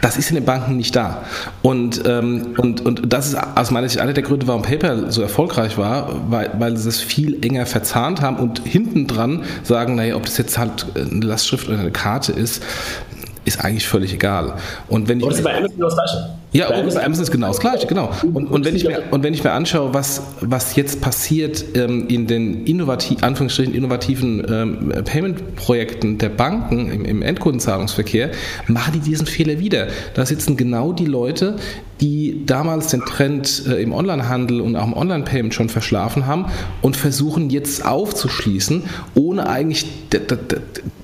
das 0.01 0.17
ist 0.17 0.29
in 0.29 0.35
den 0.35 0.45
Banken 0.45 0.75
nicht 0.77 0.95
da. 0.95 1.23
Und, 1.61 2.01
ähm, 2.07 2.55
und, 2.57 2.83
und 2.83 3.13
das 3.13 3.27
ist 3.27 3.35
aus 3.35 3.69
meiner 3.69 3.87
Sicht 3.87 4.01
einer 4.01 4.13
der 4.13 4.23
Gründe, 4.23 4.47
warum 4.47 4.63
PayPal 4.63 5.11
so 5.11 5.21
erfolgreich 5.21 5.77
war, 5.77 6.31
weil, 6.31 6.49
weil 6.57 6.73
es 6.73 6.99
viel 6.99 7.37
enger 7.45 7.67
verzahnt 7.75 8.21
haben 8.21 8.37
und 8.37 8.59
hinten 8.65 9.05
dran 9.05 9.43
sagen, 9.63 9.95
naja, 9.95 10.15
ob 10.15 10.23
das 10.23 10.37
jetzt 10.37 10.57
halt 10.57 10.85
eine 10.95 11.25
Lastschrift 11.25 11.67
oder 11.67 11.77
eine 11.77 11.91
Karte 11.91 12.31
ist, 12.31 12.63
ist 13.43 13.59
eigentlich 13.65 13.85
völlig 13.85 14.13
egal. 14.13 14.53
Und 14.87 15.09
wenn 15.09 15.19
ich. 15.19 15.25
Und 15.25 15.43
bei 15.43 15.57
Amazon 15.57 15.79
das 15.81 15.93
Gleiche. 15.93 16.29
Ja, 16.55 16.69
Amazon 16.69 17.11
ist 17.11 17.31
genau 17.31 17.47
das 17.47 17.59
Gleiche, 17.59 17.85
genau. 17.85 18.11
Und, 18.33 18.49
und, 18.49 18.63
wenn, 18.63 18.77
ich 18.77 18.85
mir, 18.85 19.03
und 19.11 19.23
wenn 19.23 19.33
ich 19.33 19.43
mir 19.43 19.51
anschaue, 19.51 19.93
was, 19.93 20.21
was 20.39 20.77
jetzt 20.77 21.01
passiert 21.01 21.65
ähm, 21.75 22.07
in 22.07 22.27
den 22.27 22.65
innovativ, 22.65 23.21
Anführungsstrichen 23.23 23.73
innovativen 23.73 24.45
ähm, 24.49 24.93
Payment-Projekten 25.03 26.17
der 26.17 26.29
Banken 26.29 26.89
im, 26.89 27.03
im 27.03 27.21
Endkundenzahlungsverkehr, 27.21 28.31
machen 28.67 28.93
die 28.93 28.99
diesen 28.99 29.27
Fehler 29.27 29.59
wieder. 29.59 29.87
Da 30.13 30.25
sitzen 30.25 30.55
genau 30.55 30.93
die 30.93 31.05
Leute, 31.05 31.57
die 31.99 32.45
damals 32.45 32.87
den 32.87 33.01
Trend 33.01 33.63
äh, 33.67 33.81
im 33.81 33.91
Onlinehandel 33.91 34.61
und 34.61 34.77
auch 34.77 34.87
im 34.87 34.93
Online-Payment 34.93 35.53
schon 35.53 35.67
verschlafen 35.67 36.25
haben 36.25 36.45
und 36.81 36.95
versuchen 36.95 37.49
jetzt 37.49 37.85
aufzuschließen, 37.85 38.83
ohne 39.13 39.49
eigentlich 39.49 39.87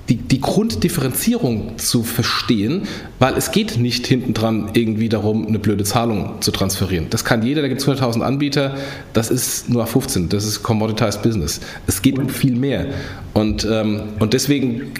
die, 0.08 0.16
die 0.16 0.40
Grunddifferenzierung 0.40 1.78
zu 1.78 2.02
verstehen, 2.02 2.82
weil 3.18 3.34
es 3.34 3.52
geht 3.52 3.78
nicht 3.78 4.06
hinten 4.06 4.34
dran 4.34 4.70
irgendwie 4.74 5.08
darum, 5.08 5.46
eine 5.46 5.58
blöde 5.58 5.84
Zahlung 5.84 6.40
zu 6.40 6.50
transferieren. 6.50 7.06
Das 7.10 7.24
kann 7.24 7.42
jeder, 7.42 7.62
da 7.62 7.68
gibt 7.68 7.80
es 7.80 7.88
100.000 7.88 8.20
Anbieter, 8.20 8.74
das 9.12 9.30
ist 9.30 9.68
nur 9.68 9.86
15, 9.86 10.28
das 10.28 10.44
ist 10.44 10.62
Commoditized 10.62 11.22
Business. 11.22 11.60
Es 11.86 12.02
geht 12.02 12.18
um 12.18 12.28
viel 12.28 12.56
mehr. 12.56 12.86
Und, 13.32 13.66
ähm, 13.70 14.02
und 14.18 14.32
deswegen 14.32 14.92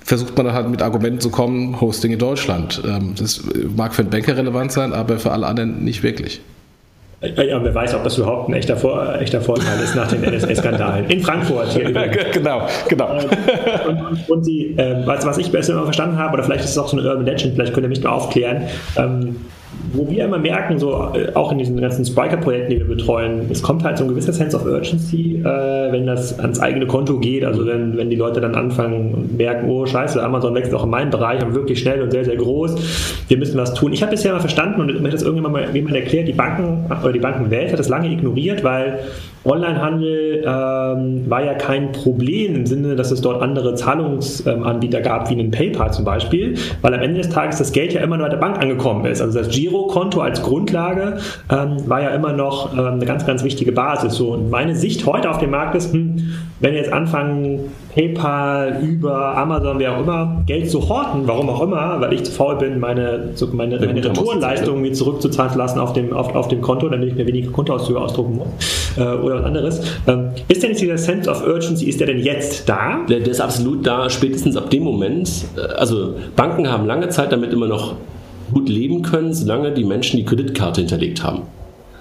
versucht 0.00 0.36
man 0.36 0.52
halt 0.52 0.68
mit 0.68 0.82
Argumenten 0.82 1.20
zu 1.20 1.30
kommen, 1.30 1.80
Hosting 1.80 2.12
in 2.12 2.18
Deutschland. 2.18 2.82
Ähm, 2.84 3.14
das 3.16 3.44
mag 3.76 3.94
für 3.94 4.02
einen 4.02 4.10
Banker 4.10 4.36
relevant 4.36 4.72
sein, 4.72 4.92
aber 4.92 5.20
für 5.20 5.30
alle 5.30 5.46
anderen 5.46 5.84
nicht 5.84 6.02
wirklich. 6.02 6.40
Ja, 7.22 7.62
wer 7.62 7.74
weiß, 7.74 7.94
ob 7.94 8.04
das 8.04 8.16
überhaupt 8.16 8.48
ein 8.48 8.54
echter, 8.54 8.78
Vor 8.78 9.14
echter 9.20 9.42
Vorteil 9.42 9.78
ist 9.80 9.94
nach 9.94 10.08
den 10.08 10.22
NSA-Skandalen. 10.22 11.04
In 11.10 11.20
Frankfurt 11.20 11.68
hier. 11.68 11.90
genau, 12.32 12.66
genau. 12.88 13.12
Und, 13.88 14.00
und, 14.00 14.30
und 14.30 14.46
die, 14.46 14.74
äh, 14.78 15.06
was, 15.06 15.26
was 15.26 15.36
ich 15.36 15.52
besser 15.52 15.74
immer 15.74 15.84
verstanden 15.84 16.16
habe, 16.16 16.34
oder 16.34 16.44
vielleicht 16.44 16.64
ist 16.64 16.70
es 16.70 16.78
auch 16.78 16.88
so 16.88 16.96
eine 16.96 17.06
Urban 17.06 17.26
Legend, 17.26 17.54
vielleicht 17.54 17.74
könnt 17.74 17.84
ihr 17.84 17.90
mich 17.90 18.00
da 18.00 18.10
aufklären, 18.10 18.62
ähm, 18.96 19.36
wo 19.92 20.08
wir 20.08 20.24
immer 20.24 20.38
merken, 20.38 20.78
so 20.78 20.92
äh, 21.14 21.32
auch 21.34 21.52
in 21.52 21.58
diesen 21.58 21.80
ganzen 21.80 22.04
Spiker-Projekten, 22.04 22.70
die 22.70 22.78
wir 22.78 22.86
betreuen, 22.86 23.46
es 23.50 23.62
kommt 23.62 23.84
halt 23.84 23.98
so 23.98 24.04
ein 24.04 24.08
gewisser 24.08 24.32
Sense 24.32 24.56
of 24.56 24.64
Urgency, 24.64 25.40
äh, 25.40 25.92
wenn 25.92 26.06
das 26.06 26.38
ans 26.38 26.60
eigene 26.60 26.86
Konto 26.86 27.18
geht. 27.18 27.44
Also 27.44 27.66
wenn, 27.66 27.96
wenn 27.96 28.10
die 28.10 28.16
Leute 28.16 28.40
dann 28.40 28.54
anfangen 28.54 29.14
und 29.14 29.36
merken, 29.36 29.68
oh 29.68 29.86
scheiße, 29.86 30.22
Amazon 30.22 30.54
wächst 30.54 30.74
auch 30.74 30.84
in 30.84 30.90
meinem 30.90 31.10
Bereich 31.10 31.42
und 31.44 31.54
wirklich 31.54 31.80
schnell 31.80 32.02
und 32.02 32.10
sehr, 32.10 32.24
sehr 32.24 32.36
groß. 32.36 33.24
Wir 33.28 33.36
müssen 33.36 33.58
was 33.58 33.74
tun. 33.74 33.92
Ich 33.92 34.02
habe 34.02 34.12
bisher 34.12 34.32
mal 34.32 34.40
verstanden 34.40 34.80
und 34.80 35.00
mir 35.00 35.08
hat 35.08 35.14
das 35.14 35.22
irgendjemand 35.22 35.54
mal 35.54 35.74
jemand 35.74 35.96
erklärt, 35.96 36.28
die 36.28 36.32
Banken 36.32 36.86
oder 37.02 37.12
die 37.12 37.18
Bankenwelt 37.18 37.72
hat 37.72 37.78
das 37.78 37.88
lange 37.88 38.10
ignoriert, 38.10 38.62
weil 38.62 39.00
Onlinehandel 39.44 40.44
ähm, 40.46 41.30
war 41.30 41.42
ja 41.42 41.54
kein 41.54 41.92
Problem 41.92 42.54
im 42.56 42.66
Sinne, 42.66 42.94
dass 42.94 43.10
es 43.10 43.22
dort 43.22 43.42
andere 43.42 43.74
Zahlungsanbieter 43.74 45.00
gab, 45.00 45.30
wie 45.30 45.34
einen 45.34 45.50
PayPal 45.50 45.92
zum 45.92 46.04
Beispiel, 46.04 46.58
weil 46.82 46.92
am 46.92 47.00
Ende 47.00 47.22
des 47.22 47.30
Tages 47.30 47.58
das 47.58 47.72
Geld 47.72 47.94
ja 47.94 48.02
immer 48.02 48.18
nur 48.18 48.26
bei 48.26 48.30
der 48.30 48.38
Bank 48.38 48.58
angekommen 48.60 49.06
ist. 49.06 49.22
Also 49.22 49.38
das 49.38 49.48
Girokonto 49.48 50.20
als 50.20 50.42
Grundlage 50.42 51.18
ähm, 51.50 51.76
war 51.88 52.02
ja 52.02 52.10
immer 52.10 52.32
noch 52.32 52.74
ähm, 52.74 52.94
eine 52.94 53.06
ganz, 53.06 53.24
ganz 53.24 53.42
wichtige 53.42 53.72
Basis. 53.72 54.14
So, 54.14 54.32
und 54.32 54.50
meine 54.50 54.76
Sicht 54.76 55.06
heute 55.06 55.30
auf 55.30 55.38
dem 55.38 55.50
Markt 55.50 55.74
ist, 55.74 55.92
hm, 55.92 56.34
wenn 56.60 56.72
wir 56.72 56.80
jetzt 56.80 56.92
anfangen, 56.92 57.72
PayPal, 57.94 58.80
über 58.82 59.36
Amazon, 59.36 59.78
wer 59.78 59.96
auch 59.96 60.00
immer, 60.00 60.42
Geld 60.46 60.70
zu 60.70 60.88
horten, 60.88 61.22
warum 61.26 61.48
auch 61.48 61.62
immer, 61.62 62.00
weil 62.00 62.12
ich 62.12 62.24
zu 62.24 62.32
faul 62.32 62.56
bin, 62.56 62.78
meine, 62.78 63.30
meine, 63.52 63.78
meine 63.78 64.04
Retourenleistungen 64.04 64.82
mir 64.82 64.92
zurückzuzahlen 64.92 65.52
zu 65.52 65.58
lassen 65.58 65.78
auf 65.78 65.92
dem, 65.92 66.12
auf, 66.12 66.34
auf 66.34 66.48
dem 66.48 66.60
Konto, 66.60 66.88
damit 66.88 67.08
ich 67.08 67.14
mir 67.14 67.26
weniger 67.26 67.50
Kontoauszüge 67.50 68.00
ausdrucken 68.00 68.36
muss 68.36 68.48
äh, 68.96 69.02
oder 69.02 69.36
was 69.36 69.44
anderes. 69.44 69.80
Ähm, 70.06 70.28
ist 70.48 70.62
denn 70.62 70.70
jetzt 70.70 70.82
dieser 70.82 70.98
Sense 70.98 71.30
of 71.30 71.46
Urgency, 71.46 71.86
ist 71.86 71.98
der 72.00 72.06
denn 72.06 72.20
jetzt 72.20 72.68
da? 72.68 73.00
Der, 73.08 73.20
der 73.20 73.30
ist 73.30 73.40
absolut 73.40 73.86
da, 73.86 74.10
spätestens 74.10 74.56
ab 74.56 74.70
dem 74.70 74.84
Moment. 74.84 75.30
Äh, 75.56 75.60
also 75.60 76.14
Banken 76.36 76.70
haben 76.70 76.86
lange 76.86 77.08
Zeit 77.08 77.32
damit 77.32 77.52
immer 77.52 77.66
noch 77.66 77.94
gut 78.52 78.68
leben 78.68 79.02
können, 79.02 79.32
solange 79.32 79.72
die 79.72 79.84
Menschen 79.84 80.18
die 80.18 80.24
Kreditkarte 80.24 80.80
hinterlegt 80.80 81.22
haben. 81.24 81.42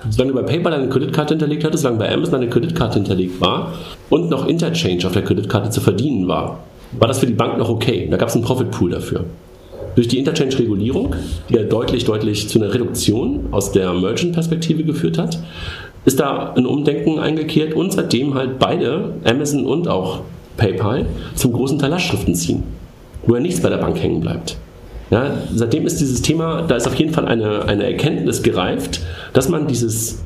Solange 0.10 0.34
du 0.34 0.42
bei 0.42 0.44
PayPal 0.44 0.74
eine 0.74 0.90
Kreditkarte 0.90 1.34
hinterlegt 1.34 1.64
hattest, 1.64 1.84
solange 1.84 2.00
bei 2.00 2.14
Amazon 2.14 2.36
eine 2.36 2.50
Kreditkarte 2.50 2.96
hinterlegt 2.96 3.42
war 3.42 3.74
und 4.10 4.30
noch 4.30 4.48
Interchange 4.48 5.06
auf 5.06 5.12
der 5.12 5.24
Kreditkarte 5.24 5.70
zu 5.70 5.82
verdienen 5.82 6.28
war, 6.28 6.60
war 6.94 7.08
das 7.08 7.20
für 7.20 7.28
die 7.28 7.34
Bank 7.34 7.58
noch 7.58 7.70
okay. 7.70 8.08
Da 8.10 8.18
gab 8.18 8.30
es 8.30 8.36
einen 8.36 8.44
Profitpool 8.44 8.92
dafür. 8.92 9.26
Durch 9.96 10.08
die 10.08 10.20
Interchange-Regulierung, 10.20 11.16
die 11.50 11.56
ja 11.56 11.64
deutlich, 11.64 12.06
deutlich 12.06 12.48
zu 12.48 12.60
einer 12.60 12.74
Reduktion 12.74 13.48
aus 13.52 13.72
der 13.72 13.94
Merchant-Perspektive 13.94 14.84
geführt 14.84 15.18
hat, 15.18 15.40
ist 16.06 16.20
da 16.20 16.54
ein 16.54 16.66
Umdenken 16.66 17.20
eingekehrt 17.20 17.74
und 17.74 17.92
seitdem 17.92 18.36
halt 18.36 18.60
beide, 18.60 19.16
Amazon 19.26 19.66
und 19.66 19.88
auch 19.88 20.22
PayPal, 20.58 21.06
zum 21.36 21.52
großen 21.52 21.80
Teil 21.80 21.90
Lastschriften 21.90 22.36
ziehen, 22.36 22.64
wo 23.26 23.36
ja 23.36 23.42
nichts 23.42 23.62
bei 23.62 23.70
der 23.70 23.78
Bank 23.78 24.02
hängen 24.02 24.22
bleibt. 24.22 24.58
Ja, 25.12 25.32
seitdem 25.54 25.88
ist 25.88 26.00
dieses 26.00 26.22
Thema, 26.22 26.62
da 26.62 26.76
ist 26.76 26.88
auf 26.88 26.96
jeden 26.96 27.14
Fall 27.14 27.26
eine, 27.26 27.66
eine 27.66 27.84
Erkenntnis 27.84 28.44
gereift, 28.44 29.02
dass 29.34 29.50
man 29.50 29.68
dieses, 29.68 30.24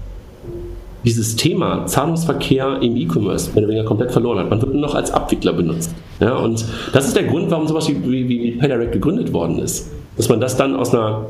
dieses 1.05 1.37
Thema 1.37 1.85
Zahlungsverkehr 1.85 2.79
im 2.81 2.97
E-Commerce 2.97 3.51
mehr 3.51 3.59
oder 3.59 3.67
weniger 3.69 3.85
komplett 3.85 4.11
verloren 4.11 4.39
hat. 4.39 4.49
Man 4.49 4.61
wird 4.61 4.73
nur 4.73 4.81
noch 4.81 4.95
als 4.95 5.11
Abwickler 5.11 5.53
benutzt. 5.53 5.93
Ja, 6.19 6.35
und 6.35 6.65
das 6.91 7.07
ist 7.07 7.15
der 7.15 7.23
Grund, 7.23 7.49
warum 7.49 7.67
sowas 7.67 7.87
wie, 7.87 8.03
wie, 8.03 8.27
wie 8.27 8.51
PayDirect 8.51 8.91
gegründet 8.91 9.31
worden 9.31 9.59
ist. 9.59 9.89
Dass 10.17 10.27
man 10.27 10.41
das 10.41 10.57
dann 10.57 10.75
aus 10.75 10.93
einer 10.93 11.27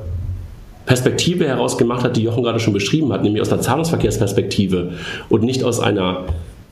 Perspektive 0.86 1.48
heraus 1.48 1.78
gemacht 1.78 2.04
hat, 2.04 2.18
die 2.18 2.24
Jochen 2.24 2.44
gerade 2.44 2.60
schon 2.60 2.74
beschrieben 2.74 3.14
hat, 3.14 3.24
nämlich 3.24 3.42
aus 3.42 3.52
einer 3.52 3.62
Zahlungsverkehrsperspektive 3.62 4.92
und 5.30 5.44
nicht 5.44 5.64
aus 5.64 5.80
einer 5.80 6.26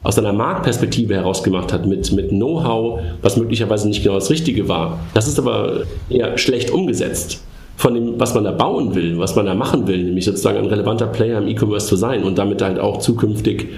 aus 0.04 0.18
einer 0.18 0.34
Marktperspektive 0.34 1.16
heraus 1.16 1.44
gemacht 1.44 1.72
hat, 1.72 1.86
mit, 1.86 2.12
mit 2.12 2.30
Know-how, 2.30 3.02
was 3.22 3.38
möglicherweise 3.38 3.88
nicht 3.88 4.02
genau 4.04 4.16
das 4.16 4.30
Richtige 4.30 4.68
war. 4.68 5.00
Das 5.14 5.28
ist 5.28 5.38
aber 5.38 5.84
eher 6.10 6.38
schlecht 6.38 6.72
umgesetzt 6.72 7.44
von 7.78 7.94
dem, 7.94 8.20
was 8.20 8.34
man 8.34 8.44
da 8.44 8.52
bauen 8.52 8.96
will, 8.96 9.18
was 9.18 9.36
man 9.36 9.46
da 9.46 9.54
machen 9.54 9.88
will, 9.88 10.04
nämlich 10.04 10.26
sozusagen 10.26 10.58
ein 10.58 10.66
relevanter 10.66 11.08
Player 11.08 11.40
im 11.40 11.48
E-Commerce 11.48 11.88
zu 11.88 11.96
sein 11.96 12.24
und 12.24 12.38
damit 12.38 12.62
halt 12.62 12.80
auch 12.80 13.00
zukünftig 13.00 13.70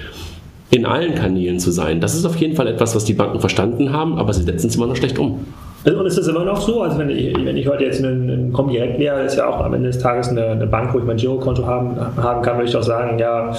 in 0.71 0.86
allen 0.86 1.13
Kanälen 1.13 1.59
zu 1.59 1.71
sein. 1.71 2.01
Das 2.01 2.15
ist 2.15 2.25
auf 2.25 2.36
jeden 2.38 2.55
Fall 2.55 2.67
etwas, 2.67 2.95
was 2.95 3.05
die 3.05 3.13
Banken 3.13 3.39
verstanden 3.39 3.93
haben, 3.93 4.17
aber 4.17 4.33
sie 4.33 4.43
setzen 4.43 4.67
es 4.67 4.75
immer 4.75 4.88
noch 4.88 4.95
schlecht 4.95 5.19
um. 5.19 5.45
Und 5.86 6.05
ist 6.05 6.17
das 6.17 6.27
immer 6.27 6.45
noch 6.45 6.59
so? 6.62 6.81
Also 6.81 6.97
wenn 6.97 7.09
ich, 7.09 7.36
wenn 7.45 7.57
ich 7.57 7.67
heute 7.67 7.83
jetzt 7.83 8.03
einen, 8.03 8.29
einen 8.29 8.53
Comdirect 8.53 8.97
leer, 8.97 9.23
ist 9.23 9.36
ja 9.36 9.47
auch 9.47 9.63
am 9.63 9.73
Ende 9.73 9.89
des 9.89 9.99
Tages 9.99 10.29
eine, 10.29 10.47
eine 10.47 10.65
Bank, 10.65 10.93
wo 10.93 10.99
ich 10.99 11.03
mein 11.03 11.17
Girokonto 11.17 11.65
haben, 11.65 11.95
haben 12.17 12.41
kann, 12.41 12.57
würde 12.57 12.69
ich 12.69 12.75
auch 12.75 12.83
sagen, 12.83 13.19
ja, 13.19 13.53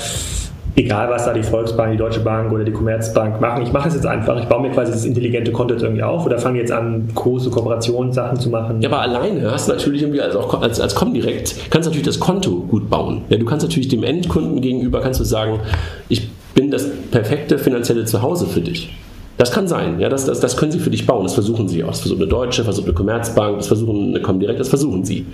egal 0.76 1.08
was 1.10 1.24
da 1.24 1.32
die 1.32 1.42
Volksbank, 1.42 1.92
die 1.92 1.98
Deutsche 1.98 2.20
Bank 2.20 2.52
oder 2.52 2.64
die 2.64 2.72
Commerzbank 2.72 3.40
machen, 3.40 3.62
ich 3.62 3.72
mache 3.72 3.88
es 3.88 3.94
jetzt 3.94 4.06
einfach. 4.06 4.38
Ich 4.40 4.46
baue 4.46 4.62
mir 4.62 4.70
quasi 4.70 4.92
das 4.92 5.04
intelligente 5.04 5.52
Konto 5.52 5.74
irgendwie 5.74 6.02
auf 6.02 6.26
oder 6.26 6.38
fange 6.38 6.58
jetzt 6.58 6.72
an, 6.72 7.08
große 7.14 7.50
Kooperationssachen 7.50 8.38
zu 8.38 8.50
machen. 8.50 8.80
Ja, 8.80 8.88
aber 8.88 9.00
alleine 9.00 9.50
hast 9.50 9.68
du 9.68 9.72
natürlich 9.72 10.02
irgendwie 10.02 10.20
als, 10.20 10.34
auch 10.36 10.60
als, 10.60 10.80
als 10.80 10.94
Comdirect, 10.94 11.70
kannst 11.70 11.86
natürlich 11.86 12.06
das 12.06 12.20
Konto 12.20 12.60
gut 12.68 12.90
bauen. 12.90 13.22
Ja, 13.28 13.36
du 13.36 13.44
kannst 13.44 13.64
natürlich 13.64 13.88
dem 13.88 14.02
Endkunden 14.02 14.60
gegenüber, 14.60 15.00
kannst 15.00 15.20
du 15.20 15.24
sagen, 15.24 15.60
ich 16.08 16.28
bin 16.54 16.70
das 16.70 16.88
perfekte 17.10 17.58
finanzielle 17.58 18.04
Zuhause 18.04 18.46
für 18.46 18.60
dich. 18.60 18.92
Das 19.36 19.50
kann 19.50 19.66
sein, 19.66 19.98
ja, 19.98 20.08
das, 20.08 20.26
das, 20.26 20.38
das 20.38 20.56
können 20.56 20.70
sie 20.70 20.78
für 20.78 20.90
dich 20.90 21.06
bauen, 21.06 21.24
das 21.24 21.34
versuchen 21.34 21.66
sie 21.66 21.82
auch. 21.82 21.88
Das 21.88 22.00
versucht 22.00 22.20
eine 22.20 22.28
Deutsche, 22.28 22.62
versucht 22.62 22.86
eine 22.86 22.94
Commerzbank, 22.94 23.58
das 23.58 23.66
versuchen 23.66 24.10
eine 24.10 24.20
Comdirect, 24.20 24.60
das 24.60 24.68
versuchen 24.68 25.04
sie. 25.04 25.26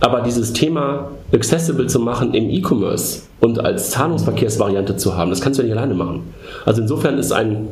Aber 0.00 0.22
dieses 0.22 0.54
Thema 0.54 1.10
accessible 1.32 1.86
zu 1.86 2.00
machen 2.00 2.32
im 2.32 2.48
E-Commerce 2.48 3.22
und 3.40 3.62
als 3.62 3.90
Zahlungsverkehrsvariante 3.90 4.96
zu 4.96 5.16
haben, 5.16 5.30
das 5.30 5.42
kannst 5.42 5.58
du 5.58 5.62
ja 5.62 5.68
nicht 5.68 5.76
alleine 5.76 5.94
machen. 5.94 6.22
Also 6.64 6.80
insofern 6.80 7.18
ist 7.18 7.32
ein 7.32 7.68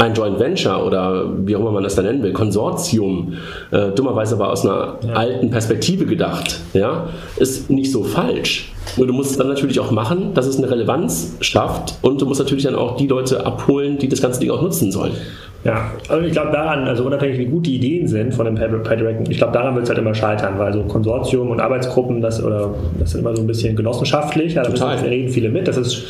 ein 0.00 0.14
Joint 0.14 0.40
Venture 0.40 0.84
oder 0.84 1.24
wie 1.44 1.54
auch 1.54 1.60
immer 1.60 1.72
man 1.72 1.82
das 1.82 1.94
da 1.94 2.02
nennen 2.02 2.22
will, 2.22 2.32
Konsortium, 2.32 3.34
äh, 3.70 3.90
dummerweise 3.90 4.34
aber 4.34 4.50
aus 4.50 4.64
einer 4.64 4.98
ja. 5.06 5.12
alten 5.12 5.50
Perspektive 5.50 6.06
gedacht, 6.06 6.58
ja, 6.72 7.08
ist 7.36 7.70
nicht 7.70 7.92
so 7.92 8.02
falsch. 8.02 8.72
Nur 8.96 9.06
du 9.06 9.12
musst 9.12 9.32
es 9.32 9.36
dann 9.36 9.48
natürlich 9.48 9.78
auch 9.78 9.90
machen, 9.90 10.32
dass 10.34 10.46
es 10.46 10.56
eine 10.56 10.70
Relevanz 10.70 11.36
schafft 11.40 11.98
und 12.02 12.20
du 12.20 12.26
musst 12.26 12.40
natürlich 12.40 12.64
dann 12.64 12.74
auch 12.74 12.96
die 12.96 13.06
Leute 13.06 13.44
abholen, 13.44 13.98
die 13.98 14.08
das 14.08 14.22
ganze 14.22 14.40
Ding 14.40 14.50
auch 14.50 14.62
nutzen 14.62 14.90
sollen. 14.90 15.12
Ja, 15.62 15.90
also 16.08 16.24
ich 16.24 16.32
glaube 16.32 16.52
daran, 16.52 16.84
also 16.88 17.04
unabhängig 17.04 17.38
wie 17.38 17.44
gut 17.44 17.66
die 17.66 17.76
Ideen 17.76 18.08
sind 18.08 18.32
von 18.32 18.46
dem 18.46 18.54
PayDirect, 18.54 19.28
ich 19.28 19.36
glaube 19.36 19.52
daran 19.52 19.74
wird 19.74 19.84
es 19.84 19.90
halt 19.90 19.98
immer 19.98 20.14
scheitern, 20.14 20.58
weil 20.58 20.72
so 20.72 20.82
Konsortium 20.84 21.50
und 21.50 21.60
Arbeitsgruppen, 21.60 22.22
das 22.22 22.42
oder 22.42 22.74
das 22.98 23.10
sind 23.10 23.20
immer 23.20 23.36
so 23.36 23.42
ein 23.42 23.46
bisschen 23.46 23.76
genossenschaftlich, 23.76 24.54
ja, 24.54 24.62
da 24.62 24.92
reden 24.92 25.28
viele 25.28 25.50
mit, 25.50 25.68
das 25.68 25.76
ist 25.76 26.06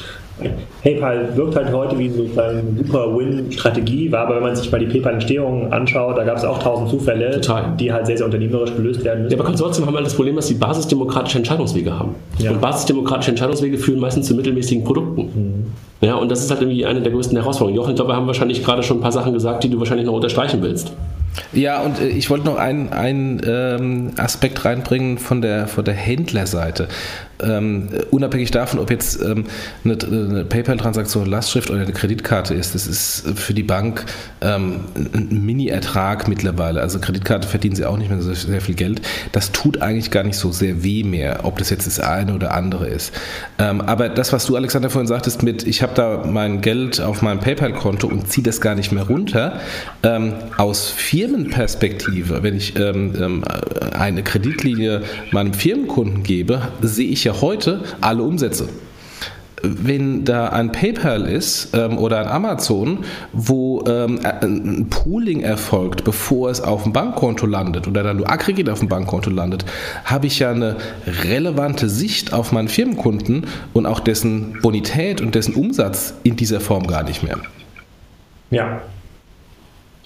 PayPal 0.82 1.36
wirkt 1.36 1.56
halt 1.56 1.72
heute 1.72 1.98
wie 1.98 2.08
so 2.08 2.22
eine 2.40 2.62
super 2.76 3.16
Win-Strategie, 3.16 4.10
war 4.10 4.26
aber 4.26 4.36
wenn 4.36 4.42
man 4.42 4.56
sich 4.56 4.70
mal 4.70 4.78
die 4.78 4.86
PayPal-Entstehung 4.86 5.72
anschaut, 5.72 6.16
da 6.16 6.24
gab 6.24 6.36
es 6.36 6.44
auch 6.44 6.58
tausend 6.58 6.90
Zufälle, 6.90 7.40
Total. 7.40 7.74
die 7.78 7.92
halt 7.92 8.06
sehr, 8.06 8.16
sehr 8.16 8.26
unternehmerisch 8.26 8.74
gelöst 8.74 9.04
werden 9.04 9.24
müssen. 9.24 9.32
Ja, 9.32 9.38
aber 9.38 9.48
Konsortien 9.48 9.86
haben 9.86 9.94
halt 9.94 10.06
das 10.06 10.14
Problem, 10.14 10.36
dass 10.36 10.48
sie 10.48 10.54
basisdemokratische 10.54 11.38
Entscheidungswege 11.38 11.98
haben. 11.98 12.14
Ja. 12.38 12.50
Und 12.50 12.60
basisdemokratische 12.60 13.30
Entscheidungswege 13.30 13.78
führen 13.78 14.00
meistens 14.00 14.26
zu 14.26 14.34
mittelmäßigen 14.34 14.84
Produkten. 14.84 15.22
Mhm. 15.22 15.66
Ja, 16.00 16.14
und 16.14 16.30
das 16.30 16.42
ist 16.42 16.50
halt 16.50 16.62
irgendwie 16.62 16.86
eine 16.86 17.02
der 17.02 17.12
größten 17.12 17.36
Herausforderungen. 17.36 17.76
Jochen, 17.76 17.90
ich 17.90 17.96
glaube, 17.96 18.12
wir 18.12 18.16
haben 18.16 18.26
wahrscheinlich 18.26 18.64
gerade 18.64 18.82
schon 18.82 18.98
ein 18.98 19.02
paar 19.02 19.12
Sachen 19.12 19.32
gesagt, 19.32 19.64
die 19.64 19.68
du 19.68 19.78
wahrscheinlich 19.78 20.06
noch 20.06 20.14
unterstreichen 20.14 20.62
willst. 20.62 20.92
Ja, 21.52 21.80
und 21.82 22.00
äh, 22.00 22.08
ich 22.08 22.30
wollte 22.30 22.46
noch 22.46 22.56
einen, 22.56 22.90
einen 22.90 23.40
ähm, 23.46 24.10
Aspekt 24.16 24.64
reinbringen 24.64 25.18
von 25.18 25.42
der, 25.42 25.68
von 25.68 25.84
der 25.84 25.94
Händlerseite 25.94 26.88
ähm, 27.42 27.88
unabhängig 28.10 28.50
davon, 28.50 28.78
ob 28.80 28.90
jetzt 28.90 29.20
ähm, 29.22 29.44
eine, 29.84 29.98
eine 30.02 30.44
PayPal-Transaktion 30.44 31.26
Lastschrift 31.26 31.70
oder 31.70 31.80
eine 31.80 31.92
Kreditkarte 31.92 32.54
ist, 32.54 32.74
das 32.74 32.86
ist 32.86 33.38
für 33.38 33.54
die 33.54 33.62
Bank 33.62 34.04
ähm, 34.40 34.80
ein 34.94 35.44
Mini-Ertrag 35.44 36.28
mittlerweile. 36.28 36.80
Also 36.80 36.98
Kreditkarte 36.98 37.48
verdienen 37.48 37.76
sie 37.76 37.84
auch 37.84 37.96
nicht 37.96 38.10
mehr 38.10 38.20
so 38.20 38.32
sehr 38.32 38.60
viel 38.60 38.74
Geld. 38.74 39.02
Das 39.32 39.52
tut 39.52 39.82
eigentlich 39.82 40.10
gar 40.10 40.24
nicht 40.24 40.36
so 40.36 40.52
sehr 40.52 40.82
weh 40.82 41.02
mehr, 41.02 41.40
ob 41.44 41.58
das 41.58 41.70
jetzt 41.70 41.86
das 41.86 42.00
eine 42.00 42.34
oder 42.34 42.54
andere 42.54 42.86
ist. 42.86 43.12
Ähm, 43.58 43.80
aber 43.80 44.08
das, 44.08 44.32
was 44.32 44.46
du, 44.46 44.56
Alexander, 44.56 44.90
vorhin 44.90 45.08
sagtest 45.08 45.42
mit, 45.42 45.66
ich 45.66 45.82
habe 45.82 45.94
da 45.94 46.24
mein 46.26 46.60
Geld 46.60 47.00
auf 47.00 47.22
meinem 47.22 47.40
PayPal-Konto 47.40 48.06
und 48.06 48.30
ziehe 48.30 48.44
das 48.44 48.60
gar 48.60 48.74
nicht 48.74 48.92
mehr 48.92 49.04
runter, 49.04 49.60
ähm, 50.02 50.34
aus 50.56 50.88
Firmenperspektive, 50.88 52.42
wenn 52.42 52.56
ich 52.56 52.78
ähm, 52.78 53.44
eine 53.92 54.22
Kreditlinie 54.22 55.02
meinem 55.32 55.52
Firmenkunden 55.52 56.22
gebe, 56.22 56.68
sehe 56.82 57.08
ich 57.08 57.24
ja 57.24 57.29
ja 57.32 57.40
heute 57.40 57.82
alle 58.00 58.22
Umsätze 58.22 58.68
wenn 59.62 60.24
da 60.24 60.48
ein 60.48 60.72
PayPal 60.72 61.26
ist 61.26 61.74
ähm, 61.74 61.98
oder 61.98 62.20
ein 62.20 62.28
Amazon, 62.28 63.04
wo 63.32 63.84
ähm, 63.86 64.20
ein 64.24 64.86
Pooling 64.88 65.40
erfolgt, 65.40 66.04
bevor 66.04 66.50
es 66.50 66.60
auf 66.60 66.84
dem 66.84 66.92
Bankkonto 66.92 67.46
landet 67.46 67.86
oder 67.86 68.02
dann 68.02 68.18
nur 68.18 68.30
aggregiert 68.30 68.70
auf 68.70 68.78
dem 68.78 68.88
Bankkonto 68.88 69.30
landet, 69.30 69.64
habe 70.04 70.26
ich 70.26 70.38
ja 70.38 70.50
eine 70.50 70.76
relevante 71.24 71.88
Sicht 71.88 72.32
auf 72.32 72.52
meinen 72.52 72.68
Firmenkunden 72.68 73.46
und 73.72 73.86
auch 73.86 74.00
dessen 74.00 74.58
Bonität 74.62 75.20
und 75.20 75.34
dessen 75.34 75.54
Umsatz 75.54 76.14
in 76.22 76.36
dieser 76.36 76.60
Form 76.60 76.86
gar 76.86 77.02
nicht 77.02 77.22
mehr. 77.22 77.38
Ja, 78.50 78.80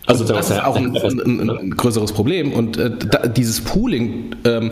also 0.06 0.24
das 0.24 0.50
ist 0.50 0.62
auch 0.62 0.76
ein, 0.76 0.94
ein, 0.94 1.50
ein, 1.50 1.70
größeres 1.70 2.12
Problem. 2.12 2.52
Und 2.52 2.76
äh, 2.76 2.90
da, 2.90 3.26
dieses 3.26 3.62
Pooling 3.62 4.36
ähm, 4.44 4.70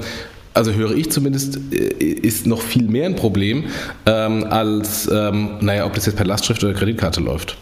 also 0.55 0.73
höre 0.73 0.93
ich 0.93 1.11
zumindest, 1.11 1.59
äh, 1.73 2.05
ist 2.05 2.47
noch 2.47 2.61
viel 2.61 2.85
mehr 2.85 3.07
ein 3.07 3.17
Problem, 3.17 3.65
ähm, 4.07 4.45
als, 4.45 5.09
ähm, 5.13 5.59
naja, 5.61 5.87
ob 5.87 5.95
das 5.95 6.07
jetzt 6.07 6.17
per 6.17 6.27
Lastschrift 6.27 6.63
oder 6.65 6.75
Kreditkarte 6.75 7.21
läuft. 7.21 7.57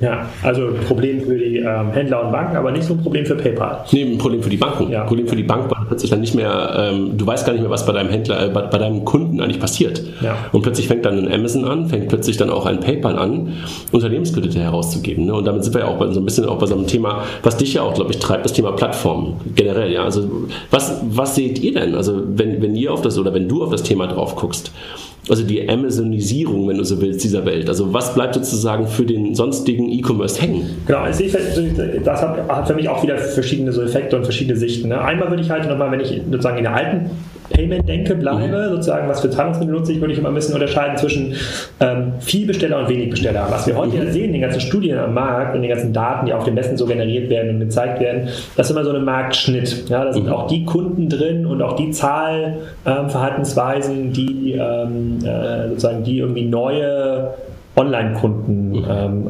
Ja, 0.00 0.28
also 0.44 0.68
Problem 0.86 1.20
für 1.22 1.36
die 1.36 1.56
ähm, 1.56 1.90
Händler 1.90 2.24
und 2.24 2.30
Banken, 2.30 2.56
aber 2.56 2.70
nicht 2.70 2.84
so 2.84 2.94
ein 2.94 3.02
Problem 3.02 3.26
für 3.26 3.34
PayPal. 3.34 3.84
Nee, 3.90 4.02
ein 4.02 4.18
Problem 4.18 4.40
für 4.40 4.50
die 4.50 4.56
Banken. 4.56 4.92
Ja. 4.92 5.02
Ein 5.02 5.08
Problem 5.08 5.26
für 5.26 5.34
die 5.34 5.42
Bank, 5.42 5.64
weil 5.68 5.86
plötzlich 5.88 6.08
dann 6.08 6.20
nicht 6.20 6.36
mehr, 6.36 6.90
ähm, 6.92 7.18
du 7.18 7.26
weißt 7.26 7.44
gar 7.44 7.52
nicht 7.52 7.62
mehr, 7.62 7.70
was 7.70 7.84
bei 7.84 7.92
deinem 7.92 8.08
Händler, 8.08 8.46
äh, 8.46 8.48
bei, 8.48 8.62
bei, 8.62 8.78
deinem 8.78 9.04
Kunden 9.04 9.40
eigentlich 9.40 9.58
passiert. 9.58 10.00
Ja. 10.20 10.36
Und 10.52 10.62
plötzlich 10.62 10.86
fängt 10.86 11.04
dann 11.04 11.18
ein 11.18 11.32
Amazon 11.32 11.64
an, 11.64 11.88
fängt 11.88 12.08
plötzlich 12.08 12.36
dann 12.36 12.48
auch 12.48 12.66
ein 12.66 12.78
PayPal 12.78 13.18
an, 13.18 13.54
Unternehmenskredite 13.90 14.60
herauszugeben. 14.60 15.26
Ne? 15.26 15.34
Und 15.34 15.46
damit 15.46 15.64
sind 15.64 15.74
wir 15.74 15.80
ja 15.80 15.88
auch 15.88 15.98
bei, 15.98 16.06
so 16.12 16.20
ein 16.20 16.24
bisschen 16.24 16.44
auch 16.46 16.58
bei 16.58 16.66
so 16.66 16.76
einem 16.76 16.86
Thema, 16.86 17.24
was 17.42 17.56
dich 17.56 17.74
ja 17.74 17.82
auch, 17.82 17.94
glaube 17.94 18.12
ich, 18.12 18.20
treibt, 18.20 18.44
das 18.44 18.52
Thema 18.52 18.70
Plattformen 18.72 19.40
generell. 19.56 19.90
Ja? 19.90 20.04
Also 20.04 20.30
was, 20.70 21.02
was 21.10 21.34
seht 21.34 21.58
ihr 21.58 21.74
denn? 21.74 21.96
Also 21.96 22.22
wenn, 22.24 22.62
wenn 22.62 22.76
ihr 22.76 22.92
auf 22.92 23.02
das 23.02 23.18
oder 23.18 23.34
wenn 23.34 23.48
du 23.48 23.64
auf 23.64 23.70
das 23.70 23.82
Thema 23.82 24.06
drauf 24.06 24.36
guckst, 24.36 24.70
also 25.30 25.44
die 25.44 25.68
Amazonisierung, 25.68 26.68
wenn 26.68 26.78
du 26.78 26.84
so 26.84 27.00
willst, 27.00 27.24
dieser 27.24 27.44
Welt. 27.44 27.68
Also 27.68 27.92
was 27.92 28.14
bleibt 28.14 28.34
sozusagen 28.34 28.86
für 28.86 29.04
den 29.04 29.34
sonstigen 29.34 29.90
E-Commerce 29.90 30.40
hängen? 30.40 30.76
Genau, 30.86 31.00
also 31.00 31.24
ich, 31.24 31.32
das 31.32 32.22
hat, 32.22 32.66
für 32.66 32.74
mich 32.74 32.88
auch 32.88 33.02
wieder 33.02 33.18
verschiedene 33.18 33.72
so 33.72 33.82
Effekte 33.82 34.16
und 34.16 34.24
verschiedene 34.24 34.56
Sichten. 34.58 34.88
Ne? 34.88 35.00
Einmal 35.00 35.30
würde 35.30 35.42
ich 35.42 35.50
halt 35.50 35.68
nochmal, 35.68 35.90
wenn 35.90 36.00
ich 36.00 36.20
sozusagen 36.30 36.58
in 36.58 36.64
der 36.64 36.74
alten 36.74 37.10
Payment 37.50 37.88
denke, 37.88 38.14
bleibe, 38.14 38.68
mhm. 38.68 38.70
sozusagen, 38.70 39.08
was 39.08 39.20
für 39.20 39.30
Zahlungsmittel 39.30 39.74
nutze 39.74 39.92
ich, 39.92 40.00
würde 40.00 40.12
ich 40.12 40.18
immer 40.18 40.28
ein 40.28 40.34
bisschen 40.34 40.54
unterscheiden 40.54 40.96
zwischen 40.96 41.34
ähm, 41.80 42.12
Vielbesteller 42.20 42.80
und 42.80 42.88
Wenigbesteller. 42.88 43.46
Was 43.50 43.66
wir 43.66 43.76
heute 43.76 43.96
mhm. 43.96 44.04
ja 44.04 44.12
sehen, 44.12 44.32
den 44.32 44.42
ganzen 44.42 44.60
Studien 44.60 44.98
am 44.98 45.14
Markt 45.14 45.54
und 45.54 45.62
den 45.62 45.70
ganzen 45.70 45.92
Daten, 45.92 46.26
die 46.26 46.32
auf 46.32 46.44
den 46.44 46.54
Messen 46.54 46.76
so 46.76 46.86
generiert 46.86 47.30
werden 47.30 47.50
und 47.50 47.60
gezeigt 47.60 48.00
werden, 48.00 48.28
das 48.56 48.68
ist 48.68 48.72
immer 48.72 48.84
so 48.84 48.92
ein 48.92 49.04
Marktschnitt. 49.04 49.88
Ja, 49.88 50.04
da 50.04 50.12
sind 50.12 50.26
mhm. 50.26 50.32
auch 50.32 50.46
die 50.46 50.64
Kunden 50.64 51.08
drin 51.08 51.46
und 51.46 51.62
auch 51.62 51.76
die 51.76 51.90
Zahlverhaltensweisen, 51.90 53.98
ähm, 53.98 54.12
die 54.12 54.52
ähm, 54.52 55.18
äh, 55.24 55.68
sozusagen 55.68 56.04
die 56.04 56.18
irgendwie 56.18 56.44
neue 56.44 57.30
Online-Kunden 57.76 58.70
mhm. 58.70 58.84
ähm, 58.88 59.26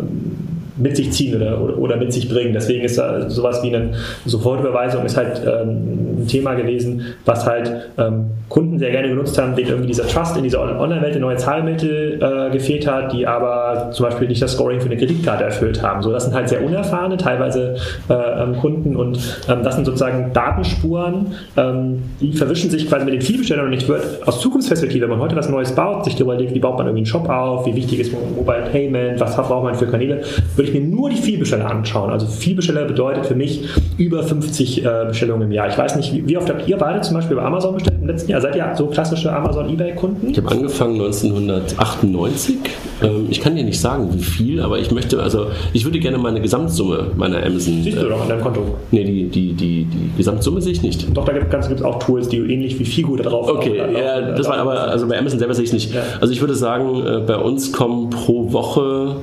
mit 0.78 0.96
sich 0.96 1.10
ziehen 1.12 1.36
oder, 1.36 1.60
oder, 1.60 1.78
oder, 1.78 1.96
mit 1.96 2.12
sich 2.12 2.28
bringen. 2.28 2.52
Deswegen 2.52 2.84
ist 2.84 2.98
da 2.98 3.28
sowas 3.28 3.62
wie 3.62 3.74
eine 3.74 3.90
Sofortüberweisung 4.24 5.04
ist 5.04 5.16
halt 5.16 5.42
ähm, 5.44 6.22
ein 6.22 6.26
Thema 6.26 6.54
gewesen, 6.54 7.02
was 7.24 7.46
halt 7.46 7.90
ähm, 7.98 8.26
Kunden 8.48 8.78
sehr 8.78 8.90
gerne 8.90 9.08
genutzt 9.08 9.38
haben, 9.38 9.54
denen 9.54 9.68
irgendwie 9.68 9.88
dieser 9.88 10.06
Trust 10.06 10.36
in 10.36 10.42
dieser 10.42 10.60
Online-Welt, 10.60 11.20
neue 11.20 11.36
Zahlmittel 11.36 12.20
äh, 12.20 12.50
gefehlt 12.50 12.86
hat, 12.86 13.12
die 13.12 13.26
aber 13.26 13.90
zum 13.92 14.06
Beispiel 14.06 14.28
nicht 14.28 14.40
das 14.40 14.52
Scoring 14.52 14.80
für 14.80 14.86
eine 14.86 14.96
Kreditkarte 14.96 15.44
erfüllt 15.44 15.82
haben. 15.82 16.02
So, 16.02 16.12
das 16.12 16.24
sind 16.24 16.34
halt 16.34 16.48
sehr 16.48 16.64
unerfahrene, 16.64 17.16
teilweise 17.16 17.76
äh, 18.08 18.14
ähm, 18.14 18.56
Kunden 18.56 18.96
und 18.96 19.18
ähm, 19.48 19.62
das 19.62 19.74
sind 19.74 19.84
sozusagen 19.84 20.32
Datenspuren, 20.32 21.34
ähm, 21.56 22.02
die 22.20 22.32
verwischen 22.32 22.70
sich 22.70 22.88
quasi 22.88 23.04
mit 23.04 23.14
den 23.14 23.22
Vielbestellern 23.22 23.66
und 23.66 23.72
ich 23.72 23.88
würde 23.88 24.04
aus 24.24 24.40
Zukunftsperspektive, 24.40 25.02
wenn 25.02 25.10
man 25.10 25.20
heute 25.20 25.36
was 25.36 25.48
Neues 25.48 25.72
baut, 25.72 26.04
sich 26.04 26.18
überlegt, 26.18 26.54
wie 26.54 26.60
baut 26.60 26.78
man 26.78 26.86
irgendwie 26.86 27.00
einen 27.00 27.06
Shop 27.06 27.28
auf, 27.28 27.66
wie 27.66 27.74
wichtig 27.74 28.00
ist 28.00 28.12
Mobile 28.12 28.68
Payment, 28.70 29.20
was 29.20 29.36
braucht 29.36 29.64
man 29.64 29.74
für 29.74 29.86
Kanäle, 29.86 30.22
würde 30.56 30.67
ich 30.67 30.67
mir 30.72 30.80
nur 30.80 31.10
die 31.10 31.16
Vielbesteller 31.16 31.70
anschauen. 31.70 32.10
Also 32.10 32.26
Vielbesteller 32.26 32.84
bedeutet 32.84 33.26
für 33.26 33.34
mich 33.34 33.68
über 33.96 34.22
50 34.22 34.84
äh, 34.84 35.04
Bestellungen 35.08 35.42
im 35.42 35.52
Jahr. 35.52 35.68
Ich 35.68 35.78
weiß 35.78 35.96
nicht, 35.96 36.12
wie, 36.12 36.28
wie, 36.28 36.36
oft 36.36 36.48
habt 36.48 36.68
ihr 36.68 36.76
beide 36.76 37.00
zum 37.00 37.14
Beispiel 37.16 37.36
bei 37.36 37.42
Amazon 37.42 37.74
bestellt 37.74 37.98
im 38.00 38.06
letzten 38.06 38.30
Jahr? 38.30 38.40
Seid 38.40 38.56
ihr 38.56 38.72
so 38.76 38.86
klassische 38.86 39.32
Amazon-Ebay-Kunden? 39.32 40.30
Ich 40.30 40.38
habe 40.38 40.50
angefangen 40.50 40.94
1998. 40.94 42.56
Ähm, 43.02 43.26
ich 43.30 43.40
kann 43.40 43.56
dir 43.56 43.64
nicht 43.64 43.80
sagen, 43.80 44.08
wie 44.12 44.22
viel, 44.22 44.60
aber 44.60 44.78
ich 44.78 44.90
möchte, 44.90 45.22
also 45.22 45.46
ich 45.72 45.84
würde 45.84 45.98
gerne 45.98 46.18
meine 46.18 46.40
Gesamtsumme 46.40 47.12
meiner 47.16 47.38
Amazon. 47.38 47.82
Siehst 47.82 47.96
du 47.96 48.06
äh, 48.06 48.08
doch 48.08 48.22
an 48.22 48.28
deinem 48.28 48.42
Konto? 48.42 48.60
Nee, 48.90 49.04
die, 49.04 49.28
die, 49.28 49.52
die, 49.52 49.84
die 49.84 50.10
Gesamtsumme 50.16 50.60
sehe 50.60 50.72
ich 50.72 50.82
nicht. 50.82 51.16
Doch, 51.16 51.24
da 51.24 51.32
gibt 51.32 51.52
es 51.52 51.82
auch 51.82 51.98
Tools, 51.98 52.28
die 52.28 52.38
ähnlich 52.38 52.78
wie 52.78 52.84
Figo 52.84 53.16
da 53.16 53.24
drauf 53.24 53.48
Okay, 53.48 53.76
ja, 53.76 54.32
das 54.32 54.48
war 54.48 54.58
aber, 54.58 54.88
also 54.88 55.06
bei 55.06 55.18
Amazon 55.18 55.38
selber 55.38 55.54
sehe 55.54 55.64
ich 55.64 55.70
es 55.70 55.74
nicht. 55.74 55.94
Ja. 55.94 56.02
Also 56.20 56.32
ich 56.32 56.40
würde 56.40 56.54
sagen, 56.54 57.04
äh, 57.06 57.20
bei 57.26 57.36
uns 57.36 57.72
kommen 57.72 58.10
pro 58.10 58.52
Woche 58.52 59.16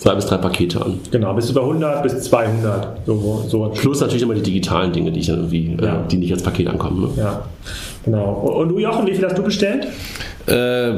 zwei 0.00 0.14
bis 0.14 0.24
drei 0.24 0.38
Pakete 0.38 0.80
an. 0.80 0.98
Genau, 1.10 1.34
bis 1.34 1.50
über 1.50 1.60
100 1.60 2.02
bis 2.02 2.22
200. 2.22 3.06
So, 3.06 3.44
so. 3.46 3.68
Plus 3.68 4.00
natürlich 4.00 4.22
immer 4.22 4.34
die 4.34 4.42
digitalen 4.42 4.92
Dinge, 4.92 5.12
die 5.12 5.20
ich 5.20 5.26
dann 5.26 5.36
irgendwie, 5.36 5.76
äh, 5.78 5.84
ja. 5.84 5.96
äh, 5.96 6.08
die 6.10 6.16
nicht 6.16 6.32
als 6.32 6.42
Paket 6.42 6.68
ankommen. 6.68 7.02
Ne? 7.02 7.08
Ja, 7.18 7.42
genau. 8.04 8.32
Und 8.32 8.68
du, 8.70 8.78
Jochen, 8.78 9.06
wie 9.06 9.14
viel 9.14 9.24
hast 9.24 9.38
du 9.38 9.42
bestellt? 9.42 9.88
Äh, 10.46 10.96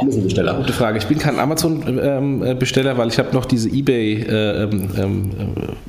Amazon-Besteller. 0.00 0.54
Gute 0.54 0.72
Frage. 0.72 0.98
Ich 0.98 1.06
bin 1.06 1.18
kein 1.18 1.38
Amazon-Besteller, 1.38 2.96
weil 2.96 3.08
ich 3.08 3.18
habe 3.18 3.34
noch 3.34 3.44
diese 3.44 3.68
eBay 3.68 4.22
äh, 4.22 4.62
ähm, 4.62 4.88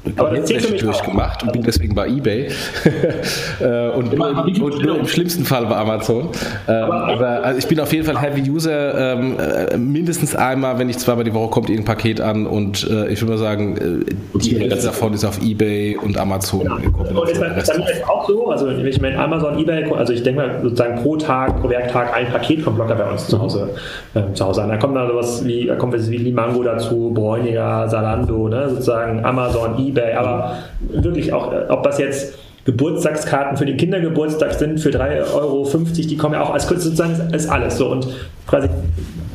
äh, 0.06 0.80
durchgemacht 0.80 1.43
und 1.43 1.54
bin 1.54 1.64
deswegen 1.64 1.95
bei 1.95 2.08
eBay. 2.08 2.47
äh, 3.60 3.89
und, 3.89 4.12
immer, 4.12 4.43
und, 4.43 4.60
und 4.60 4.84
nur 4.84 5.00
im 5.00 5.08
schlimmsten 5.08 5.45
Fall 5.45 5.66
bei 5.68 5.76
Amazon. 5.76 6.30
Ähm, 6.68 6.91
aber 6.91 7.43
also 7.43 7.60
ich 7.60 7.68
bin 7.68 7.80
auf 7.80 7.93
jeden 7.93 8.06
Fall 8.06 8.20
Heavy 8.20 8.50
User. 8.50 9.14
Ähm, 9.14 9.38
äh, 9.39 9.78
mindestens 9.78 10.36
einmal, 10.36 10.80
wenn 10.80 10.89
ich 10.89 10.97
zweimal 10.97 11.24
die 11.24 11.34
Woche 11.34 11.50
kommt 11.52 11.70
irgendein 11.70 11.95
Paket 11.95 12.22
an 12.22 12.47
und 12.47 12.89
äh, 12.89 13.08
ich 13.10 13.22
würde 13.22 13.34
mal 13.34 13.38
sagen, 13.38 14.04
äh, 14.36 14.39
die 14.39 14.60
Hälfte 14.60 14.88
davon 14.88 15.14
ist 15.14 15.24
auf 15.24 15.41
eBay 15.41 15.95
und 15.95 16.18
Amazon. 16.18 16.66
Ja. 16.66 16.74
Und 16.74 17.30
ist 17.30 17.39
das 17.39 17.70
auch 18.08 18.28
so? 18.28 18.50
Also 18.50 18.68
wenn 18.68 18.86
ich 18.86 19.00
meine 19.00 19.18
Amazon, 19.20 19.58
eBay, 19.60 19.91
also 19.93 20.12
ich 20.12 20.24
denke 20.24 20.39
mal 20.40 20.62
sozusagen 20.62 21.02
pro 21.02 21.16
Tag, 21.18 21.62
pro 21.62 21.70
Werktag 21.70 22.16
ein 22.16 22.28
Paket 22.28 22.64
kommt 22.64 22.78
locker 22.78 22.96
bei 22.96 23.10
uns 23.10 23.28
zu 23.28 23.40
Hause, 23.40 23.70
äh, 24.14 24.34
zu 24.34 24.46
Hause 24.46 24.64
an. 24.64 24.70
Da 24.70 24.78
kommt 24.78 24.96
dann 24.96 25.08
sowas 25.08 25.46
wie, 25.46 25.68
da 25.68 25.76
kommt 25.76 25.94
wie 26.10 26.18
Limango 26.18 26.64
dazu, 26.64 27.12
Bräuniger, 27.14 27.88
Salando, 27.88 28.48
ne, 28.48 28.70
sozusagen 28.70 29.24
Amazon, 29.24 29.78
Ebay, 29.78 30.14
aber 30.14 30.56
wirklich 30.80 31.34
auch, 31.34 31.52
äh, 31.52 31.66
ob 31.70 31.84
das 31.84 32.00
jetzt 32.00 32.38
Geburtstagskarten 32.66 33.58
für 33.58 33.66
den 33.66 33.78
Kindergeburtstag 33.78 34.54
sind 34.54 34.80
für 34.80 34.90
3,50 34.90 35.34
Euro, 35.34 35.70
die 35.96 36.18
kommen 36.18 36.34
ja 36.36 36.42
auch 36.42 36.52
als 36.52 36.68
sozusagen 36.68 37.34
ist 37.34 37.50
alles 37.50 37.78
so. 37.78 37.90
Und 37.90 38.08
quasi 38.48 38.70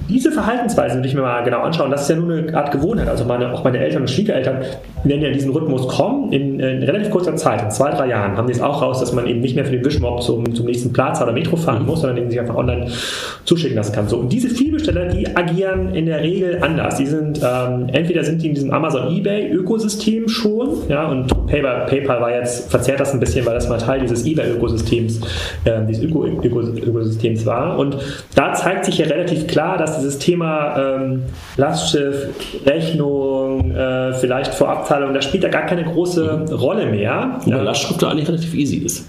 diese 0.09 0.31
Verhaltensweise 0.33 0.97
würde 0.97 1.09
ich 1.09 1.15
mir 1.15 1.23
mal 1.23 1.43
genau 1.43 1.61
anschauen. 1.61 1.91
Das 1.91 2.03
ist 2.03 2.11
ja 2.11 2.17
nur 2.17 2.37
eine 2.37 2.55
Art 2.55 2.71
Gewohnheit. 2.73 3.09
Also 3.09 3.25
meine, 3.25 3.53
auch 3.53 3.65
meine 3.65 3.79
Eltern 3.79 4.03
und 4.03 4.11
Schwiegereltern 4.11 4.59
werden 5.05 5.23
ja 5.23 5.31
diesen 5.31 5.53
Rhythmus 5.53 5.89
kommen. 5.89 6.33
In, 6.33 6.61
in, 6.61 6.83
relativ 6.83 7.11
kurzer 7.11 7.37
Zeit, 7.37 7.63
in 7.63 7.71
zwei, 7.71 7.91
drei 7.91 8.09
Jahren, 8.09 8.37
haben 8.37 8.47
die 8.47 8.53
es 8.53 8.61
auch 8.61 8.83
raus, 8.83 9.01
dass 9.01 9.13
man 9.13 9.27
eben 9.27 9.41
nicht 9.41 9.55
mehr 9.55 9.65
für 9.65 9.73
den 9.73 9.85
Wischmob 9.85 10.23
zum, 10.23 10.55
zum 10.55 10.67
nächsten 10.67 10.93
Platz 10.93 11.21
oder 11.23 11.33
Metro 11.33 11.57
fahren 11.57 11.87
muss, 11.87 12.01
sondern 12.01 12.17
den 12.17 12.31
sich 12.31 12.39
einfach 12.39 12.55
online 12.55 12.87
zuschicken 13.45 13.77
lassen 13.77 13.95
kann. 13.95 14.09
So, 14.09 14.19
und 14.19 14.33
diese 14.33 14.49
Vielbesteller, 14.49 15.07
die 15.07 15.35
agieren 15.35 15.95
in 15.95 16.07
der 16.07 16.23
Regel 16.23 16.59
anders. 16.63 16.97
Die 16.97 17.07
sind, 17.07 17.41
ähm, 17.43 17.89
entweder 17.93 18.25
sind 18.25 18.43
die 18.43 18.49
in 18.49 18.55
diesem 18.55 18.73
Amazon-Ebay-Ökosystem 18.73 20.29
schon, 20.29 20.69
ja, 20.89 21.09
und 21.09 21.47
PayPal, 21.47 21.87
PayPal 21.87 22.21
war 22.21 22.31
jetzt, 22.31 22.71
verzerrt 22.71 23.01
das 23.01 23.13
ein 23.13 23.21
bisschen, 23.21 23.45
weil 23.47 23.55
das 23.55 23.69
mal 23.69 23.79
Teil 23.79 24.01
dieses 24.01 24.27
Ebay-Ökosystems, 24.27 25.21
äh, 25.65 25.85
dieses 25.89 26.05
Ökosystems 26.05 27.47
war. 27.47 27.79
Und 27.79 27.97
da 28.35 28.53
zeigt 28.53 28.85
sich 28.85 28.99
ja 28.99 29.07
relativ 29.07 29.47
klar, 29.47 29.79
dass 29.79 29.93
dieses 29.99 30.18
Thema 30.18 30.76
ähm, 30.76 31.22
Lastschiff, 31.57 32.28
Rechnung, 32.66 33.70
äh, 33.72 34.12
vielleicht 34.14 34.55
Vorabzahlung, 34.55 35.14
das 35.14 35.24
spielt 35.24 35.45
da 35.45 35.49
gar 35.49 35.66
keine 35.66 35.84
große 35.84 36.47
Rolle 36.53 36.86
mehr. 36.86 37.40
Wobei 37.45 37.62
Lastschrift 37.62 38.03
da 38.03 38.11
eigentlich 38.11 38.28
relativ 38.28 38.55
easy 38.55 38.78
ist. 38.78 39.09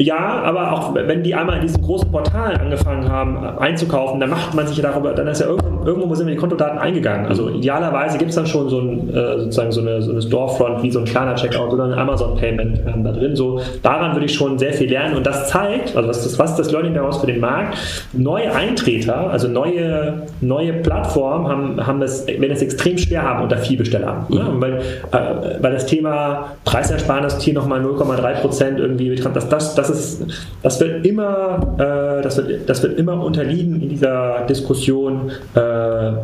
Ja, 0.00 0.42
aber 0.44 0.72
auch 0.72 0.94
wenn 0.94 1.22
die 1.22 1.34
einmal 1.34 1.56
in 1.56 1.62
diesen 1.62 1.82
großen 1.82 2.10
Portalen 2.10 2.58
angefangen 2.58 3.06
haben 3.10 3.36
einzukaufen, 3.58 4.18
dann 4.18 4.30
macht 4.30 4.54
man 4.54 4.66
sich 4.66 4.78
ja 4.78 4.82
darüber, 4.82 5.12
dann 5.12 5.26
ist 5.26 5.42
ja 5.42 5.46
irgendwo, 5.46 5.69
irgendwo 5.84 6.14
sind 6.14 6.28
die 6.28 6.36
Kontodaten 6.36 6.78
eingegangen. 6.78 7.26
Also 7.26 7.48
idealerweise 7.48 8.18
gibt 8.18 8.30
es 8.30 8.36
dann 8.36 8.46
schon 8.46 8.68
so 8.68 8.80
ein 8.80 9.08
äh, 9.10 9.38
sozusagen 9.38 9.72
so 9.72 9.80
eine, 9.80 10.02
so 10.02 10.10
eine 10.12 10.22
Storefront 10.22 10.82
wie 10.82 10.90
so 10.90 11.00
ein 11.00 11.04
kleiner 11.04 11.34
Checkout 11.34 11.72
oder 11.72 11.84
ein 11.84 11.94
Amazon 11.94 12.36
Payment 12.36 12.78
äh, 12.78 13.02
da 13.02 13.12
drin. 13.12 13.36
So 13.36 13.60
daran 13.82 14.14
würde 14.14 14.26
ich 14.26 14.34
schon 14.34 14.58
sehr 14.58 14.72
viel 14.72 14.90
lernen 14.90 15.16
und 15.16 15.26
das 15.26 15.48
zeigt, 15.48 15.96
also 15.96 16.08
was 16.08 16.18
ist 16.18 16.26
das, 16.26 16.38
was 16.38 16.50
ist 16.52 16.58
das 16.58 16.72
Learning 16.72 16.94
daraus 16.94 17.18
für 17.18 17.26
den 17.26 17.40
Markt? 17.40 17.76
Neue 18.12 18.52
Eintreter, 18.54 19.30
also 19.30 19.48
neue 19.48 20.22
neue 20.40 20.72
Plattformen 20.74 21.48
haben 21.48 21.86
haben 21.86 22.02
es, 22.02 22.26
wenn 22.26 22.50
es 22.50 22.62
extrem 22.62 22.98
schwer 22.98 23.22
haben 23.22 23.42
unter 23.42 23.58
Vielbesteller, 23.58 24.26
mhm. 24.28 24.36
ne? 24.36 24.44
weil 24.58 24.72
äh, 25.12 25.62
weil 25.62 25.72
das 25.72 25.86
Thema 25.86 26.52
Preisersparnis 26.64 27.40
hier 27.40 27.54
nochmal 27.54 27.80
0,3 27.80 28.40
Prozent 28.40 28.78
irgendwie 28.78 29.14
das 29.16 29.48
das 29.48 29.74
das 29.74 29.90
ist, 29.90 30.26
das 30.62 30.80
wird 30.80 31.06
immer, 31.06 31.74
äh, 31.78 32.22
das 32.22 32.36
wird, 32.36 32.68
das 32.68 32.82
wird 32.82 32.98
immer 32.98 33.22
unterliegen 33.22 33.80
in 33.80 33.88
dieser 33.88 34.46
Diskussion, 34.48 35.30
äh, 35.54 35.60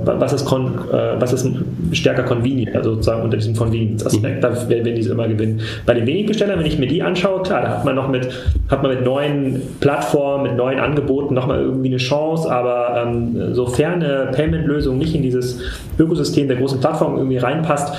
was 0.04 0.32
ist, 0.32 0.44
kon, 0.44 0.72
äh, 0.92 1.20
was 1.20 1.32
ist 1.32 1.48
stärker 1.92 2.22
convenient, 2.22 2.74
also 2.74 2.94
sozusagen 2.94 3.22
unter 3.22 3.36
diesem 3.36 3.54
Convenience-Aspekt, 3.56 4.42
da 4.42 4.68
werden, 4.68 4.94
diese 4.94 5.12
immer 5.12 5.28
gewinnen. 5.28 5.60
Bei 5.84 5.94
den 5.94 6.06
Wenigbestellern, 6.06 6.58
wenn 6.58 6.66
ich 6.66 6.78
mir 6.78 6.86
die 6.86 7.02
anschaue, 7.02 7.42
klar, 7.42 7.62
da 7.62 7.68
hat 7.68 7.84
man 7.84 7.94
noch 7.94 8.08
mit, 8.08 8.28
hat 8.68 8.82
man 8.82 8.92
mit 8.92 9.04
neuen 9.04 9.62
Plattformen, 9.80 10.44
mit 10.44 10.56
neuen 10.56 10.78
Angeboten 10.78 11.34
nochmal 11.34 11.60
irgendwie 11.60 11.88
eine 11.88 11.96
Chance, 11.96 12.50
aber 12.50 13.02
ähm, 13.02 13.54
sofern 13.54 14.02
eine 14.02 14.30
Payment-Lösung 14.32 14.98
nicht 14.98 15.14
in 15.14 15.22
dieses 15.22 15.60
Ökosystem 15.98 16.48
der 16.48 16.56
großen 16.56 16.80
Plattformen 16.80 17.16
irgendwie 17.16 17.38
reinpasst, 17.38 17.94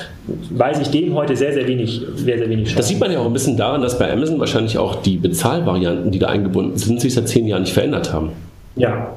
weiß 0.51 0.79
ich 0.79 0.89
dem 0.89 1.13
heute 1.15 1.35
sehr, 1.35 1.53
sehr 1.53 1.67
wenig, 1.67 2.01
sehr, 2.15 2.37
sehr 2.37 2.49
wenig 2.49 2.65
Chance. 2.65 2.77
Das 2.77 2.87
sieht 2.87 2.99
man 2.99 3.11
ja 3.11 3.19
auch 3.19 3.25
ein 3.25 3.33
bisschen 3.33 3.57
daran, 3.57 3.81
dass 3.81 3.97
bei 3.97 4.11
Amazon 4.11 4.39
wahrscheinlich 4.39 4.77
auch 4.77 4.95
die 5.01 5.17
Bezahlvarianten, 5.17 6.11
die 6.11 6.19
da 6.19 6.27
eingebunden 6.27 6.77
sind, 6.77 7.01
sich 7.01 7.13
seit 7.13 7.27
zehn 7.27 7.47
Jahren 7.47 7.61
nicht 7.61 7.73
verändert 7.73 8.13
haben. 8.13 8.31
Ja, 8.75 9.09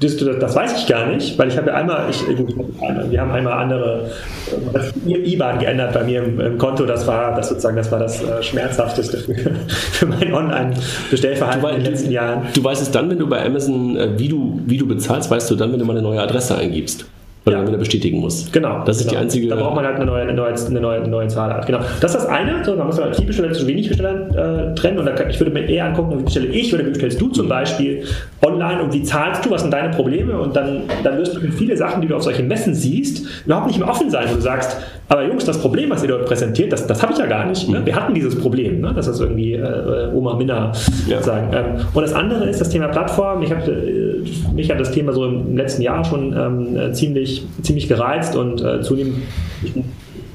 das, 0.00 0.16
das, 0.16 0.54
weiß 0.54 0.82
ich 0.82 0.86
gar 0.86 1.06
nicht, 1.06 1.38
weil 1.38 1.48
ich 1.48 1.56
habe 1.56 1.68
ja 1.68 1.74
einmal, 1.74 2.10
ich, 2.10 2.22
wir 2.26 3.20
haben 3.20 3.30
einmal 3.30 3.52
andere 3.52 4.10
IBAN 5.06 5.58
geändert 5.60 5.92
bei 5.92 6.04
mir 6.04 6.22
im, 6.22 6.40
im, 6.40 6.58
Konto. 6.58 6.84
Das 6.84 7.06
war 7.06 7.34
das 7.34 7.48
sozusagen, 7.48 7.76
das 7.76 7.90
war 7.92 8.00
das 8.00 8.22
äh, 8.22 8.42
schmerzhafteste 8.42 9.18
für, 9.18 9.34
für 9.68 10.06
mein 10.06 10.34
Online-Bestellverhalten 10.34 11.68
in 11.68 11.74
den 11.76 11.92
letzten 11.92 12.10
Jahren. 12.10 12.46
Du 12.54 12.64
weißt 12.64 12.82
es 12.82 12.90
dann, 12.90 13.08
wenn 13.10 13.18
du 13.18 13.28
bei 13.28 13.44
Amazon, 13.44 13.96
äh, 13.96 14.18
wie 14.18 14.28
du, 14.28 14.60
wie 14.66 14.76
du 14.76 14.86
bezahlst, 14.86 15.30
weißt 15.30 15.50
du 15.50 15.56
dann, 15.56 15.72
wenn 15.72 15.78
du 15.78 15.84
mal 15.84 15.96
eine 15.96 16.02
neue 16.02 16.20
Adresse 16.20 16.56
eingibst. 16.56 17.06
Oder 17.44 17.58
ja. 17.58 17.66
wieder 17.66 17.78
bestätigen 17.78 18.20
muss. 18.20 18.50
Genau. 18.52 18.84
Das 18.84 18.98
ist 18.98 19.08
genau. 19.08 19.18
die 19.18 19.24
einzige. 19.24 19.48
Da 19.48 19.56
braucht 19.56 19.74
man 19.74 19.84
halt 19.84 19.96
eine 19.96 20.06
neue, 20.06 20.22
eine 20.22 20.32
neue, 20.32 20.54
eine 20.54 20.80
neue, 20.80 21.00
eine 21.00 21.08
neue 21.08 21.26
Zahlart. 21.26 21.66
Genau. 21.66 21.80
Das 22.00 22.14
ist 22.14 22.22
das 22.22 22.26
eine. 22.26 22.64
So, 22.64 22.76
man 22.76 22.86
muss 22.86 23.00
halt 23.00 23.16
viel 23.16 23.26
Besteller 23.26 23.52
zu 23.52 23.66
wenig 23.66 23.88
Besteller 23.88 24.70
äh, 24.70 24.74
trennen. 24.76 24.98
Und 24.98 25.06
kann, 25.16 25.28
ich 25.28 25.40
würde 25.40 25.50
mir 25.50 25.68
eher 25.68 25.86
angucken, 25.86 26.20
wie 26.20 26.22
bestelle 26.22 26.46
ich 26.46 26.72
oder 26.72 26.86
wie 26.86 26.90
bestellst 26.90 27.20
du 27.20 27.28
zum 27.28 27.48
Beispiel 27.48 28.04
online 28.42 28.82
und 28.82 28.92
wie 28.92 29.02
zahlst 29.02 29.44
du, 29.44 29.50
was 29.50 29.62
sind 29.62 29.72
deine 29.72 29.90
Probleme? 29.90 30.38
Und 30.38 30.54
dann, 30.54 30.82
dann 31.02 31.18
wirst 31.18 31.34
du 31.34 31.40
viele 31.40 31.76
Sachen, 31.76 32.00
die 32.00 32.08
du 32.08 32.14
auf 32.14 32.22
solchen 32.22 32.46
Messen 32.46 32.74
siehst, 32.74 33.26
überhaupt 33.44 33.66
nicht 33.66 33.78
mehr 33.78 33.88
offen 33.88 34.08
sein, 34.10 34.26
wo 34.30 34.36
du 34.36 34.40
sagst, 34.40 34.76
aber 35.12 35.26
Jungs, 35.26 35.44
das 35.44 35.58
Problem, 35.58 35.90
was 35.90 36.02
ihr 36.02 36.08
dort 36.08 36.24
präsentiert, 36.24 36.72
das, 36.72 36.86
das 36.86 37.02
habe 37.02 37.12
ich 37.12 37.18
ja 37.18 37.26
gar 37.26 37.44
nicht. 37.44 37.68
Ne? 37.68 37.80
Mhm. 37.80 37.86
Wir 37.86 37.94
hatten 37.94 38.14
dieses 38.14 38.34
Problem, 38.34 38.80
ne? 38.80 38.92
das 38.94 39.08
ist 39.08 39.20
irgendwie 39.20 39.52
äh, 39.52 40.10
Oma 40.14 40.34
Minna 40.36 40.72
ja. 41.06 41.20
sagen. 41.20 41.50
Ähm, 41.52 41.84
und 41.92 42.02
das 42.02 42.14
andere 42.14 42.48
ist 42.48 42.62
das 42.62 42.70
Thema 42.70 42.88
Plattform. 42.88 43.42
Ich 43.42 43.50
hab, 43.50 43.66
äh, 43.68 44.22
mich 44.54 44.70
hat 44.70 44.80
das 44.80 44.90
Thema 44.90 45.12
so 45.12 45.26
im 45.26 45.54
letzten 45.54 45.82
Jahr 45.82 46.02
schon 46.02 46.34
ähm, 46.34 46.76
äh, 46.76 46.92
ziemlich, 47.32 47.62
ziemlich 47.62 47.88
gereizt 47.88 48.36
und 48.36 48.62
äh, 48.62 48.82
zunehmend 48.82 49.22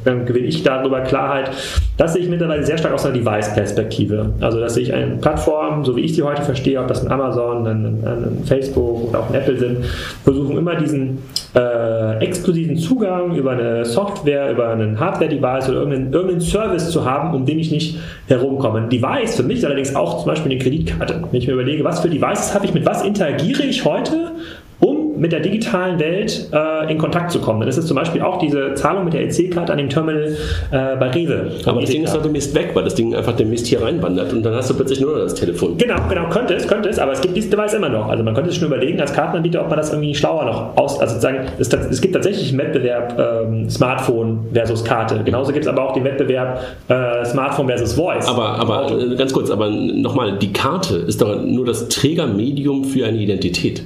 dann 0.08 0.26
gewinne 0.26 0.48
ich 0.48 0.64
darüber 0.64 1.02
Klarheit. 1.02 1.52
Das 1.98 2.14
sehe 2.14 2.22
ich 2.22 2.30
mittlerweile 2.30 2.64
sehr 2.64 2.78
stark 2.78 2.94
aus 2.94 3.06
einer 3.06 3.16
Device-Perspektive. 3.16 4.34
Also, 4.40 4.60
dass 4.60 4.78
ich 4.78 4.94
eine 4.94 5.18
Plattform, 5.18 5.84
so 5.84 5.96
wie 5.96 6.02
ich 6.02 6.16
sie 6.16 6.24
heute 6.24 6.44
verstehe, 6.44 6.80
ob 6.80 6.88
das 6.88 7.06
ein 7.06 7.12
Amazon, 7.12 7.68
ein, 7.68 8.04
ein 8.06 8.44
Facebook 8.46 9.10
oder 9.10 9.20
auch 9.20 9.30
ein 9.30 9.36
Apple 9.36 9.58
sind, 9.58 9.86
versuchen 10.24 10.58
immer 10.58 10.76
diesen 10.76 11.20
äh, 11.56 12.24
exklusiven 12.24 12.78
Zugang 12.78 13.36
über 13.36 13.52
eine 13.52 13.84
Software, 13.84 14.52
über 14.52 14.70
einen 14.70 15.00
Hardware-Device 15.00 15.70
oder 15.70 15.80
irgendeinen, 15.80 16.14
irgendeinen 16.14 16.42
Service 16.42 16.90
zu 16.90 17.04
haben, 17.04 17.34
um 17.34 17.46
den 17.46 17.60
ich 17.60 17.72
nicht 17.72 17.98
herumkomme. 18.28 18.80
Ein 18.80 18.90
Device 18.90 19.36
für 19.36 19.44
mich 19.44 19.58
ist 19.58 19.66
allerdings 19.66 19.96
auch 19.96 20.20
zum 20.20 20.28
Beispiel 20.28 20.52
eine 20.52 20.62
Kreditkarte. 20.62 21.24
Wenn 21.32 21.42
ich 21.42 21.48
mir 21.48 21.54
überlege, 21.54 21.84
was 21.84 22.00
für 22.00 22.10
Devices 22.10 22.54
habe 22.54 22.66
ich, 22.66 22.74
mit 22.74 22.86
was 22.86 23.04
interagiere 23.04 23.64
ich 23.64 23.84
heute 23.84 24.32
mit 25.18 25.32
der 25.32 25.40
digitalen 25.40 26.00
Welt 26.00 26.50
äh, 26.54 26.92
in 26.92 26.98
Kontakt 26.98 27.32
zu 27.32 27.40
kommen. 27.40 27.60
Dann 27.60 27.70
ist 27.70 27.82
zum 27.88 27.96
Beispiel 27.96 28.22
auch 28.22 28.40
diese 28.40 28.74
Zahlung 28.76 29.06
mit 29.06 29.14
der 29.14 29.22
EC-Karte 29.24 29.72
an 29.72 29.78
dem 29.78 29.90
Terminal 29.90 30.38
äh, 30.72 30.96
bei 30.96 31.10
Rewe. 31.10 31.52
Aber 31.66 31.82
das 31.82 31.90
Ding 31.90 32.04
ist 32.04 32.16
doch 32.16 32.22
demnächst 32.22 32.54
weg, 32.56 32.72
weil 32.74 32.84
das 32.84 32.96
Ding 32.96 33.16
einfach 33.16 33.36
demnächst 33.36 33.68
hier 33.68 33.82
reinwandert 33.82 34.34
und 34.34 34.44
dann 34.44 34.54
hast 34.54 34.70
du 34.70 34.76
plötzlich 34.76 35.02
nur 35.02 35.14
noch 35.14 35.24
das 35.24 35.36
Telefon. 35.36 35.78
Genau, 35.78 35.96
genau, 36.10 36.30
könnte 36.30 36.54
es, 36.54 36.68
könnte 36.68 36.90
es, 36.90 37.00
aber 37.00 37.12
es 37.12 37.22
gibt 37.22 37.36
dieses 37.36 37.50
Device 37.50 37.74
immer 37.74 37.90
noch. 37.90 38.08
Also 38.08 38.24
man 38.24 38.34
könnte 38.34 38.50
sich 38.50 38.60
schon 38.60 38.68
überlegen 38.68 39.00
als 39.00 39.14
Kartenanbieter, 39.14 39.62
ob 39.62 39.70
man 39.70 39.78
das 39.78 39.92
irgendwie 39.92 40.14
schlauer 40.14 40.46
noch 40.46 40.78
aus, 40.78 41.00
also 41.00 41.16
sozusagen, 41.16 41.48
es, 41.58 41.70
es 41.70 42.02
gibt 42.02 42.14
tatsächlich 42.14 42.50
einen 42.50 42.60
Wettbewerb 42.60 43.18
ähm, 43.20 43.70
Smartphone 43.70 44.46
versus 44.54 44.84
Karte. 44.84 45.22
Genauso 45.24 45.52
gibt 45.52 45.66
es 45.66 45.72
aber 45.72 45.90
auch 45.90 45.94
den 45.94 46.04
Wettbewerb 46.04 46.62
äh, 46.88 47.26
Smartphone 47.26 47.68
versus 47.68 47.94
Voice. 47.94 48.28
Aber, 48.28 48.60
aber 48.60 48.92
äh, 48.92 49.16
ganz 49.16 49.34
kurz, 49.34 49.50
aber 49.50 49.70
nochmal, 49.70 50.38
die 50.38 50.54
Karte 50.54 50.98
ist 50.98 51.22
doch 51.22 51.42
nur 51.42 51.66
das 51.66 51.90
Trägermedium 51.90 52.84
für 52.84 53.06
eine 53.06 53.18
Identität. 53.18 53.84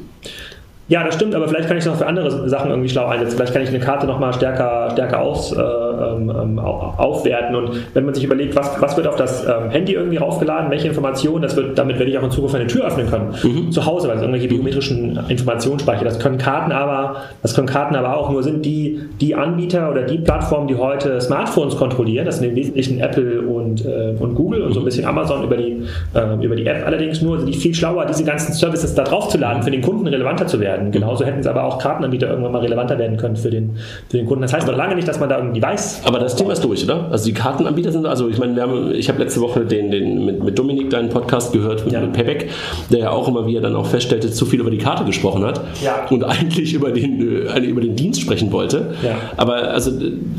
Ja, 0.92 1.06
das 1.06 1.16
stimmt, 1.16 1.34
aber 1.34 1.48
vielleicht 1.48 1.70
kann 1.70 1.78
ich 1.78 1.86
es 1.86 1.90
noch 1.90 1.96
für 1.96 2.06
andere 2.06 2.50
Sachen 2.50 2.70
irgendwie 2.70 2.90
schlau 2.90 3.08
einsetzen. 3.08 3.38
Vielleicht 3.38 3.54
kann 3.54 3.62
ich 3.62 3.70
eine 3.70 3.80
Karte 3.80 4.06
nochmal 4.06 4.34
stärker, 4.34 4.90
stärker 4.92 5.22
aus, 5.22 5.54
äh, 5.54 5.91
ähm, 5.92 6.30
ähm 6.30 6.60
aufwerten. 6.60 7.56
Und 7.56 7.72
wenn 7.94 8.06
man 8.06 8.14
sich 8.14 8.24
überlegt, 8.24 8.56
was, 8.56 8.82
was 8.82 8.98
wird 8.98 9.08
auf 9.08 9.16
das 9.16 9.46
ähm, 9.46 9.70
Handy 9.70 9.94
irgendwie 9.94 10.18
raufgeladen, 10.18 10.72
welche 10.72 10.88
Informationen, 10.88 11.42
das 11.42 11.56
wird, 11.56 11.78
damit 11.78 12.00
werde 12.00 12.12
ich 12.12 12.18
auch 12.18 12.24
in 12.24 12.32
Zukunft 12.32 12.56
eine 12.56 12.68
Tür 12.68 12.86
öffnen 12.86 13.10
können. 13.10 13.34
Mhm. 13.44 13.72
Zu 13.72 13.86
Hause, 13.86 14.08
weil 14.08 14.16
es 14.16 14.22
irgendwelche 14.22 14.48
biometrischen 14.48 15.20
Informationen 15.30 15.80
speichert. 15.80 16.08
Das 16.08 16.20
können 16.20 16.38
Karten 16.38 16.72
aber, 16.72 17.18
das 17.42 17.54
können 17.54 17.68
Karten 17.68 17.96
aber 17.96 18.18
auch 18.18 18.30
nur 18.30 18.44
sind 18.44 18.66
die, 18.66 19.02
die 19.20 19.36
Anbieter 19.36 19.92
oder 19.92 20.04
die 20.04 20.18
Plattformen, 20.18 20.68
die 20.68 20.76
heute 20.76 21.22
Smartphones 21.22 21.76
kontrollieren. 21.78 22.26
Das 22.26 22.40
sind 22.40 22.50
im 22.50 22.56
Wesentlichen 22.56 23.00
Apple 23.00 23.42
und, 23.42 23.86
äh, 23.86 24.16
und 24.20 24.36
Google 24.36 24.64
und 24.64 24.74
so 24.74 24.80
ein 24.80 24.86
bisschen 24.86 25.06
Amazon 25.06 25.44
über 25.44 25.58
die, 25.58 25.84
äh, 26.14 26.44
über 26.44 26.56
die 26.56 26.66
App. 26.66 26.86
Allerdings 26.86 27.22
nur 27.22 27.38
sind 27.38 27.48
die 27.48 27.58
viel 27.58 27.74
schlauer, 27.74 28.06
diese 28.06 28.24
ganzen 28.24 28.54
Services 28.54 28.96
da 28.96 29.04
draufzuladen, 29.04 29.64
für 29.64 29.72
den 29.72 29.82
Kunden 29.82 30.08
relevanter 30.08 30.48
zu 30.48 30.60
werden 30.60 30.72
werden. 30.72 30.92
Genauso 30.92 31.26
hätten 31.26 31.40
es 31.40 31.48
aber 31.48 31.64
auch 31.64 31.80
Kartenanbieter 31.80 32.30
irgendwann 32.30 32.52
mal 32.52 32.62
relevanter 32.62 32.98
werden 32.98 33.18
können 33.18 33.36
für 33.36 33.50
den, 33.50 33.78
für 34.10 34.18
den 34.18 34.26
Kunden. 34.26 34.42
Das 34.42 34.54
heißt 34.54 34.68
noch 34.68 34.76
lange 34.76 34.96
nicht, 34.96 35.08
dass 35.08 35.20
man 35.20 35.30
da 35.30 35.38
irgendwie 35.38 35.62
Aber 36.04 36.20
das 36.20 36.36
Thema 36.36 36.54
ist 36.54 36.64
durch, 36.64 36.84
oder? 36.84 37.08
Also 37.12 37.26
die 37.26 37.34
Kartenanbieter 37.34 37.92
sind, 37.92 38.06
also 38.06 38.30
ich 38.30 38.38
meine, 38.38 38.56
wir 38.56 38.64
haben, 38.64 38.94
ich 38.94 39.10
habe 39.10 39.20
letzte 39.20 39.42
Woche 39.42 39.66
den, 39.66 39.92
den 39.92 40.26
mit, 40.26 40.44
mit 40.44 40.60
Dominik 40.60 40.90
deinen 40.90 41.10
Podcast 41.10 41.54
gehört, 41.54 41.86
mit, 41.86 41.94
ja. 41.94 42.02
mit 42.02 42.14
Payback, 42.14 42.50
der 42.90 43.00
ja 43.00 43.12
auch 43.12 43.28
immer, 43.28 43.46
wie 43.46 43.56
er 43.56 43.62
dann 43.62 43.76
auch 43.76 43.86
feststellte, 43.86 44.32
zu 44.32 44.46
viel 44.46 44.60
über 44.60 44.72
die 44.72 44.78
Karte 44.78 45.06
gesprochen 45.06 45.44
hat 45.44 45.62
ja. 45.84 46.06
und 46.10 46.24
eigentlich 46.24 46.74
über 46.74 46.92
den, 46.92 47.48
äh, 47.48 47.60
über 47.60 47.82
den 47.82 47.96
Dienst 47.96 48.22
sprechen 48.22 48.52
wollte. 48.52 48.94
Ja. 49.04 49.16
Aber 49.38 49.70
also 49.70 49.92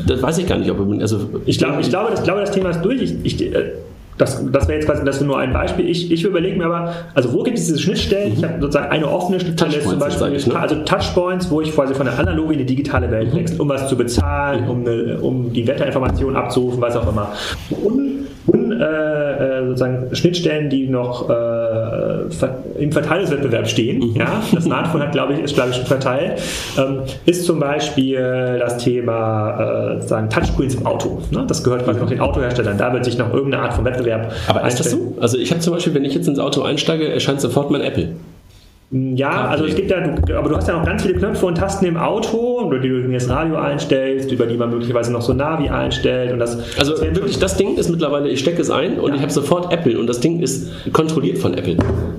das 0.07 0.21
weiß 0.21 0.37
ich 0.39 0.47
gar 0.47 0.57
nicht, 0.57 0.69
ob 0.71 0.79
also 1.01 1.19
ich 1.45 1.57
glaube, 1.57 1.81
ich 1.81 1.89
glaube, 1.89 2.11
das, 2.11 2.23
glaube, 2.23 2.41
das 2.41 2.51
Thema 2.51 2.69
ist 2.69 2.81
durch. 2.81 3.01
Ich, 3.01 3.15
ich, 3.23 3.53
äh, 3.53 3.71
das, 4.17 4.43
das 4.51 4.67
wäre 4.67 4.79
jetzt 4.79 4.85
quasi 4.85 5.03
das 5.03 5.21
nur 5.21 5.39
ein 5.39 5.53
Beispiel. 5.53 5.89
Ich, 5.89 6.11
ich 6.11 6.23
überlege 6.23 6.57
mir 6.57 6.65
aber, 6.65 6.93
also 7.13 7.33
wo 7.33 7.43
gibt 7.43 7.57
es 7.57 7.65
diese 7.65 7.79
Schnittstellen? 7.79 8.33
Mhm. 8.33 8.37
Ich 8.37 8.43
habe 8.43 8.61
sozusagen 8.61 8.91
eine 8.91 9.09
offene 9.09 9.39
Schnittstelle, 9.39 9.81
zum 9.81 9.99
Beispiel, 9.99 10.33
ich, 10.33 10.47
ne? 10.47 10.59
also 10.59 10.75
Touchpoints, 10.83 11.49
wo 11.49 11.61
ich 11.61 11.73
quasi 11.73 11.93
von 11.93 12.05
der 12.05 12.17
analogen 12.19 12.53
in 12.53 12.59
die 12.59 12.65
digitale 12.65 13.09
Welt 13.11 13.33
mhm. 13.33 13.37
wechsle, 13.37 13.61
um 13.61 13.69
was 13.69 13.87
zu 13.87 13.97
bezahlen, 13.97 14.67
um, 14.69 14.81
eine, 14.81 15.19
um 15.19 15.51
die 15.51 15.65
Wetterinformationen 15.65 16.35
abzurufen, 16.35 16.81
was 16.81 16.95
auch 16.95 17.07
immer. 17.09 17.33
Und 17.83 18.12
äh, 18.83 19.59
äh, 19.61 19.65
sozusagen 19.67 20.13
Schnittstellen, 20.13 20.69
die 20.69 20.87
noch 20.87 21.29
äh, 21.29 22.81
im 22.81 22.91
Verteilungswettbewerb 22.91 23.67
stehen. 23.67 23.99
Mhm. 23.99 24.15
Ja? 24.15 24.41
Das 24.53 24.65
Smartphone 24.65 25.01
hat, 25.01 25.13
glaube 25.13 25.33
ich, 25.33 25.39
ist, 25.39 25.55
glaube 25.55 25.69
ich, 25.69 25.77
schon 25.77 25.85
verteilt. 25.85 26.41
Ähm, 26.77 26.99
ist 27.25 27.45
zum 27.45 27.59
Beispiel 27.59 28.57
das 28.59 28.77
Thema 28.77 29.93
äh, 29.93 29.95
sozusagen 29.95 30.29
Touchscreens 30.29 30.75
im 30.75 30.85
Auto. 30.85 31.21
Ne? 31.31 31.45
Das 31.47 31.63
gehört 31.63 31.85
quasi 31.85 31.99
noch 31.99 32.09
den 32.09 32.19
Autoherstellern. 32.19 32.77
Da 32.77 32.91
wird 32.91 33.05
sich 33.05 33.17
noch 33.17 33.33
irgendeine 33.33 33.63
Art 33.63 33.73
von 33.73 33.85
Wettbewerb. 33.85 34.33
Aber 34.47 34.67
ist 34.67 34.79
das 34.79 34.91
so? 34.91 35.15
Also 35.21 35.37
ich 35.37 35.51
habe 35.51 35.61
zum 35.61 35.73
Beispiel, 35.73 35.93
wenn 35.93 36.05
ich 36.05 36.13
jetzt 36.13 36.27
ins 36.27 36.39
Auto 36.39 36.61
einsteige, 36.63 37.07
erscheint 37.07 37.39
sofort 37.39 37.71
mein 37.71 37.81
Apple. 37.81 38.09
Ja, 38.93 39.47
also 39.47 39.65
es 39.65 39.75
gibt 39.75 39.89
ja, 39.89 39.97
aber 40.37 40.49
du 40.49 40.55
hast 40.55 40.67
ja 40.67 40.77
noch 40.77 40.85
ganz 40.85 41.01
viele 41.01 41.15
Knöpfe 41.15 41.47
und 41.47 41.57
Tasten 41.57 41.85
im 41.85 41.97
Auto, 41.97 42.52
über 42.67 42.79
die 42.79 42.89
du 42.89 43.07
das 43.07 43.29
Radio 43.29 43.55
einstellst, 43.55 44.31
über 44.31 44.45
die 44.45 44.57
man 44.57 44.69
möglicherweise 44.69 45.11
noch 45.11 45.21
so 45.21 45.33
Navi 45.33 45.69
einstellt 45.69 46.31
und 46.31 46.39
das. 46.39 46.57
Also 46.77 46.93
das 46.93 47.01
wirklich, 47.01 47.39
das 47.39 47.57
Ding 47.57 47.77
ist 47.77 47.89
mittlerweile, 47.89 48.29
ich 48.29 48.39
stecke 48.39 48.61
es 48.61 48.69
ein 48.69 48.99
und 48.99 49.09
ja. 49.09 49.15
ich 49.15 49.21
habe 49.21 49.31
sofort 49.31 49.71
Apple 49.73 49.99
und 49.99 50.07
das 50.07 50.19
Ding 50.19 50.39
ist 50.39 50.71
kontrolliert 50.93 51.37
von 51.37 51.53
Apple. 51.53 51.77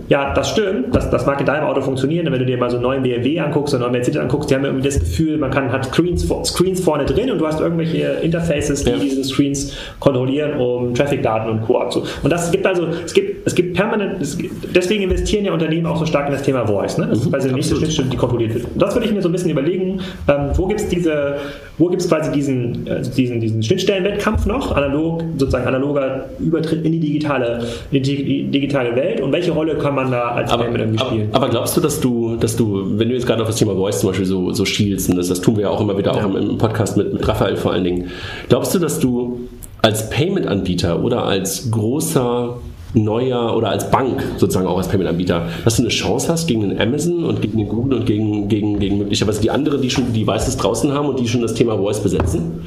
Ja, 0.08 0.34
das 0.34 0.50
stimmt. 0.50 0.94
Das, 0.94 1.10
das 1.10 1.24
mag 1.26 1.40
in 1.40 1.46
deinem 1.46 1.64
Auto 1.64 1.80
funktionieren. 1.80 2.30
Wenn 2.30 2.38
du 2.38 2.46
dir 2.46 2.58
mal 2.58 2.68
so 2.70 2.76
einen 2.76 2.82
neuen 2.82 3.02
BMW 3.02 3.40
anguckst 3.40 3.74
oder 3.74 3.84
einen 3.84 3.92
neuen 3.92 4.00
Mercedes 4.00 4.20
anguckst, 4.20 4.50
die 4.50 4.54
haben 4.54 4.64
irgendwie 4.64 4.84
das 4.84 5.00
Gefühl, 5.00 5.38
man 5.38 5.50
kann, 5.50 5.72
hat 5.72 5.86
Screens, 5.86 6.28
Screens 6.44 6.80
vorne 6.80 7.04
drin 7.04 7.30
und 7.30 7.38
du 7.38 7.46
hast 7.46 7.60
irgendwelche 7.60 8.18
Interfaces, 8.22 8.84
die 8.84 8.90
ja. 8.90 8.96
diese 8.96 9.24
Screens 9.24 9.74
kontrollieren, 10.00 10.58
um 10.58 10.94
Traffic-Daten 10.94 11.48
und 11.48 11.62
Co. 11.62 11.78
abzu. 11.78 12.04
Und 12.22 12.30
das 12.30 12.50
gibt 12.50 12.66
also, 12.66 12.86
es 13.04 13.14
gibt, 13.14 13.46
es 13.46 13.54
gibt 13.54 13.74
permanent, 13.74 14.20
es 14.20 14.36
gibt, 14.36 14.74
deswegen 14.74 15.04
investieren 15.04 15.44
ja 15.44 15.52
Unternehmen 15.52 15.86
auch 15.86 15.96
so 15.96 16.06
stark 16.06 16.26
in 16.26 16.32
das 16.32 16.42
Thema 16.42 16.66
Voice. 16.66 16.98
Ne? 16.98 17.06
Das 17.08 17.20
ist 17.20 17.30
quasi 17.30 17.48
die 17.48 17.54
nächste 17.54 17.76
Schnittstelle, 17.76 18.08
die 18.08 18.16
kontrolliert 18.16 18.54
wird. 18.54 18.64
Und 18.66 18.80
das 18.80 18.94
würde 18.94 19.06
ich 19.06 19.12
mir 19.12 19.22
so 19.22 19.28
ein 19.28 19.32
bisschen 19.32 19.50
überlegen, 19.50 20.00
ähm, 20.34 20.50
wo 20.54 20.66
gibt 20.66 20.80
es 20.80 20.88
diese, 20.88 21.36
wo 21.78 21.88
gibt 21.88 22.06
quasi 22.08 22.32
diesen, 22.32 22.86
äh, 22.86 23.02
diesen, 23.02 23.40
diesen 23.40 23.62
Schnittstellenwettkampf 23.62 24.46
noch, 24.46 24.74
analog, 24.76 25.22
sozusagen 25.38 25.66
analoger 25.66 26.26
Übertritt 26.38 26.84
in 26.84 26.92
die 26.92 27.00
digitale, 27.00 27.64
in 27.90 28.02
die 28.02 28.44
digitale 28.44 28.94
Welt 28.96 29.20
und 29.20 29.32
welche 29.32 29.52
Rolle 29.52 29.76
kann 29.76 29.94
man 29.94 30.10
da 30.10 30.28
als 30.28 30.50
aber, 30.50 30.68
irgendwie 30.68 30.98
spielen? 30.98 31.28
Aber, 31.32 31.44
aber, 31.44 31.50
glaubst 31.50 31.76
du, 31.76 31.80
dass 31.80 32.00
du, 32.00 32.36
dass 32.36 32.56
du, 32.56 32.98
wenn 32.98 33.08
du 33.08 33.14
jetzt 33.14 33.26
gerade 33.26 33.42
auf 33.42 33.48
das 33.48 33.56
Thema 33.56 33.74
Voice 33.74 34.00
zum 34.00 34.10
Beispiel 34.10 34.26
so, 34.26 34.52
so 34.52 34.64
schielst, 34.64 35.10
und 35.10 35.16
das, 35.16 35.28
das 35.28 35.40
tun 35.40 35.56
wir 35.56 35.62
ja 35.62 35.70
auch 35.70 35.80
immer 35.80 35.96
wieder 35.96 36.14
ja. 36.14 36.20
auch 36.20 36.24
im, 36.24 36.36
im 36.36 36.58
Podcast 36.58 36.96
mit, 36.96 37.12
mit 37.12 37.26
Raphael 37.26 37.56
vor 37.56 37.72
allen 37.72 37.84
Dingen, 37.84 38.10
glaubst 38.48 38.74
du, 38.74 38.78
dass 38.78 39.00
du 39.00 39.40
als 39.82 40.08
Payment-Anbieter 40.10 41.04
oder 41.04 41.24
als 41.24 41.70
großer 41.70 42.56
neuer 42.94 43.56
oder 43.56 43.70
als 43.70 43.90
Bank 43.90 44.22
sozusagen 44.36 44.66
auch 44.66 44.78
als 44.78 44.88
Payment-Anbieter, 44.88 45.48
dass 45.64 45.76
du 45.76 45.82
eine 45.82 45.90
Chance 45.90 46.28
hast 46.28 46.46
gegen 46.46 46.68
den 46.68 46.80
Amazon 46.80 47.24
und 47.24 47.42
gegen 47.42 47.58
den 47.58 47.68
Google 47.68 47.98
und 48.00 48.06
gegen, 48.06 48.48
gegen, 48.48 48.78
gegen 48.78 48.98
möglicherweise 48.98 49.40
die 49.40 49.50
anderen, 49.50 49.80
die 49.80 49.90
schon 49.90 50.12
die 50.12 50.24
Devices 50.24 50.56
draußen 50.56 50.92
haben 50.92 51.08
und 51.08 51.18
die 51.18 51.28
schon 51.28 51.42
das 51.42 51.54
Thema 51.54 51.76
Voice 51.76 52.00
besetzen? 52.00 52.66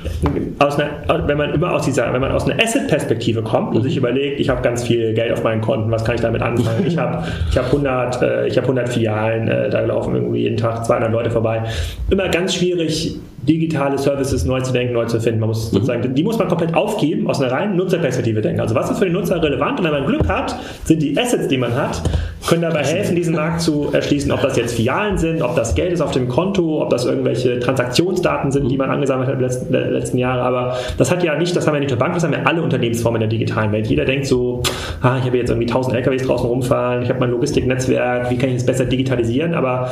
Aus 0.60 0.78
einer, 0.78 1.28
wenn 1.28 1.38
man 1.38 1.54
immer 1.54 1.74
aus 1.74 1.86
dieser, 1.86 2.12
wenn 2.14 2.22
man 2.22 2.32
aus 2.32 2.46
einer 2.46 2.62
Asset-Perspektive 2.62 3.42
kommt 3.42 3.76
und 3.76 3.82
mhm. 3.82 3.84
sich 3.84 3.98
überlegt, 3.98 4.40
ich 4.40 4.50
habe 4.50 4.62
ganz 4.62 4.84
viel 4.84 5.14
Geld 5.14 5.32
auf 5.32 5.44
meinen 5.44 5.62
Konten, 5.62 5.92
was 5.92 6.04
kann 6.04 6.16
ich 6.16 6.22
damit 6.22 6.42
anfangen? 6.42 6.86
Ich 6.86 6.98
habe 6.98 7.26
ich 7.50 7.58
hab 7.58 7.66
100, 7.66 8.22
äh, 8.22 8.48
ich 8.48 8.58
hab 8.58 8.66
100 8.66 8.90
Filialen, 8.90 9.48
äh, 9.48 9.70
da 9.70 9.82
laufen 9.82 10.16
irgendwie 10.16 10.42
jeden 10.42 10.58
Tag 10.58 10.86
200 10.86 11.12
Leute 11.12 11.30
vorbei. 11.30 11.64
Immer 12.10 12.30
ganz 12.30 12.56
schwierig, 12.56 13.18
digitale 13.48 13.98
Services 13.98 14.46
neu 14.46 14.62
zu 14.62 14.74
denken, 14.74 14.94
neu 14.94 15.06
zu 15.06 15.20
finden. 15.20 15.40
Man 15.40 15.50
muss 15.50 15.72
mhm. 15.72 15.76
sozusagen, 15.76 16.14
die 16.14 16.24
muss 16.24 16.38
man 16.38 16.48
komplett 16.48 16.74
aufgeben, 16.74 17.28
aus 17.28 17.42
einer 17.42 17.52
reinen 17.52 17.76
Nutzerperspektive 17.76 18.42
denken. 18.42 18.60
Also 18.60 18.76
was 18.76 18.90
ist 18.90 19.00
für 19.00 19.06
den 19.06 19.14
Nutzer 19.14 19.42
relevant? 19.42 19.80
Und 19.80 19.86
wenn 19.86 19.94
man 19.94 20.06
Glück 20.06 20.28
hat, 20.28 20.56
sind 20.86 21.02
die 21.02 21.18
Assets, 21.18 21.48
die 21.48 21.58
man 21.58 21.74
hat, 21.76 22.02
können 22.48 22.62
dabei 22.62 22.84
helfen, 22.84 23.16
diesen 23.16 23.36
Markt 23.36 23.62
zu 23.62 23.90
erschließen. 23.92 24.32
Ob 24.32 24.42
das 24.42 24.56
jetzt 24.58 24.76
Filialen 24.76 25.18
sind, 25.18 25.42
ob 25.42 25.56
das 25.56 25.76
Geld 25.76 25.92
ist 25.92 26.02
auf 26.02 26.12
dem 26.12 26.28
Konto, 26.28 26.82
ob 26.82 26.90
das 26.90 27.06
irgendwelche 27.06 27.60
Transaktionsdaten 27.60 28.52
sind, 28.52 28.70
die 28.70 28.78
man 28.78 28.90
angesammelt 28.90 29.28
hat 29.28 29.36
in 29.36 29.40
den 29.40 29.50
letzten, 29.50 29.74
letzten 29.74 30.18
Jahren. 30.18 30.40
Aber 30.40 30.78
das 30.98 31.12
hat 31.12 31.24
ja 31.24 31.38
nicht, 31.38 31.56
das 31.56 31.68
haben 31.68 31.74
wir 31.74 31.80
nicht 31.80 31.90
nur 31.90 32.00
Bank, 32.00 32.14
das 32.14 32.24
haben 32.24 32.32
wir 32.32 32.48
alle 32.48 32.62
Unternehmensformen 32.62 33.22
in 33.22 33.30
der 33.30 33.38
digitalen 33.38 33.72
Welt. 33.72 33.88
Jeder 33.88 34.06
denkt 34.06 34.28
so, 34.28 34.62
ah, 35.02 35.18
ich 35.20 35.26
habe 35.26 35.38
jetzt 35.38 35.50
irgendwie 35.50 35.68
1000 35.68 35.96
LKWs 35.96 36.24
draußen 36.24 36.48
rumfahren, 36.48 37.04
ich 37.04 37.10
habe 37.10 37.20
mein 37.20 37.32
Logistiknetzwerk, 37.32 38.30
wie 38.32 38.38
kann 38.38 38.50
ich 38.50 38.56
das 38.56 38.66
besser 38.66 38.86
digitalisieren? 38.86 39.54
Aber 39.54 39.92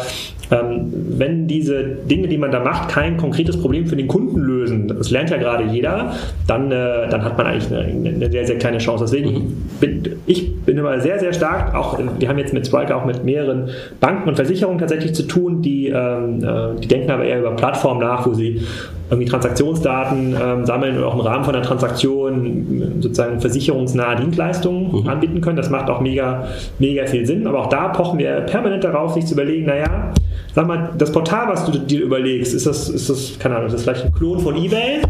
ähm, 0.52 0.94
wenn 1.18 1.48
diese 1.48 1.84
Dinge, 1.84 2.28
die 2.28 2.38
man 2.38 2.52
da 2.52 2.60
macht, 2.60 2.90
kein 2.90 3.18
konkretes 3.46 3.62
Problem 3.62 3.86
für 3.86 3.96
den 3.96 4.08
Kunden 4.08 4.40
lösen, 4.40 4.88
das 4.88 5.12
lernt 5.12 5.30
ja 5.30 5.38
gerade 5.38 5.66
jeder, 5.66 6.14
dann, 6.48 6.72
äh, 6.72 7.08
dann 7.10 7.24
hat 7.24 7.38
man 7.38 7.48
eigentlich 7.48 7.72
eine, 7.72 8.10
eine, 8.10 8.32
sehr, 8.32 8.46
sehr 8.46 8.58
kleine 8.58 8.80
Chance. 8.80 9.06
Deswegen 9.06 9.70
bin, 9.80 10.04
ich 10.26 10.56
bin 10.62 10.78
immer 10.78 11.00
sehr, 11.00 11.20
sehr 11.20 11.34
stark, 11.34 11.76
auch 11.76 12.00
wir 12.20 12.28
haben 12.28 12.40
jetzt 12.40 12.54
mit 12.54 12.66
Striker 12.66 12.98
auch 12.98 13.06
mit 13.06 13.24
mehreren 13.24 13.70
Banken 14.00 14.30
und 14.30 14.36
Versicherungen 14.36 14.80
tatsächlich 14.80 15.14
zu 15.14 15.24
tun, 15.24 15.62
die, 15.62 15.88
ähm, 15.88 16.44
äh, 16.44 16.80
die 16.82 16.88
denken 16.88 17.12
aber 17.12 17.26
eher 17.26 17.40
über 17.40 17.52
Plattformen 17.52 18.02
nach, 18.02 18.26
wo 18.26 18.34
sie 18.34 18.62
irgendwie 19.10 19.30
Transaktionsdaten 19.30 20.36
ähm, 20.42 20.66
sammeln 20.66 20.98
und 20.98 21.04
auch 21.04 21.14
im 21.14 21.20
Rahmen 21.20 21.44
von 21.44 21.54
einer 21.54 21.64
Transaktion 21.64 22.94
sozusagen 23.02 23.40
versicherungsnahe 23.40 24.16
Dienstleistungen 24.16 25.04
mhm. 25.04 25.08
anbieten 25.08 25.42
können. 25.42 25.58
Das 25.58 25.70
macht 25.70 25.92
auch 25.92 26.02
mega, 26.02 26.48
mega 26.80 27.06
viel 27.06 27.24
Sinn. 27.24 27.46
Aber 27.46 27.60
auch 27.60 27.70
da 27.70 27.90
pochen 27.90 28.18
wir 28.18 28.42
permanent 28.42 28.84
darauf, 28.84 29.14
sich 29.14 29.28
zu 29.28 29.36
überlegen, 29.36 29.68
naja, 29.68 30.12
sag 30.54 30.68
mal, 30.68 30.94
das 30.98 31.12
Portal, 31.12 31.48
was 31.48 31.66
du 31.66 31.78
dir 31.78 32.02
überlegst, 32.02 32.54
ist 32.54 32.66
das, 32.66 32.90
ist 32.90 33.10
das, 33.10 33.38
keine 33.40 33.56
Ahnung, 33.56 33.68
ist 33.68 33.74
das 33.74 33.84
vielleicht 33.84 34.06
ein 34.06 34.14
Klon 34.14 34.40
von 34.40 34.56
eBay? 34.56 35.02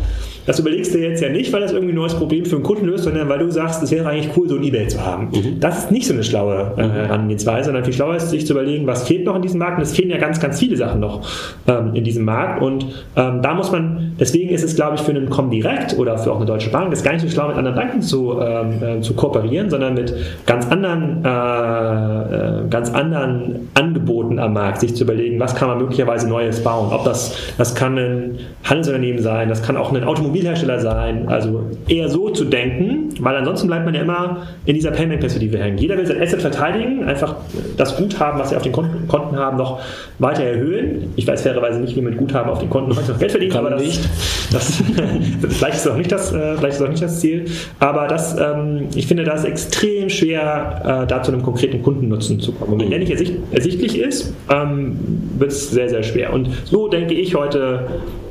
Das 0.46 0.60
überlegst 0.60 0.94
du 0.94 1.00
jetzt 1.00 1.22
ja 1.22 1.30
nicht, 1.30 1.52
weil 1.54 1.62
das 1.62 1.72
irgendwie 1.72 1.94
ein 1.94 1.98
neues 1.98 2.14
Problem 2.14 2.46
für 2.46 2.56
einen 2.56 2.64
Kunden 2.64 2.86
löst, 2.86 3.06
sondern 3.06 3.28
weil 3.30 3.40
du 3.40 3.50
sagst, 3.52 3.82
es 3.82 3.92
wäre 3.92 4.08
eigentlich 4.08 4.36
cool, 4.38 4.48
so 4.48 4.56
ein 4.56 4.64
Ebay 4.64 4.88
zu 4.88 5.04
haben. 5.04 5.30
Mhm. 5.30 5.60
Das 5.60 5.80
ist 5.80 5.92
nicht 5.92 6.08
so 6.08 6.14
eine 6.14 6.24
schlaue 6.24 6.74
äh, 6.78 6.82
Herangehensweise, 6.82 7.66
sondern 7.66 7.84
viel 7.84 7.94
schlauer 7.94 8.16
ist, 8.16 8.30
sich 8.30 8.46
zu 8.46 8.54
überlegen, 8.54 8.86
was 8.88 9.08
fehlt 9.08 9.26
noch 9.26 9.36
in 9.36 9.42
diesem 9.42 9.60
Markt. 9.60 9.78
Und 9.78 9.84
es 9.84 9.96
fehlen 9.96 10.10
ja 10.10 10.18
ganz, 10.18 10.40
ganz 10.40 10.60
viele 10.60 10.78
Sachen 10.78 11.00
noch 11.00 11.28
ähm, 11.68 11.96
in 11.96 12.04
diesem 12.04 12.26
Markt. 12.26 12.62
Und 12.62 12.86
ähm, 13.16 13.42
da 13.42 13.54
muss 13.54 13.72
man, 13.72 14.14
deswegen 14.20 14.50
ist 14.50 14.64
es, 14.64 14.76
glaube 14.76 14.96
ich, 14.96 15.02
für 15.02 15.12
einen 15.12 15.30
Comdirect 15.30 15.98
oder 15.98 16.18
für 16.18 16.32
auch 16.32 16.38
eine 16.38 16.46
Deutsche 16.46 16.70
Bank, 16.70 16.94
ist 16.94 17.04
gar 17.04 17.14
nicht 17.14 17.22
so 17.22 17.30
schlau, 17.30 17.48
mit 17.48 17.58
anderen 17.58 17.76
Banken 17.76 18.02
zu, 18.02 18.40
ähm, 18.40 18.84
äh, 18.84 19.02
zu 19.02 19.14
kooperieren, 19.14 19.70
sondern 19.70 19.96
mit 19.96 20.14
ganz 20.46 20.68
anderen, 20.68 21.26
äh, 21.26 21.30
äh, 21.30 22.68
ganz 22.70 22.94
anderen 22.94 23.70
Angeboten 23.74 24.40
am 24.40 24.54
Markt, 24.54 24.82
sich 24.82 24.96
zu 24.96 25.04
überlegen, 25.04 25.40
was 25.40 25.56
kann 25.56 25.70
man 25.70 25.80
möglicherweise 25.80 26.30
Neues 26.30 26.64
bauen. 26.64 26.92
Ob 26.92 27.04
das, 27.04 27.36
das 27.58 27.74
kann 27.74 27.98
ein 27.98 28.40
Handelsunternehmen 28.64 29.22
sein, 29.22 29.50
das 29.50 29.64
kann 29.64 29.78
auch 29.78 29.92
ein 29.92 30.04
Automobil 30.04 30.35
Automobilhersteller 30.36 30.80
sein. 30.80 31.28
Also 31.28 31.64
eher 31.88 32.10
so 32.10 32.30
zu 32.30 32.46
denken, 32.46 33.10
weil 33.20 33.36
ansonsten 33.36 33.68
bleibt 33.68 33.86
man 33.86 33.94
ja 33.94 34.02
immer 34.02 34.48
in 34.66 34.76
dieser 34.76 34.92
Payment-Perspektive 34.92 35.58
hängen. 35.58 35.78
Jeder 35.78 35.98
will 35.98 36.06
sein 36.06 36.22
Asset 36.22 36.42
verteidigen, 36.42 37.06
einfach 37.06 37.36
das 37.78 37.96
Guthaben, 37.98 38.40
was 38.40 38.50
sie 38.50 38.56
auf 38.56 38.64
den 38.64 38.72
Konten, 38.72 39.08
Konten 39.08 39.38
haben, 39.38 39.58
noch 39.58 39.80
weiter 40.20 40.44
erhöhen. 40.44 41.14
Ich 41.16 41.28
weiß 41.28 41.44
fairerweise 41.44 41.80
nicht, 41.80 41.96
wie 41.96 42.02
man 42.02 42.12
mit 42.12 42.20
Guthaben 42.20 42.50
auf 42.50 42.60
den 42.60 42.70
Konten 42.70 42.90
noch 42.90 43.20
Geld 43.20 43.32
verdient, 43.32 43.56
aber 43.56 43.70
das, 43.72 43.82
nicht. 43.82 44.02
Das, 44.52 44.82
vielleicht, 45.50 45.76
ist 45.76 45.88
auch 45.88 45.98
nicht 45.98 46.12
das, 46.12 46.32
äh, 46.32 46.56
vielleicht 46.56 46.76
ist 46.76 46.82
auch 46.82 46.88
nicht 46.88 47.02
das 47.02 47.20
Ziel. 47.20 47.46
Aber 47.80 48.08
das, 48.08 48.40
ähm, 48.40 48.88
ich 48.96 49.08
finde, 49.08 49.24
das 49.24 49.42
ist 49.42 49.50
extrem 49.50 50.10
schwer, 50.10 51.02
äh, 51.04 51.08
da 51.08 51.24
zu 51.24 51.32
einem 51.32 51.42
konkreten 51.42 51.82
Kundennutzen 51.82 52.40
zu 52.40 52.54
kommen. 52.54 52.74
Und 52.74 52.82
wenn 52.82 52.90
der 52.90 53.00
nicht 53.00 53.12
ersicht, 53.12 53.34
ersichtlich 53.52 54.00
ist, 54.00 54.34
ähm, 54.50 54.98
wird 55.38 55.52
es 55.52 55.72
sehr, 55.72 55.90
sehr 55.90 56.04
schwer. 56.04 56.32
Und 56.32 56.50
so 56.66 56.88
denke 56.88 57.16
ich 57.16 57.36
heute 57.36 57.88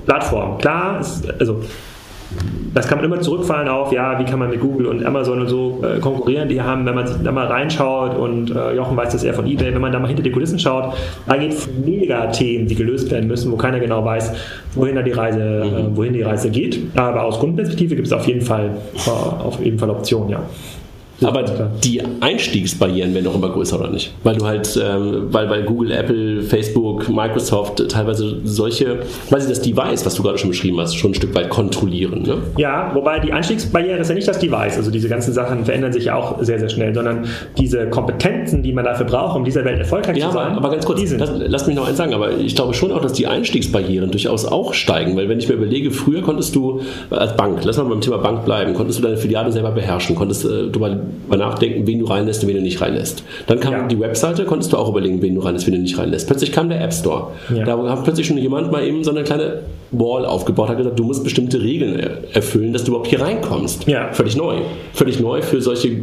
Plattform. 0.07 0.59
Klar, 0.59 1.01
ist, 1.01 1.29
also 1.41 1.63
das 2.75 2.89
kann 2.89 2.99
man 2.99 3.05
immer 3.05 3.21
zurückfallen 3.21 3.69
auf, 3.69 3.93
ja, 3.93 4.19
wie 4.19 4.25
kann 4.25 4.41
man 4.41 4.51
mit 4.51 4.61
Google 4.61 4.87
und 4.87 5.05
Amazon 5.07 5.41
und 5.41 5.49
so 5.49 5.81
äh, 5.85 6.01
konkurrieren. 6.01 6.49
Die 6.49 6.61
haben, 6.61 6.85
wenn 6.85 6.95
man 6.95 7.07
sich 7.07 7.17
da 7.23 7.31
mal 7.31 7.47
reinschaut 7.47 8.17
und 8.17 8.51
äh, 8.51 8.75
Jochen 8.75 8.97
weiß 8.97 9.13
das 9.13 9.23
eher 9.23 9.35
von 9.35 9.47
eBay, 9.47 9.73
wenn 9.73 9.81
man 9.81 9.93
da 9.93 10.01
mal 10.01 10.09
hinter 10.09 10.25
die 10.25 10.33
Kulissen 10.33 10.59
schaut, 10.59 10.95
da 11.27 11.37
gibt 11.37 11.53
es 11.53 11.69
mega 11.85 12.27
Themen, 12.27 12.67
die 12.67 12.75
gelöst 12.75 13.11
werden 13.13 13.29
müssen, 13.29 13.53
wo 13.53 13.57
keiner 13.57 13.79
genau 13.79 14.05
weiß, 14.05 14.33
wohin 14.75 14.97
da 14.97 15.03
die 15.03 15.13
Reise, 15.13 15.41
äh, 15.41 15.83
mhm. 15.83 15.97
wohin 15.97 16.15
die 16.15 16.23
Reise 16.23 16.51
geht. 16.51 16.81
Aber 16.97 17.23
aus 17.23 17.39
Kundenperspektive 17.39 17.95
gibt 17.95 18.09
es 18.09 18.13
auf 18.13 18.27
jeden 18.27 18.43
Fall, 18.43 18.71
äh, 19.07 19.11
auf 19.11 19.63
jeden 19.63 19.79
Fall 19.79 19.91
Optionen, 19.91 20.31
ja. 20.31 20.43
Aber 21.25 21.43
die 21.83 22.03
Einstiegsbarrieren 22.21 23.15
werden 23.15 23.27
auch 23.27 23.35
immer 23.35 23.51
größer, 23.51 23.79
oder 23.79 23.91
nicht? 23.91 24.13
Weil 24.23 24.37
du 24.37 24.45
halt, 24.45 24.81
ähm, 24.83 25.29
weil, 25.31 25.49
weil 25.51 25.65
Google, 25.65 25.93
Apple, 25.93 26.43
Facebook, 26.43 27.09
Microsoft 27.09 27.89
teilweise 27.89 28.37
solche, 28.45 29.01
weil 29.31 29.41
sie 29.41 29.49
das 29.49 29.61
Device, 29.61 30.05
was 30.05 30.15
du 30.15 30.23
gerade 30.23 30.39
schon 30.39 30.51
beschrieben 30.51 30.79
hast, 30.81 30.97
schon 30.97 31.13
ein 31.13 31.15
Stück 31.15 31.35
weit 31.35 31.49
kontrollieren. 31.49 32.23
Ne? 32.23 32.39
Ja, 32.59 32.91
wobei 32.95 33.19
die 33.21 33.33
Einstiegsbarriere 33.33 33.99
ist 33.99 34.09
ja 34.09 34.15
nicht 34.15 34.29
das 34.29 34.39
Device. 34.39 34.77
Also 34.77 34.91
diese 34.91 35.09
ganzen 35.09 35.33
Sachen 35.33 35.65
verändern 35.65 35.93
sich 35.93 36.07
ja 36.07 36.17
auch 36.17 36.43
sehr, 36.43 36.59
sehr 36.59 36.69
schnell, 36.69 36.95
sondern 36.95 37.27
diese 37.59 37.89
Kompetenzen, 37.89 38.63
die 38.63 38.73
man 38.73 38.85
dafür 38.85 39.07
braucht, 39.07 39.37
um 39.37 39.45
dieser 39.45 39.65
Welt 39.65 39.79
erfolgreich 39.79 40.17
ja, 40.17 40.29
zu 40.29 40.35
sein. 40.35 40.53
Aber, 40.53 40.59
aber 40.59 40.71
ganz 40.71 40.85
kurz, 40.85 41.01
lass, 41.17 41.31
lass, 41.35 41.67
mich 41.67 41.77
noch 41.77 41.89
eins 41.89 41.97
sagen, 41.97 42.15
aber 42.15 42.33
ich 42.33 42.55
glaube 42.55 42.75
schon 42.75 42.93
auch, 42.93 43.01
dass 43.01 43.13
die 43.13 43.27
Einstiegsbarrieren 43.27 44.11
durchaus 44.11 44.45
auch 44.45 44.75
steigen, 44.75 45.17
weil 45.17 45.29
wenn 45.29 45.39
ich 45.39 45.49
mir 45.49 45.55
überlege, 45.55 45.91
früher 45.91 46.23
konntest 46.23 46.55
du 46.55 46.81
als 47.11 47.37
Bank, 47.37 47.65
lass 47.65 47.79
mal 47.79 47.85
beim 47.85 48.01
Thema 48.01 48.19
Bank 48.19 48.45
bleiben, 48.45 48.75
konntest 48.75 48.99
du 48.99 49.03
deine 49.03 49.17
Filiale 49.17 49.51
selber 49.53 49.71
beherrschen, 49.71 50.15
konntest 50.15 50.45
äh, 50.45 50.69
du 50.69 50.79
mal 50.79 51.01
mal 51.29 51.37
nachdenken, 51.37 51.87
wen 51.87 51.99
du 51.99 52.07
reinlässt 52.07 52.43
und 52.43 52.49
wen 52.49 52.57
du 52.57 52.63
nicht 52.63 52.81
reinlässt. 52.81 53.25
Dann 53.47 53.61
kam 53.61 53.73
ja. 53.73 53.87
die 53.87 53.99
Webseite, 53.99 54.45
konntest 54.45 54.73
du 54.73 54.77
auch 54.77 54.89
überlegen, 54.89 55.23
wen 55.23 55.35
du 55.35 55.41
reinlässt, 55.41 55.67
wen 55.67 55.75
du 55.75 55.81
nicht 55.81 55.99
reinlässt. 55.99 56.27
Plötzlich 56.27 56.53
kam 56.53 56.69
der 56.69 56.83
App 56.83 56.93
Store. 56.93 57.29
Ja. 57.55 57.65
Da 57.65 57.79
hat 57.91 58.05
plötzlich 58.05 58.27
schon 58.27 58.39
jemand 58.39 58.71
mal 58.73 58.87
eben 58.87 59.05
so 59.05 59.11
eine 59.11 59.25
kleine 59.25 59.63
Wall 59.91 60.25
aufgebaut, 60.25 60.69
hat 60.69 60.79
gesagt, 60.79 60.99
du 60.99 61.05
musst 61.05 61.25
bestimmte 61.25 61.61
Regeln 61.63 61.99
erfüllen, 62.33 62.73
dass 62.73 62.85
du 62.85 62.91
überhaupt 62.91 63.09
hier 63.09 63.21
reinkommst. 63.21 63.87
Ja. 63.87 64.13
Völlig 64.13 64.37
neu. 64.37 64.57
Völlig 64.93 65.21
neu 65.21 65.43
für 65.43 65.61
solche 65.61 66.03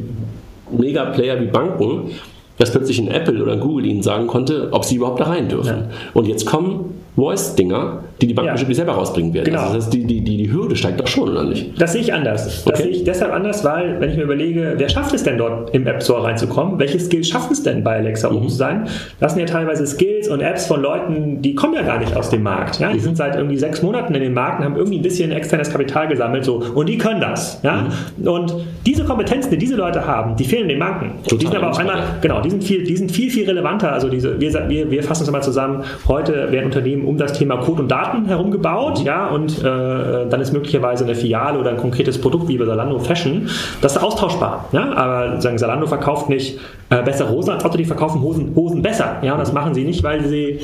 Mega-Player 0.72 1.42
wie 1.42 1.48
Banken, 1.48 2.12
dass 2.58 2.72
plötzlich 2.72 3.00
ein 3.00 3.08
Apple 3.08 3.42
oder 3.42 3.54
ein 3.54 3.60
Google 3.60 3.86
ihnen 3.86 4.04
sagen 4.04 4.28
konnte, 4.28 4.70
ob 4.72 4.86
sie 4.86 4.96
überhaupt 4.96 5.20
da 5.20 5.26
rein 5.26 5.50
dürfen. 5.50 5.86
Und 6.14 6.28
jetzt 6.28 6.46
kommen 6.46 6.94
Voice-Dinger, 7.16 8.04
die 8.22 8.28
die 8.28 8.34
Bank 8.34 8.46
ja. 8.46 8.54
bestimmt 8.54 8.76
selber 8.76 8.94
rausbringen 8.94 9.34
werden. 9.34 9.46
Genau. 9.46 9.62
Also 9.62 9.76
das 9.76 9.86
heißt, 9.86 9.94
die, 9.94 10.06
die, 10.06 10.22
die, 10.22 10.38
die 10.38 10.52
Hürde 10.52 10.76
steigt 10.76 11.00
doch 11.00 11.08
schon, 11.08 11.30
oder 11.30 11.44
nicht? 11.44 11.80
Das 11.80 11.92
sehe 11.92 12.02
ich 12.02 12.14
anders. 12.14 12.64
Das 12.64 12.66
okay. 12.66 12.84
sehe 12.84 12.92
ich 12.92 13.04
deshalb 13.04 13.34
anders, 13.34 13.66
weil, 13.66 14.00
wenn 14.00 14.10
ich 14.10 14.18
mir 14.18 14.24
überlege, 14.24 14.76
wer 14.78 14.88
schafft 14.88 15.14
es 15.14 15.24
denn 15.24 15.38
dort 15.38 15.74
im 15.76 15.86
App 15.88 16.02
Store 16.02 16.24
reinzukommen? 16.24 16.80
Welche 16.80 17.00
Skills 17.00 17.28
schaffen 17.28 17.52
es 17.52 17.64
denn 17.64 17.84
bei 17.84 17.98
Alexa 17.98 18.30
mhm. 18.30 18.38
oben 18.38 18.50
zu 18.50 18.56
sein? 18.56 18.88
Das 19.20 19.34
sind 19.34 19.42
ja 19.42 19.48
teilweise 19.48 19.86
Skills 19.86 20.30
und 20.30 20.40
Apps 20.40 20.68
von 20.68 20.82
Leuten, 20.82 21.42
die 21.42 21.54
kommen 21.54 21.74
ja 21.74 21.82
gar 21.82 22.00
nicht 22.00 22.16
aus 22.16 22.30
dem 22.30 22.44
Markt. 22.44 22.80
Ja? 22.80 22.92
Die 22.92 23.00
mhm. 23.00 23.04
sind 23.04 23.18
seit 23.18 23.36
irgendwie 23.36 23.58
sechs 23.58 23.82
Monaten 23.82 24.16
in 24.16 24.22
den 24.22 24.34
Markt 24.34 24.60
und 24.60 24.66
haben 24.66 24.78
irgendwie 24.78 25.00
ein 25.00 25.04
bisschen 25.04 25.32
externes 25.32 25.70
Kapital 25.70 26.08
gesammelt 26.08 26.46
so, 26.46 26.64
und 26.74 26.88
die 26.88 26.98
können 26.98 27.20
das. 27.20 27.60
Ja? 27.64 27.88
Mhm. 28.18 28.28
Und 28.28 28.56
diese 28.86 29.04
Kompetenzen, 29.04 29.52
die 29.52 29.58
diese 29.58 29.76
Leute 29.76 30.08
haben, 30.08 30.38
die 30.38 30.46
fehlen 30.46 30.70
den 30.70 30.80
Banken. 30.80 31.22
Total 31.24 31.38
die 31.38 31.46
sind 31.46 31.56
aber 31.58 31.72
auf 31.72 31.78
einmal, 31.78 32.02
genau, 32.22 32.42
die 32.42 32.50
sind 32.50 32.64
viel, 32.64 32.84
die 32.84 32.96
sind 32.96 33.12
viel, 33.12 33.30
viel 33.30 33.46
relevanter. 33.46 33.92
Also 33.92 34.08
diese, 34.08 34.40
wir, 34.40 34.70
wir, 34.70 34.90
wir 34.90 35.04
fassen 35.04 35.24
uns 35.24 35.32
mal 35.32 35.42
zusammen, 35.42 35.84
heute 36.08 36.52
werden 36.52 36.66
Unternehmen 36.66 37.01
um 37.06 37.18
das 37.18 37.34
Thema 37.34 37.58
Code 37.58 37.84
und 37.84 37.92
Daten 37.92 38.26
herumgebaut, 38.26 39.04
ja, 39.04 39.28
und 39.28 39.60
äh, 39.60 39.64
dann 39.64 40.42
ist 40.42 40.54
möglicherweise 40.54 41.04
eine 41.04 41.16
Filiale 41.16 41.60
oder 41.60 41.72
ein 41.72 41.78
konkretes 41.78 42.20
Produkt 42.20 42.48
wie 42.48 42.58
bei 42.58 42.66
Salando 42.66 43.00
Fashion, 43.00 43.50
das 43.82 43.96
ist 43.96 44.04
austauschbar, 44.04 44.66
ja, 44.72 44.94
aber 44.94 45.42
sagen 45.42 45.58
Salando 45.58 45.88
verkauft 45.88 46.30
nicht 46.30 46.60
äh, 46.90 47.02
bessere 47.04 47.30
Hosen 47.30 47.52
als 47.52 47.66
Otto, 47.66 47.78
die 47.78 47.86
verkaufen 47.86 48.22
Hosen, 48.22 48.56
Hosen 48.56 48.82
besser, 48.82 49.18
ja, 49.22 49.34
und 49.34 49.40
das 49.40 49.54
machen 49.54 49.74
sie 49.74 49.84
nicht, 49.84 50.04
weil 50.04 50.26
sie 50.26 50.60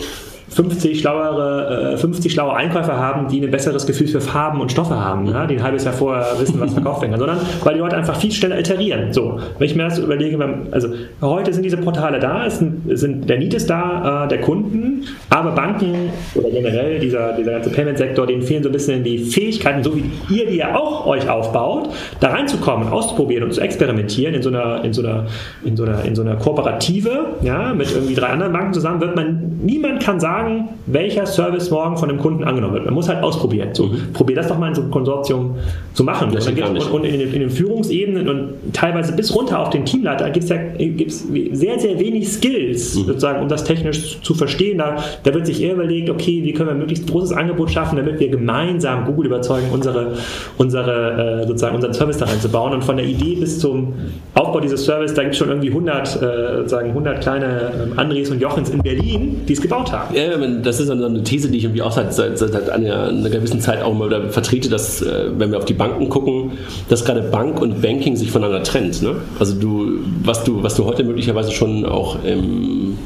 50 0.50 1.00
schlauere, 1.00 1.94
äh, 1.94 1.98
50 1.98 2.32
schlaue 2.32 2.56
Einkäufer 2.56 2.98
haben, 2.98 3.28
die 3.28 3.42
ein 3.42 3.52
besseres 3.52 3.86
Gefühl 3.86 4.08
für 4.08 4.22
Farben 4.22 4.62
und 4.62 4.72
Stoffe 4.72 4.96
haben, 4.96 5.28
ja, 5.28 5.46
die 5.46 5.56
ein 5.56 5.64
halbes 5.64 5.84
Jahr 5.84 5.94
vorher 5.94 6.26
wissen, 6.40 6.60
was 6.60 6.74
verkauft 6.74 7.02
werden 7.02 7.12
kann, 7.12 7.20
sondern 7.20 7.40
weil 7.64 7.74
die 7.74 7.80
Leute 7.80 7.98
einfach 7.98 8.16
viel 8.16 8.32
schneller 8.32 8.58
iterieren. 8.58 9.12
So, 9.12 9.40
wenn 9.58 9.68
ich 9.68 9.76
mir 9.76 9.84
das 9.84 10.00
überlege, 10.00 10.38
also 10.72 10.90
heute 11.22 11.54
sind 11.54 11.64
diese 11.64 11.78
Portale 11.78 12.20
da, 12.20 12.46
es 12.46 12.60
sind, 12.60 12.98
sind 12.98 13.30
der 13.30 13.38
Need 13.38 13.54
ist 13.54 13.70
da, 13.70 14.26
äh, 14.26 14.28
der 14.30 14.42
Kunden, 14.42 15.04
aber 15.30 15.52
Banken 15.52 16.12
oder 16.34 16.50
generell 16.50 17.00
dieser, 17.00 17.34
dieser 17.34 17.52
ganze 17.52 17.70
Payment-Sektor, 17.70 18.26
denen 18.26 18.42
fehlen 18.42 18.64
so 18.64 18.70
ein 18.70 18.74
bisschen 18.74 19.04
die 19.04 19.18
Fähigkeiten, 19.20 19.84
so 19.84 19.96
wie 19.96 20.10
ihr 20.30 20.48
die 20.48 20.58
ja 20.58 20.76
auch 20.76 21.06
euch 21.06 21.30
aufbaut, 21.30 21.90
da 22.20 22.30
reinzukommen, 22.30 22.88
auszuprobieren 22.90 23.44
und 23.44 23.54
zu 23.54 23.62
experimentieren 23.62 24.34
in 24.34 24.42
so 24.42 24.50
einer, 24.50 24.84
in 24.84 24.94
so 24.94 25.02
einer, 25.02 25.26
in 25.66 25.76
so 25.76 25.84
einer, 25.84 26.04
in 26.06 26.16
so 26.16 26.22
einer 26.22 26.36
Kooperative, 26.36 27.36
ja, 27.42 27.74
mit 27.74 27.92
irgendwie 27.92 28.16
drei 28.16 28.28
anderen 28.28 28.54
Banken 28.54 28.74
zusammen, 28.74 29.02
wird 29.02 29.16
man, 29.16 29.60
niemand 29.64 30.02
kann 30.02 30.20
sagen, 30.20 30.37
sagen, 30.38 30.70
welcher 30.86 31.26
Service 31.26 31.70
morgen 31.70 31.98
von 31.98 32.10
dem 32.10 32.18
Kunden 32.18 32.44
angenommen 32.44 32.74
wird. 32.74 32.86
Man 32.86 32.94
muss 32.94 33.10
halt 33.10 33.24
ausprobieren. 33.24 33.70
So, 33.74 33.88
mhm. 33.88 34.14
Probier 34.14 34.38
das 34.38 34.48
doch 34.48 34.58
mal 34.58 34.70
in 34.70 34.76
so 34.76 34.82
einem 34.82 34.92
Konsortium 34.92 35.56
zu 35.94 36.04
machen. 36.04 36.30
Und, 36.30 36.48
und, 36.48 36.92
und, 36.92 37.04
in, 37.04 37.20
den, 37.20 37.34
in 37.34 37.40
den 37.40 37.50
Führungsebenen 37.50 38.30
und 38.30 38.74
teilweise 38.74 39.14
bis 39.14 39.34
runter 39.36 39.60
auf 39.60 39.70
den 39.70 39.86
Teamleiter 39.86 40.30
gibt 40.30 40.44
es 40.46 40.50
ja, 40.50 40.58
gibt's 40.78 41.26
sehr, 41.52 41.80
sehr 41.80 42.00
wenig 42.00 42.30
Skills, 42.30 42.96
mhm. 42.96 43.06
sozusagen, 43.06 43.42
um 43.42 43.50
das 43.50 43.64
technisch 43.64 44.22
zu 44.22 44.34
verstehen. 44.34 44.78
Da, 44.78 44.98
da 45.24 45.34
wird 45.34 45.46
sich 45.46 45.62
eher 45.62 45.74
überlegt, 45.74 46.10
okay, 46.10 46.44
wie 46.44 46.54
können 46.54 46.70
wir 46.70 46.74
ein 46.74 46.80
möglichst 46.80 47.10
großes 47.10 47.34
Angebot 47.34 47.72
schaffen, 47.72 47.98
damit 47.98 48.20
wir 48.20 48.30
gemeinsam 48.30 49.06
Google 49.06 49.28
überzeugen, 49.28 49.68
unsere, 49.72 50.14
unsere, 50.58 51.42
äh, 51.42 51.48
sozusagen 51.48 51.76
unseren 51.76 51.94
Service 51.94 52.18
da 52.18 52.26
reinzubauen. 52.26 52.74
Und 52.74 52.84
von 52.84 52.98
der 52.98 53.06
Idee 53.06 53.36
bis 53.36 53.60
zum 53.60 53.94
Aufbau 54.34 54.60
dieses 54.60 54.86
Service, 54.86 55.14
da 55.14 55.24
gibt 55.24 55.34
es 55.34 55.40
schon 55.40 55.50
irgendwie 55.50 55.70
100, 55.70 56.08
äh, 56.08 56.58
sozusagen 56.58 56.90
100 56.90 57.22
kleine 57.22 57.72
ähm, 57.84 58.00
Andres 58.00 58.30
und 58.30 58.42
Jochens 58.42 58.70
in 58.70 58.82
Berlin, 58.82 59.42
die 59.48 59.54
es 59.54 59.62
gebaut 59.62 59.92
haben. 59.92 60.16
Ja, 60.16 60.27
das 60.64 60.80
ist 60.80 60.90
eine 60.90 61.24
These, 61.24 61.50
die 61.50 61.58
ich 61.58 61.64
irgendwie 61.64 61.82
auch 61.82 61.92
seit, 61.92 62.14
seit, 62.14 62.38
seit 62.38 62.70
einer, 62.70 63.08
einer, 63.08 63.30
gewissen 63.30 63.62
Zeit 63.62 63.82
auch 63.82 63.94
mal 63.94 64.30
vertrete, 64.30 64.70
dass, 64.70 65.02
äh, 65.02 65.30
wenn 65.38 65.52
wir 65.52 65.58
auf 65.58 65.66
die 65.66 65.74
Banken 65.74 66.10
gucken, 66.10 66.54
dass 66.90 67.06
gerade 67.06 67.22
Bank 67.22 67.62
und 67.62 67.82
Banking 67.82 68.16
sich 68.16 68.32
voneinander 68.32 68.64
trennt. 68.64 69.02
Ne? 69.02 69.16
Also 69.40 69.56
du, 69.56 70.00
was 70.24 70.44
du, 70.44 70.64
was 70.64 70.76
du 70.76 70.86
heute 70.86 71.04
möglicherweise 71.04 71.52
schon 71.52 71.86
auch 71.86 72.24
im 72.24 72.98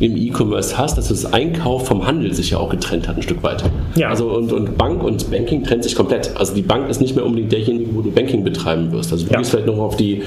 im 0.00 0.16
E-Commerce 0.16 0.76
hast, 0.76 0.98
dass 0.98 1.08
das 1.08 1.32
Einkauf 1.32 1.86
vom 1.86 2.06
Handel 2.06 2.32
sich 2.34 2.50
ja 2.50 2.58
auch 2.58 2.70
getrennt 2.70 3.06
hat, 3.06 3.16
ein 3.16 3.22
Stück 3.22 3.42
weit. 3.42 3.62
Ja. 3.94 4.08
Also 4.08 4.30
und, 4.30 4.52
und 4.52 4.76
Bank 4.76 5.02
und 5.02 5.30
Banking 5.30 5.62
trennt 5.62 5.84
sich 5.84 5.94
komplett. 5.94 6.36
Also 6.36 6.54
die 6.54 6.62
Bank 6.62 6.88
ist 6.88 7.00
nicht 7.00 7.14
mehr 7.14 7.24
unbedingt 7.24 7.52
derjenige, 7.52 7.94
wo 7.94 8.00
du 8.00 8.10
Banking 8.10 8.42
betreiben 8.42 8.90
wirst. 8.92 9.12
Also 9.12 9.26
du 9.26 9.32
ja. 9.32 9.38
gehst 9.38 9.50
vielleicht 9.50 9.66
noch 9.66 9.78
auf 9.78 9.96
die, 9.96 10.22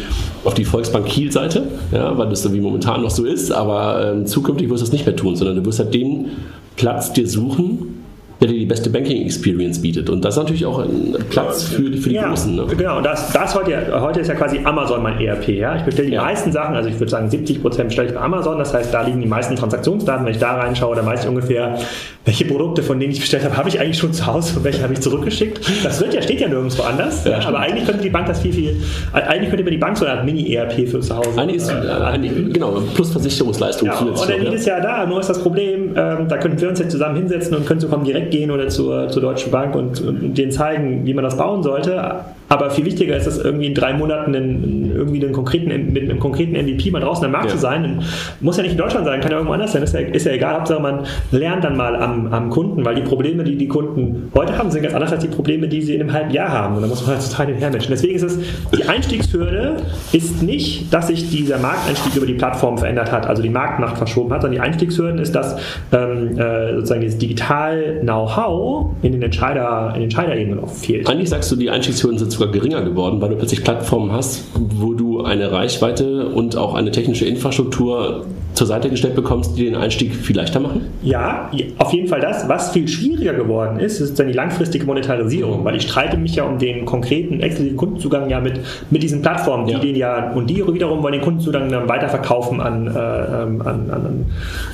auf 0.46 0.54
die 0.54 0.66
Volksbank 0.66 1.06
Kiel-Seite, 1.06 1.64
ja, 1.92 2.18
weil 2.18 2.30
das 2.30 2.44
so 2.44 2.54
wie 2.54 2.62
momentan 2.62 3.02
noch 3.02 3.12
so 3.12 3.26
ist, 3.26 3.52
aber 3.52 4.12
ähm, 4.12 4.26
zukünftig 4.26 4.70
wirst 4.70 4.82
du 4.82 4.86
das 4.86 4.94
nicht 4.94 5.06
mehr 5.06 5.16
tun, 5.16 5.36
sondern 5.36 5.58
du 5.58 5.66
wirst 5.66 5.80
halt 5.80 5.94
den 5.94 6.28
Platz 6.76 7.12
dir 7.12 7.28
suchen, 7.28 8.04
der 8.40 8.50
dir 8.50 8.57
beste 8.68 8.90
Banking-Experience 8.90 9.82
bietet. 9.82 10.10
Und 10.10 10.24
das 10.24 10.36
ist 10.36 10.40
natürlich 10.40 10.66
auch 10.66 10.80
ein 10.80 11.16
Platz 11.30 11.64
für, 11.64 11.92
für 11.94 12.10
die 12.10 12.16
ja, 12.16 12.30
Großen. 12.30 12.56
Ne? 12.56 12.66
Genau, 12.78 13.02
das, 13.02 13.32
das 13.34 13.56
heute, 13.56 14.00
heute 14.02 14.20
ist 14.20 14.28
ja 14.28 14.36
quasi 14.36 14.60
Amazon 14.64 15.02
mein 15.02 15.20
ERP. 15.20 15.48
Ja? 15.50 15.76
Ich 15.78 15.84
bestelle 15.84 16.08
die 16.10 16.14
Ja. 16.16 16.24
meisten 16.24 16.52
Sachen, 16.52 16.76
also 16.76 16.90
ich 16.90 17.00
würde 17.00 17.10
sagen 17.10 17.30
70 17.30 17.62
Prozent 17.62 17.88
bestelle 17.90 18.10
ich 18.10 18.14
bei 18.16 18.22
Amazon, 18.22 18.58
das 18.60 18.74
heißt, 18.74 18.94
da 18.94 19.02
liegen 19.04 19.22
die 19.22 19.28
meisten 19.28 19.56
Transaktionsdaten. 19.56 20.26
Wenn 20.26 20.34
ich 20.34 20.40
da 20.40 20.56
reinschaue, 20.56 20.96
dann 20.96 21.06
weiß 21.06 21.24
ich 21.24 21.30
ungefähr, 21.30 21.78
welche 22.26 22.46
Produkte, 22.46 22.84
von 22.84 23.00
denen 23.00 23.14
ich 23.14 23.20
bestellt 23.22 23.44
habe, 23.46 23.56
habe 23.58 23.70
ich 23.70 23.80
eigentlich 23.80 23.98
schon 23.98 24.14
zu 24.14 24.26
Hause 24.26 24.58
und 24.58 24.64
welche 24.64 24.84
habe 24.84 24.94
ich 24.94 25.00
zurückgeschickt. 25.02 25.62
Das 25.84 26.00
wird 26.02 26.14
ja, 26.14 26.22
steht 26.22 26.42
ja 26.42 26.48
nirgendwo 26.48 26.84
anders. 26.84 27.24
Ja, 27.26 27.40
aber 27.48 27.60
eigentlich 27.60 27.86
könnte 27.86 28.04
die 28.04 28.10
Bank 28.10 28.28
das 28.28 28.42
viel, 28.42 28.54
viel, 28.54 28.76
eigentlich 29.14 29.50
könnte 29.50 29.64
mir 29.64 29.72
die 29.72 29.78
Bank 29.78 29.98
so 29.98 30.06
eine 30.06 30.16
Art 30.18 30.26
Mini-ERP 30.26 30.88
für 30.90 31.00
zu 31.00 31.16
Hause 31.16 31.30
Eigentlich 31.38 31.58
ist, 31.58 31.70
äh, 31.70 31.86
äh, 31.86 31.90
anbieten. 31.90 32.52
genau, 32.54 32.82
plus 32.96 33.12
Versicherungsleistung 33.12 33.88
Ja, 33.88 34.00
und 34.00 34.30
dann 34.30 34.54
es 34.54 34.66
ja 34.66 34.80
da, 34.80 35.06
nur 35.06 35.20
ist 35.20 35.30
das 35.30 35.42
Problem, 35.42 35.94
ähm, 35.96 36.28
da 36.28 36.38
könnten 36.38 36.60
wir 36.60 36.70
uns 36.70 36.80
jetzt 36.80 36.92
zusammen 36.92 37.16
hinsetzen 37.18 37.56
und 37.56 37.66
können 37.66 37.80
zu 37.80 37.88
kommen 37.88 38.04
direkt 38.04 38.32
gehen 38.32 38.52
oder 38.58 38.70
zur, 38.70 39.10
zur 39.10 39.22
Deutschen 39.22 39.52
Bank 39.52 39.76
und, 39.76 40.02
und 40.02 40.38
denen 40.38 40.52
zeigen, 40.52 41.06
wie 41.06 41.14
man 41.14 41.24
das 41.24 41.38
bauen 41.38 41.64
sollte. 41.64 42.26
Aber 42.50 42.70
viel 42.70 42.86
wichtiger 42.86 43.16
ist 43.18 43.28
es, 43.28 43.38
irgendwie 43.38 43.68
in 43.68 43.74
drei 43.74 43.94
Monaten 43.94 44.36
einen, 44.36 44.92
irgendwie 44.96 45.24
einen 45.24 45.34
konkreten, 45.34 45.92
mit 45.94 46.04
einem 46.04 46.20
konkreten 46.20 46.54
MVP 46.54 46.92
mal 46.92 47.02
draußen 47.02 47.26
am 47.26 47.32
Markt 47.32 47.48
Ja. 47.48 47.52
zu 47.52 47.58
sein. 47.58 47.84
Und 47.84 48.04
muss 48.42 48.58
ja 48.58 48.64
nicht 48.64 48.72
in 48.72 48.78
Deutschland 48.78 49.06
sein, 49.06 49.20
kann 49.20 49.32
ja 49.32 49.38
irgendwo 49.38 49.54
anders 49.54 49.74
sein, 49.74 49.84
ist 49.84 49.94
ja, 49.94 50.00
ist 50.00 50.26
ja 50.26 50.32
egal. 50.32 50.56
Hauptsache 50.56 50.82
man 50.82 51.02
lernt 51.32 51.64
dann 51.64 51.76
mal 51.76 51.96
am, 51.96 52.28
am 52.34 52.50
Kunden, 52.50 52.86
weil 52.86 52.96
die 52.96 53.02
Probleme, 53.02 53.44
die 53.44 53.56
die 53.58 53.68
Kunden 53.68 54.32
heute 54.34 54.58
haben, 54.58 54.72
sind 54.72 54.84
ganz 54.84 54.94
anders 54.96 55.12
als 55.12 55.24
die 55.24 55.28
Probleme, 55.30 55.68
die 55.68 55.82
sie 55.82 55.96
in 55.96 56.02
einem 56.02 56.14
halben 56.14 56.32
Jahr 56.32 56.50
haben. 56.50 56.76
Und 56.76 56.82
da 56.84 56.88
muss 56.88 57.06
man 57.06 57.16
halt 57.16 57.30
total 57.30 57.48
hinterher 57.48 57.72
matchen. 57.72 57.92
Deswegen 57.92 58.16
ist 58.16 58.24
es, 58.24 58.40
die 58.78 58.84
Einstiegshürde 58.86 59.78
ist 60.14 60.42
nicht, 60.42 60.94
dass 60.94 61.08
sich 61.08 61.30
dieser 61.30 61.58
Markteinstieg 61.58 62.16
über 62.16 62.26
die 62.26 62.34
Plattform 62.34 62.78
verändert 62.78 63.12
hat, 63.12 63.28
also 63.28 63.42
die 63.42 63.50
Marktmacht 63.50 63.98
verschoben 63.98 64.32
hat, 64.34 64.42
sondern 64.42 64.60
die 64.60 64.66
Einstiegshürden 64.66 65.20
ist, 65.20 65.36
dass 65.36 65.58
ähm, 65.92 66.38
äh, 66.38 66.76
sozusagen 66.76 67.02
dieses 67.02 67.18
Digital-Know-how 67.18 68.92
in 69.02 69.12
den 69.14 69.22
Entscheider, 69.22 69.88
in 69.90 69.96
den 69.96 70.04
Entscheiderebenen 70.04 70.68
fehlt. 70.68 71.10
Eigentlich 71.10 71.30
sagst 71.30 71.52
du, 71.52 71.56
die 71.56 71.70
Einstiegshürden 71.70 72.18
sind 72.18 72.32
sogar 72.38 72.52
geringer 72.54 72.82
geworden, 72.82 73.22
weil 73.22 73.30
du 73.30 73.36
plötzlich 73.36 73.64
Plattformen 73.64 74.12
hast, 74.12 74.44
wo 74.54 74.94
du 74.94 75.24
eine 75.24 75.52
Reichweite 75.52 76.28
und 76.28 76.56
auch 76.56 76.74
eine 76.74 76.92
technische 76.92 77.26
Infrastruktur 77.26 78.26
zur 78.54 78.68
Seite 78.68 78.90
gestellt 78.90 79.16
bekommst, 79.16 79.58
die 79.58 79.66
den 79.66 79.76
Einstieg 79.76 80.16
viel 80.16 80.36
leichter 80.36 80.60
machen? 80.60 80.82
Ja, 81.04 81.52
auf 81.78 81.94
jeden 81.94 82.08
Fall 82.08 82.22
das. 82.22 82.50
Was 82.50 82.72
viel 82.72 82.88
schwieriger 82.88 83.34
geworden 83.34 83.80
ist, 83.80 84.00
ist 84.00 84.18
dann 84.20 84.28
die 84.28 84.34
langfristige 84.34 84.86
Monetarisierung, 84.86 85.64
weil 85.64 85.76
ich 85.76 85.84
streite 85.84 86.18
mich 86.18 86.36
ja 86.36 86.44
um 86.44 86.58
den 86.58 86.86
konkreten, 86.86 87.40
exklusiven 87.40 87.78
Kundenzugang 87.78 88.30
ja 88.30 88.40
mit, 88.40 88.60
mit 88.90 89.04
diesen 89.04 89.22
Plattformen, 89.22 89.68
die 89.68 89.74
Ja. 89.74 89.80
den 89.80 89.96
ja, 89.96 90.32
und 90.32 90.50
die 90.50 90.66
wiederum 90.68 91.04
wollen 91.04 91.14
den 91.14 91.22
Kundenzugang 91.22 91.70
dann 91.70 91.88
weiterverkaufen 91.88 92.60
an, 92.60 92.88
äh, 92.88 92.90
ähm, 92.90 93.62
an, 93.62 93.90
an, 93.92 94.26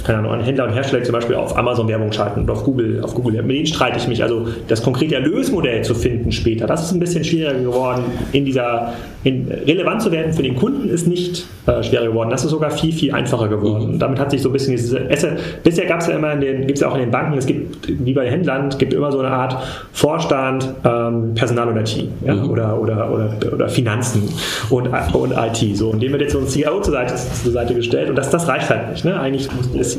keine 0.06 0.20
Ahnung, 0.20 0.32
an 0.32 0.42
Händler 0.42 0.66
und 0.66 0.74
Hersteller, 0.74 1.04
zum 1.04 1.14
Beispiel 1.14 1.36
auf 1.36 1.58
Amazon 1.58 1.88
Werbung 1.88 2.12
schalten 2.12 2.44
oder 2.44 2.54
auf 2.54 2.64
Google, 2.64 3.02
auf 3.04 3.14
Google. 3.14 3.42
Mit 3.44 3.56
denen 3.56 3.66
streite 3.66 3.98
ich 3.98 4.08
mich. 4.08 4.24
Also 4.24 4.48
das 4.68 4.82
konkrete 4.82 5.16
Erlösmodell 5.16 5.84
zu 5.84 5.94
finden 5.94 6.32
später, 6.32 6.68
das 6.68 6.86
ist 6.86 6.94
ein 6.94 7.00
bisschen 7.00 7.24
schwieriger 7.24 7.60
geworden. 7.60 8.04
In 8.32 8.46
dieser, 8.46 8.94
in, 9.24 9.48
relevant 9.68 10.02
zu 10.02 10.12
werden 10.12 10.34
für 10.34 10.44
den 10.44 10.56
Kunden 10.56 10.90
ist 10.90 11.08
nicht 11.08 11.46
äh, 11.66 11.84
schwerer 11.84 12.08
geworden. 12.08 12.30
Das 12.30 12.44
ist 12.44 12.52
sogar 12.52 12.72
viel, 12.72 12.94
viel 12.94 13.12
einfacher 13.14 13.48
geworden. 13.48 13.63
Und 13.64 14.00
damit 14.00 14.20
hat 14.20 14.32
sich 14.32 14.42
so 14.42 14.50
ein 14.50 14.54
bisschen 14.54 14.76
diese 14.76 15.10
Esse, 15.10 15.38
bisher 15.64 15.86
gab 15.86 16.02
es 16.02 16.08
ja 16.08 16.16
immer 16.16 16.34
in 16.34 16.42
den, 16.42 16.62
gibt 16.62 16.74
es 16.74 16.82
ja 16.82 16.90
auch 16.90 16.96
in 16.96 17.02
den 17.02 17.12
Banken, 17.12 17.38
es 17.38 17.46
gibt, 17.46 17.88
wie 17.88 18.14
bei 18.14 18.30
Händlern, 18.30 18.68
es 18.68 18.78
gibt 18.78 18.94
immer 18.94 19.12
so 19.12 19.20
eine 19.20 19.30
Art 19.30 19.58
Vorstand, 19.92 20.74
ähm, 20.84 21.34
Personal 21.36 21.70
und 21.70 21.78
IT 21.78 22.08
ja? 22.26 22.44
oder, 22.44 22.80
oder, 22.80 23.12
oder, 23.12 23.54
oder 23.54 23.70
Finanzen 23.70 24.30
und, 24.70 24.88
und 25.14 25.32
IT. 25.32 25.78
So. 25.78 25.90
Und 25.92 26.02
dem 26.02 26.12
wird 26.12 26.22
jetzt 26.22 26.34
so 26.34 26.40
ein 26.40 26.48
CEO 26.48 26.82
zur 26.82 26.94
Seite, 26.94 27.16
zur 27.16 27.52
Seite 27.52 27.74
gestellt 27.74 28.10
und 28.10 28.16
das, 28.16 28.30
das 28.30 28.48
reicht 28.48 28.70
halt 28.70 28.92
nicht. 28.92 29.06
Ne? 29.06 29.20
Eigentlich 29.20 29.50
muss 29.54 29.72
das 29.72 29.98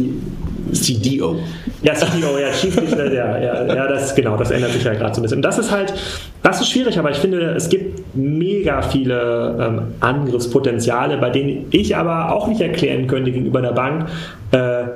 CDO. 0.73 1.37
ja, 1.83 1.95
CDO, 1.95 2.39
ja, 2.39 2.51
Chief 2.51 2.75
Digital, 2.75 3.12
ja, 3.12 3.39
ja, 3.39 3.75
ja, 3.75 3.87
das 3.89 4.15
genau, 4.15 4.37
das 4.37 4.51
ändert 4.51 4.73
sich 4.73 4.85
ja 4.85 4.95
gerade 4.95 5.15
so 5.15 5.21
ein 5.21 5.23
bisschen. 5.23 5.39
Und 5.39 5.43
das 5.43 5.59
ist 5.59 5.71
halt, 5.71 5.95
das 6.43 6.61
ist 6.61 6.71
schwierig, 6.71 6.99
aber 6.99 7.11
ich 7.11 7.19
finde, 7.19 7.41
es 7.51 7.69
gibt 7.69 8.15
mega 8.17 8.83
viele 8.83 9.57
ähm, 9.61 9.83
Angriffspotenziale, 10.01 11.19
bei 11.19 11.31
denen 11.31 11.67
ich 11.71 11.97
aber 11.97 12.33
auch 12.33 12.47
nicht 12.49 12.61
erklären 12.61 13.07
könnte 13.07 13.33
gegenüber 13.33 13.61
der 13.61 13.73
Bank, 13.73 14.07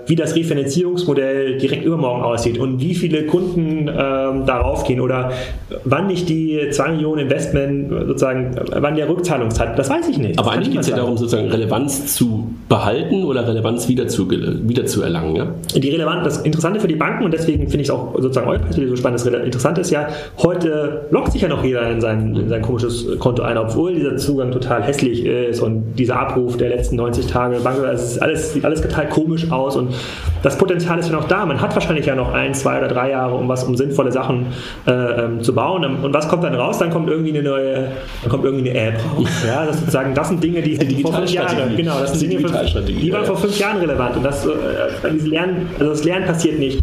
wie 0.07 0.17
das 0.17 0.37
Refinanzierungsmodell 0.37 1.59
direkt 1.59 1.85
übermorgen 1.85 2.23
aussieht 2.23 2.59
und 2.59 2.81
wie 2.81 2.95
viele 2.95 3.25
Kunden 3.27 3.89
ähm, 3.89 4.47
darauf 4.47 4.85
gehen 4.85 5.01
oder 5.01 5.33
wann 5.85 6.07
nicht 6.07 6.29
die 6.29 6.69
2 6.71 6.93
Millionen 6.93 7.23
Investment 7.23 7.91
sozusagen, 7.91 8.55
wann 8.71 8.95
der 8.95 9.09
Rückzahlungszeit, 9.09 9.79
das 9.79 9.91
weiß 9.91 10.09
ich 10.09 10.19
nicht. 10.19 10.39
Aber 10.39 10.53
eigentlich 10.53 10.71
geht 10.71 10.81
es 10.81 10.89
ja 10.89 10.97
darum, 10.97 11.17
sozusagen 11.17 11.49
Relevanz 11.49 12.15
zu 12.15 12.55
behalten 12.69 13.25
oder 13.25 13.47
Relevanz 13.47 13.89
wieder 13.89 14.09
zu, 14.09 14.31
wieder 14.31 14.87
zu 14.87 15.03
erlangen. 15.03 15.37
Ja? 15.37 15.47
die 15.75 15.91
relevant, 15.91 16.25
das 16.25 16.39
Interessante 16.39 16.81
für 16.81 16.89
die 16.89 16.97
Banken 16.97 17.25
und 17.25 17.33
deswegen 17.33 17.69
finde 17.69 17.83
ich 17.83 17.89
es 17.89 17.91
auch 17.91 18.15
sozusagen 18.15 18.49
Perspektive 18.49 18.89
so 18.89 18.97
spannend. 18.97 19.21
Das 19.21 19.27
Interessante 19.27 19.81
ist 19.81 19.91
ja, 19.91 20.09
heute 20.39 21.07
loggt 21.11 21.33
sich 21.33 21.43
ja 21.43 21.49
noch 21.49 21.65
jeder 21.65 21.89
in 21.91 22.01
sein, 22.01 22.37
in 22.37 22.49
sein 22.49 22.63
komisches 22.63 23.19
Konto 23.19 23.43
ein, 23.43 23.57
obwohl 23.57 23.95
dieser 23.95 24.17
Zugang 24.17 24.51
total 24.51 24.83
hässlich 24.83 25.25
ist 25.25 25.61
und 25.61 25.95
dieser 25.95 26.19
Abruf 26.19 26.57
der 26.57 26.71
letzten 26.71 26.97
90 26.97 27.27
Tage, 27.27 27.59
Bank, 27.61 27.79
es 27.93 28.13
ist 28.13 28.23
alles, 28.23 28.53
sieht 28.53 28.65
alles 28.65 28.81
total 28.81 29.09
komisch 29.09 29.48
aus 29.51 29.77
und 29.77 29.95
das 30.43 30.57
Potenzial 30.57 30.99
ist 30.99 31.09
ja 31.09 31.17
noch 31.17 31.27
da. 31.27 31.45
Man 31.47 31.61
hat 31.61 31.75
wahrscheinlich 31.75 32.07
ja 32.07 32.15
noch 32.15 32.33
ein, 32.33 32.55
zwei 32.55 32.79
oder 32.79 32.89
drei 32.89 33.11
Jahre, 33.11 33.35
um 33.35 33.49
was, 33.49 33.65
um 33.65 33.77
sinnvolle 33.77 34.13
Sachen 34.13 34.47
äh, 34.87 34.93
ähm, 34.93 35.43
zu 35.43 35.55
bauen. 35.55 35.85
Und 35.85 36.15
was 36.15 36.29
kommt 36.29 36.45
dann 36.45 36.55
raus? 36.55 36.79
Dann 36.79 36.91
kommt 36.91 37.09
irgendwie 37.09 37.31
eine 37.31 37.43
neue, 37.43 37.89
dann 38.23 38.31
kommt 38.31 38.45
irgendwie 38.45 38.71
eine 38.71 38.79
App 38.79 39.01
raus. 39.17 39.29
Ja, 39.47 39.67
das 39.67 39.81
sozusagen, 39.81 40.15
das 40.15 40.29
sind 40.29 40.43
Dinge, 40.43 40.63
die, 40.63 41.03
vor 41.03 41.13
fünf 41.13 41.31
Jahren, 41.31 41.77
genau, 41.77 42.01
das 42.01 42.19
sind 42.19 42.31
Dinge, 42.33 42.49
die 42.87 43.13
waren 43.13 43.25
vor 43.25 43.37
fünf 43.37 43.59
Jahren 43.59 43.79
relevant 43.79 44.17
und 44.17 44.25
das, 44.25 44.47
äh, 44.47 44.51
diese 45.13 45.29
Lernen, 45.29 45.69
also 45.79 45.91
das 45.91 46.05
Lernen 46.05 46.27
passiert 46.27 46.59
nicht 46.59 46.83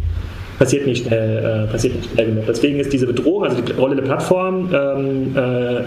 passiert 0.58 0.88
nicht 0.88 1.06
schnell, 1.06 1.66
äh, 1.66 1.72
passiert 1.72 1.95
nicht 1.95 2.12
schnell 2.12 2.28
genug. 2.28 2.45
Deswegen 2.47 2.80
ist 2.80 2.91
diese 2.91 3.08
Bedrohung, 3.08 3.43
also 3.43 3.62
die 3.62 3.72
Rolle 3.74 3.95
der 3.95 4.03
Plattform, 4.03 4.70
ähm, 4.74 5.36
äh, 5.36 5.82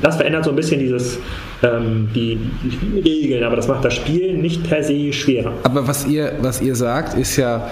das 0.00 0.16
verändert 0.16 0.44
so 0.44 0.50
ein 0.50 0.56
bisschen 0.56 0.80
dieses 0.80 1.18
ähm, 1.62 2.08
die, 2.14 2.38
die 2.62 2.70
Spielregeln, 2.70 3.44
aber 3.44 3.56
das 3.56 3.68
macht 3.68 3.84
das 3.84 3.94
Spiel 3.94 4.34
nicht 4.34 4.68
per 4.68 4.82
se 4.82 5.12
schwerer. 5.12 5.52
Aber 5.64 5.86
was 5.86 6.06
ihr, 6.06 6.32
was 6.40 6.60
ihr 6.60 6.74
sagt, 6.74 7.18
ist 7.18 7.36
ja, 7.36 7.68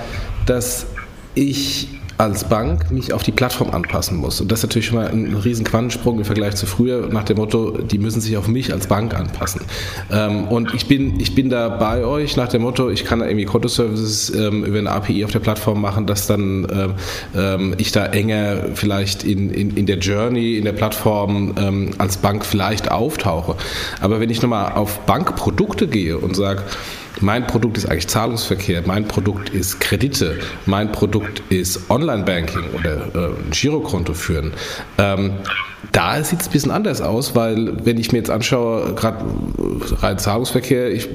dass 0.46 0.86
ich 1.34 1.88
als 2.20 2.44
Bank 2.44 2.90
mich 2.90 3.14
auf 3.14 3.22
die 3.22 3.32
Plattform 3.32 3.70
anpassen 3.70 4.18
muss. 4.18 4.42
Und 4.42 4.52
das 4.52 4.58
ist 4.58 4.64
natürlich 4.64 4.88
schon 4.88 4.98
mal 4.98 5.08
ein 5.08 5.34
riesen 5.36 5.64
Quantensprung 5.64 6.18
im 6.18 6.26
Vergleich 6.26 6.54
zu 6.54 6.66
früher, 6.66 7.08
nach 7.08 7.24
dem 7.24 7.38
Motto, 7.38 7.78
die 7.78 7.96
müssen 7.96 8.20
sich 8.20 8.36
auf 8.36 8.46
mich 8.46 8.74
als 8.74 8.88
Bank 8.88 9.14
anpassen. 9.14 9.62
Ähm, 10.12 10.44
und 10.48 10.74
ich 10.74 10.86
bin, 10.86 11.18
ich 11.18 11.34
bin 11.34 11.48
da 11.48 11.70
bei 11.70 12.04
euch 12.04 12.36
nach 12.36 12.48
dem 12.48 12.60
Motto, 12.60 12.90
ich 12.90 13.06
kann 13.06 13.20
da 13.20 13.26
irgendwie 13.26 13.46
Kontoservices 13.46 14.34
ähm, 14.34 14.64
über 14.66 14.78
eine 14.78 14.90
API 14.90 15.24
auf 15.24 15.30
der 15.30 15.38
Plattform 15.38 15.80
machen, 15.80 16.06
dass 16.06 16.26
dann 16.26 16.66
ähm, 16.70 16.94
ähm, 17.34 17.74
ich 17.78 17.90
da 17.90 18.04
enger 18.04 18.64
vielleicht 18.74 19.24
in, 19.24 19.48
in, 19.48 19.74
in 19.78 19.86
der 19.86 19.96
Journey, 19.96 20.58
in 20.58 20.64
der 20.64 20.72
Plattform 20.72 21.54
ähm, 21.56 21.92
als 21.96 22.18
Bank 22.18 22.44
vielleicht 22.44 22.90
auftauche. 22.90 23.56
Aber 24.02 24.20
wenn 24.20 24.28
ich 24.28 24.42
nochmal 24.42 24.72
auf 24.72 24.98
Bankprodukte 25.06 25.88
gehe 25.88 26.18
und 26.18 26.36
sage, 26.36 26.64
mein 27.20 27.46
Produkt 27.46 27.76
ist 27.76 27.86
eigentlich 27.86 28.08
Zahlungsverkehr, 28.08 28.82
mein 28.86 29.06
Produkt 29.06 29.50
ist 29.50 29.80
Kredite, 29.80 30.38
mein 30.66 30.92
Produkt 30.92 31.42
ist 31.48 31.90
Online-Banking 31.90 32.64
oder 32.78 33.06
äh, 33.14 33.30
Girokonto 33.50 34.14
führen. 34.14 34.52
Ähm, 34.98 35.32
da 35.92 36.22
sieht 36.22 36.40
es 36.40 36.48
ein 36.48 36.52
bisschen 36.52 36.70
anders 36.70 37.00
aus, 37.00 37.34
weil 37.34 37.84
wenn 37.84 37.98
ich 37.98 38.12
mir 38.12 38.18
jetzt 38.18 38.30
anschaue, 38.30 38.94
gerade 38.94 39.24
rein 40.00 40.18
Zahlungsverkehr, 40.18 40.92
ich 40.92 41.08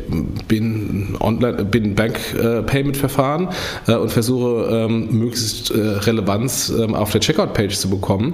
bin 0.48 1.16
online, 1.20 1.66
bin 1.66 1.96
Bank-Payment-Verfahren 1.96 3.50
äh, 3.88 3.94
und 3.94 4.12
versuche 4.12 4.68
ähm, 4.72 5.08
möglichst 5.12 5.72
äh, 5.72 5.80
Relevanz 5.80 6.70
ähm, 6.70 6.96
auf 6.96 7.12
der 7.12 7.22
Checkout-Page 7.22 7.78
zu 7.78 7.90
bekommen. 7.90 8.34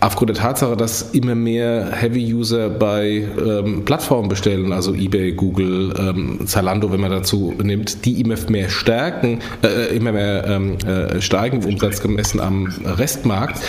Aufgrund 0.00 0.30
der 0.30 0.36
Tatsache, 0.36 0.76
dass 0.76 1.10
immer 1.12 1.34
mehr 1.34 1.90
Heavy-User 1.92 2.70
bei 2.70 3.28
ähm, 3.38 3.84
Plattformen 3.84 4.28
bestellen, 4.28 4.72
also 4.72 4.94
eBay, 4.94 5.32
Google, 5.32 5.94
ähm, 5.98 6.46
Zalando, 6.46 6.90
wenn 6.96 7.02
man 7.02 7.10
dazu 7.10 7.52
nimmt, 7.62 8.06
die 8.06 8.20
immer 8.22 8.36
mehr 8.48 8.70
stärken, 8.70 9.40
äh, 9.62 9.94
immer 9.94 10.12
mehr 10.12 10.46
ähm, 10.46 10.78
äh, 10.78 11.20
steigen, 11.20 11.62
Umsatz 11.62 12.00
gemessen 12.00 12.40
am 12.40 12.72
Restmarkt. 12.84 13.60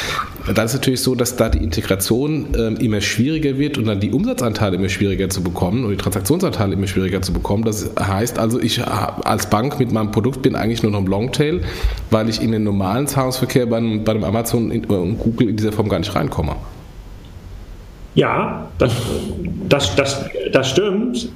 Da 0.54 0.64
ist 0.64 0.72
es 0.72 0.78
natürlich 0.78 1.02
so, 1.02 1.14
dass 1.14 1.36
da 1.36 1.50
die 1.50 1.58
Integration 1.58 2.48
ähm, 2.58 2.78
immer 2.78 3.02
schwieriger 3.02 3.58
wird 3.58 3.78
und 3.78 3.86
dann 3.86 4.00
die 4.00 4.12
Umsatzanteile 4.12 4.78
immer 4.78 4.88
schwieriger 4.88 5.30
zu 5.30 5.44
bekommen 5.44 5.84
und 5.84 5.92
die 5.92 5.98
Transaktionsanteile 5.98 6.74
immer 6.74 6.88
schwieriger 6.88 7.22
zu 7.22 7.34
bekommen. 7.34 7.66
Das 7.66 7.92
heißt 8.00 8.40
also, 8.40 8.62
ich 8.62 8.82
als 8.88 9.50
Bank 9.50 9.78
mit 9.78 9.92
meinem 9.92 10.12
Produkt 10.12 10.42
bin 10.42 10.56
eigentlich 10.56 10.84
nur 10.84 10.94
noch 10.94 11.00
im 11.00 11.08
Longtail, 11.08 11.62
weil 12.12 12.30
ich 12.30 12.42
in 12.42 12.54
den 12.54 12.64
normalen 12.64 13.08
Zahlungsverkehr 13.08 13.66
bei 13.66 13.78
bei 13.78 14.14
einem 14.14 14.24
Amazon 14.24 14.72
und 14.72 14.88
Google 14.88 15.50
in 15.50 15.58
dieser 15.58 15.74
Form 15.74 15.90
gar 15.90 16.00
nicht 16.00 16.16
reinkomme. 16.16 16.56
Ja, 18.16 18.68
das, 18.78 18.94
das, 19.68 19.96
das, 19.96 20.26
das 20.52 20.70
stimmt. 20.70 21.30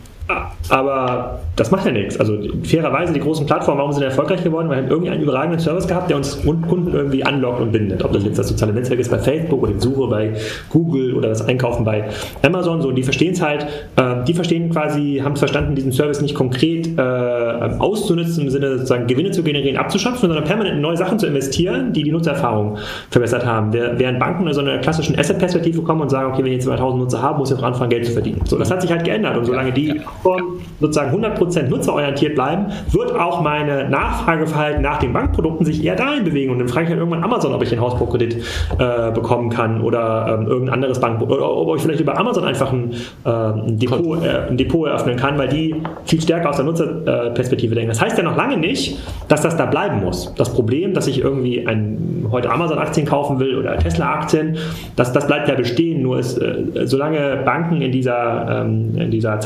Aber 0.69 1.39
das 1.55 1.71
macht 1.71 1.85
ja 1.85 1.91
nichts. 1.91 2.19
Also 2.19 2.37
fairerweise 2.63 3.13
die 3.13 3.19
großen 3.19 3.45
Plattformen, 3.45 3.79
warum 3.79 3.91
sind 3.91 4.03
erfolgreich 4.03 4.43
geworden? 4.43 4.69
Weil 4.69 4.77
wir 4.77 4.83
haben 4.83 4.91
irgendeinen 4.91 5.21
überragenden 5.21 5.59
Service 5.59 5.87
gehabt, 5.87 6.09
der 6.09 6.17
uns 6.17 6.41
Kunden 6.41 6.93
irgendwie 6.93 7.23
anlockt 7.23 7.61
und 7.61 7.71
bindet. 7.71 8.03
Ob 8.03 8.13
das 8.13 8.23
jetzt 8.23 8.39
das 8.39 8.47
soziale 8.47 8.73
Netzwerk 8.73 8.99
ist 8.99 9.11
bei 9.11 9.19
Facebook 9.19 9.61
oder 9.61 9.73
die 9.73 9.79
Suche 9.79 10.07
bei 10.07 10.33
Google 10.69 11.15
oder 11.15 11.29
das 11.29 11.45
Einkaufen 11.47 11.83
bei 11.83 12.05
Amazon. 12.43 12.81
So, 12.81 12.91
die 12.91 13.03
verstehen 13.03 13.33
es 13.33 13.41
halt, 13.41 13.67
äh, 13.95 14.23
die 14.27 14.33
verstehen 14.33 14.69
quasi, 14.69 15.21
haben 15.23 15.33
es 15.33 15.39
verstanden, 15.39 15.75
diesen 15.75 15.91
Service 15.91 16.21
nicht 16.21 16.35
konkret 16.35 16.87
äh, 16.87 17.01
ähm, 17.01 17.81
auszunutzen, 17.81 18.43
im 18.43 18.49
Sinne 18.49 18.77
sozusagen 18.77 19.07
Gewinne 19.07 19.31
zu 19.31 19.43
generieren, 19.43 19.77
abzuschaffen, 19.77 20.19
sondern 20.19 20.43
permanent 20.43 20.75
in 20.75 20.81
neue 20.81 20.97
Sachen 20.97 21.19
zu 21.19 21.27
investieren, 21.27 21.93
die 21.93 22.03
die 22.03 22.11
Nutzererfahrung 22.11 22.77
verbessert 23.09 23.45
haben. 23.45 23.73
Während 23.73 24.19
Banken 24.19 24.47
in 24.47 24.53
so 24.53 24.61
einer 24.61 24.77
klassischen 24.79 25.17
Asset-Perspektive 25.17 25.81
kommen 25.81 26.01
und 26.01 26.09
sagen, 26.09 26.31
okay, 26.31 26.43
wenn 26.43 26.53
ich 26.53 26.61
2000 26.61 27.01
Nutzer 27.01 27.21
habe, 27.21 27.39
muss 27.39 27.51
ich 27.51 27.57
auch 27.57 27.63
anfangen, 27.63 27.89
Geld 27.89 28.05
zu 28.05 28.13
verdienen. 28.13 28.41
So, 28.45 28.57
das 28.57 28.71
hat 28.71 28.81
sich 28.81 28.91
halt 28.91 29.03
geändert. 29.03 29.37
Und 29.37 29.45
solange 29.45 29.71
die 29.71 30.01
Plattformen 30.21 30.61
sozusagen 30.79 31.23
100% 31.23 31.69
nutzerorientiert 31.69 32.35
bleiben, 32.35 32.67
wird 32.91 33.13
auch 33.13 33.41
meine 33.41 33.89
Nachfrageverhalten 33.89 34.81
nach 34.81 34.99
den 34.99 35.13
Bankprodukten 35.13 35.65
sich 35.65 35.83
eher 35.83 35.95
dahin 35.95 36.23
bewegen. 36.23 36.51
Und 36.51 36.59
dann 36.59 36.67
frage 36.67 36.85
ich 36.85 36.89
halt 36.89 36.99
irgendwann 36.99 37.23
Amazon, 37.23 37.53
ob 37.53 37.61
ich 37.61 37.69
den 37.69 37.79
Hausbaukredit 37.79 38.37
äh, 38.77 39.11
bekommen 39.11 39.49
kann 39.49 39.81
oder 39.81 40.37
ähm, 40.39 40.47
irgendein 40.47 40.75
anderes 40.75 40.99
Bank 40.99 41.21
oder 41.21 41.49
ob 41.49 41.75
ich 41.75 41.83
vielleicht 41.83 41.99
über 41.99 42.17
Amazon 42.17 42.43
einfach 42.43 42.71
ein, 42.71 42.93
äh, 43.25 43.29
ein, 43.29 43.79
Depot, 43.79 44.23
äh, 44.23 44.49
ein 44.49 44.57
Depot 44.57 44.87
eröffnen 44.87 45.17
kann, 45.17 45.37
weil 45.37 45.49
die 45.49 45.75
viel 46.05 46.21
stärker 46.21 46.49
aus 46.49 46.57
der 46.57 46.65
Nutzerperspektive 46.65 47.75
denken. 47.75 47.89
Das 47.89 48.01
heißt 48.01 48.17
ja 48.17 48.23
noch 48.23 48.35
lange 48.35 48.57
nicht, 48.57 48.99
dass 49.27 49.41
das 49.41 49.57
da 49.57 49.65
bleiben 49.65 50.01
muss. 50.03 50.33
Das 50.35 50.53
Problem, 50.53 50.93
dass 50.93 51.07
ich 51.07 51.19
irgendwie 51.19 51.65
ein, 51.67 52.27
heute 52.31 52.51
Amazon-Aktien 52.51 53.05
kaufen 53.05 53.39
will 53.39 53.57
oder 53.57 53.77
Tesla-Aktien, 53.77 54.57
das, 54.95 55.13
das 55.13 55.27
bleibt 55.27 55.47
ja 55.47 55.55
bestehen. 55.55 56.01
Nur 56.01 56.19
ist, 56.19 56.37
äh, 56.37 56.85
solange 56.85 57.41
Banken 57.45 57.81
in 57.81 57.91
dieser, 57.91 58.63
ähm, 58.63 58.95
in 58.97 59.11
dieser 59.11 59.39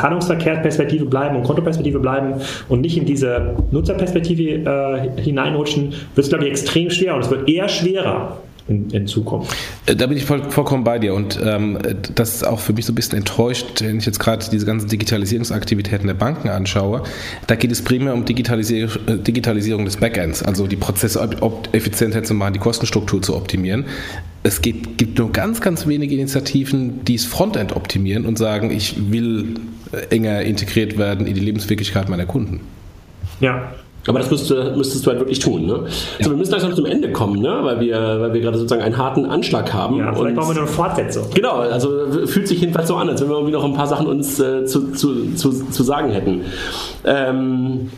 Zahlungsverkehrsperspektive 0.66 1.06
bleiben 1.06 1.36
und 1.36 1.44
Kontoperspektive 1.44 2.00
bleiben 2.00 2.36
und 2.70 2.82
nicht 2.82 2.98
in 2.98 3.06
diese 3.06 3.56
Nutzerperspektive 3.72 4.44
äh, 4.44 5.22
hineinrutschen, 5.22 5.90
wird 5.90 6.26
es, 6.26 6.30
glaube 6.30 6.46
ich, 6.46 6.52
extrem 6.52 6.90
schwer 6.90 7.16
und 7.16 7.22
es 7.22 7.30
wird 7.30 7.50
eher 7.50 7.70
schwerer, 7.70 8.38
in, 8.68 8.90
in, 8.90 9.06
Zukunft. 9.06 9.56
Äh, 9.86 9.96
da 9.96 10.08
bin 10.08 10.18
ich 10.18 10.26
voll, 10.26 10.42
vollkommen 10.50 10.84
bei 10.84 10.98
dir 10.98 11.14
und 11.14 11.40
ähm, 11.44 11.78
das 12.16 12.36
ist 12.36 12.48
auch 12.48 12.60
für 12.60 12.74
mich 12.74 12.86
so 12.86 12.94
ein 12.94 12.96
bisschen 12.96 13.20
enttäuscht, 13.20 13.82
wenn 13.82 14.00
ich 14.00 14.08
jetzt 14.08 14.20
gerade 14.20 14.44
diese 14.52 14.66
ganzen 14.66 14.90
Digitalisierungsaktivitäten 14.90 16.08
der 16.08 16.16
Banken 16.16 16.50
anschaue. 16.50 17.04
Da 17.46 17.56
geht 17.56 17.72
es 17.72 17.84
primär 17.84 18.16
um 18.16 18.26
Digitalisierung, 18.26 18.96
äh, 19.08 19.18
Digitalisierung 19.20 19.86
des 19.86 19.98
Backends, 19.98 20.42
also 20.42 20.66
die 20.66 20.78
Prozesse 20.78 21.22
effizienter 21.74 22.24
zu 22.24 22.34
machen, 22.34 22.54
die 22.54 22.60
Kostenstruktur 22.60 23.22
zu 23.22 23.36
optimieren. 23.36 23.86
Es 24.42 24.62
geht, 24.62 24.98
gibt 24.98 25.20
nur 25.20 25.32
ganz, 25.32 25.62
ganz 25.62 25.86
wenige 25.86 26.16
Initiativen, 26.16 27.04
die 27.06 27.18
das 27.18 27.26
Frontend 27.26 27.76
optimieren 27.76 28.26
und 28.26 28.38
sagen, 28.38 28.72
ich 28.72 29.12
will 29.12 29.56
enger 30.10 30.42
integriert 30.42 30.98
werden 30.98 31.28
in 31.28 31.34
die 31.34 31.42
Lebenswirklichkeit 31.42 32.10
meiner 32.10 32.26
Kunden. 32.26 32.62
Ja, 33.40 33.72
aber 34.08 34.20
das 34.20 34.30
müsstest, 34.30 34.76
müsstest 34.76 35.06
du 35.06 35.10
halt 35.10 35.20
wirklich 35.20 35.40
tun. 35.40 35.66
Ne? 35.66 35.86
Also 36.20 36.32
wir 36.32 36.38
müssen 36.38 36.52
langsam 36.52 36.76
zum 36.76 36.86
Ende 36.86 37.12
kommen, 37.12 37.42
ne? 37.42 37.60
weil 37.64 37.80
wir, 37.80 37.98
weil 38.22 38.34
wir 38.34 38.42
gerade 38.42 38.58
sozusagen 38.58 38.84
einen 38.84 38.98
harten 38.98 39.26
Anschlag 39.26 39.74
haben. 39.74 39.98
Ja, 39.98 40.14
vielleicht 40.14 40.36
brauchen 40.36 40.50
wir 40.56 40.62
noch 40.62 40.68
eine 40.68 40.72
Fortsetzung. 40.72 41.26
Genau, 41.34 41.56
also 41.56 41.90
fühlt 42.28 42.48
sich 42.48 42.62
jedenfalls 42.62 42.88
so 42.88 42.96
an, 42.96 43.10
als 43.10 43.22
wenn 43.22 43.30
wir 43.30 43.36
irgendwie 43.36 43.54
noch 43.54 43.64
ein 43.64 43.74
paar 43.74 43.88
Sachen 43.88 44.06
uns 44.06 44.40
äh, 44.40 44.66
zu, 44.66 44.92
zu, 44.92 45.34
zu, 45.34 45.52
zu 45.52 45.84
sagen 45.84 46.12
hätten. 46.12 46.42
Ähm, 47.04 47.90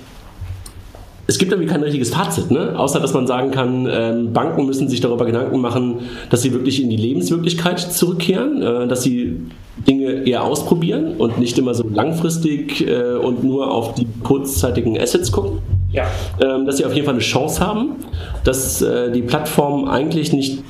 es 1.28 1.38
gibt 1.38 1.52
irgendwie 1.52 1.70
kein 1.70 1.84
richtiges 1.84 2.10
Fazit, 2.10 2.52
ne? 2.52 2.78
außer 2.80 3.02
dass 3.02 3.14
man 3.14 3.28
sagen 3.28 3.52
kann, 3.52 3.88
ähm, 3.92 4.34
Banken 4.34 4.66
müssen 4.66 4.88
sich 4.88 5.02
darüber 5.02 5.26
Gedanken 5.26 5.60
machen, 5.60 6.00
dass 6.30 6.42
sie 6.42 6.54
wirklich 6.54 6.82
in 6.82 6.90
die 6.90 6.96
Lebenswirklichkeit 6.96 7.80
zurückkehren, 7.80 8.62
äh, 8.62 8.88
dass 8.88 9.04
sie 9.04 9.42
Dinge 9.88 10.26
eher 10.26 10.44
ausprobieren 10.44 11.16
und 11.18 11.38
nicht 11.38 11.58
immer 11.58 11.74
so 11.74 11.88
langfristig 11.88 12.88
äh, 12.88 13.16
und 13.16 13.44
nur 13.44 13.72
auf 13.72 13.94
die 13.94 14.08
kurzzeitigen 14.24 15.00
Assets 15.00 15.32
gucken. 15.32 15.60
Ja. 15.92 16.06
Ähm, 16.42 16.66
dass 16.66 16.78
sie 16.78 16.86
auf 16.86 16.94
jeden 16.94 17.06
Fall 17.06 17.16
eine 17.16 17.24
Chance 17.24 17.66
haben, 17.66 17.96
dass 18.44 18.82
äh, 18.82 19.12
die 19.12 19.22
Plattformen 19.22 19.88
eigentlich 19.88 20.32
nicht 20.32 20.64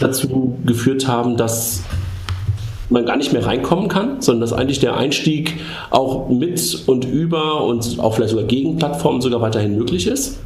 dazu 0.00 0.56
geführt 0.66 1.08
haben, 1.08 1.36
dass 1.36 1.82
man 2.90 3.06
gar 3.06 3.16
nicht 3.16 3.32
mehr 3.32 3.44
reinkommen 3.44 3.88
kann, 3.88 4.20
sondern 4.20 4.40
dass 4.42 4.52
eigentlich 4.52 4.80
der 4.80 4.96
Einstieg 4.96 5.60
auch 5.90 6.28
mit 6.28 6.84
und 6.86 7.04
über 7.04 7.64
und 7.64 7.98
auch 7.98 8.14
vielleicht 8.14 8.30
sogar 8.30 8.46
gegen 8.46 8.76
Plattformen 8.76 9.20
sogar 9.20 9.40
weiterhin 9.40 9.76
möglich 9.76 10.06
ist. 10.06 10.38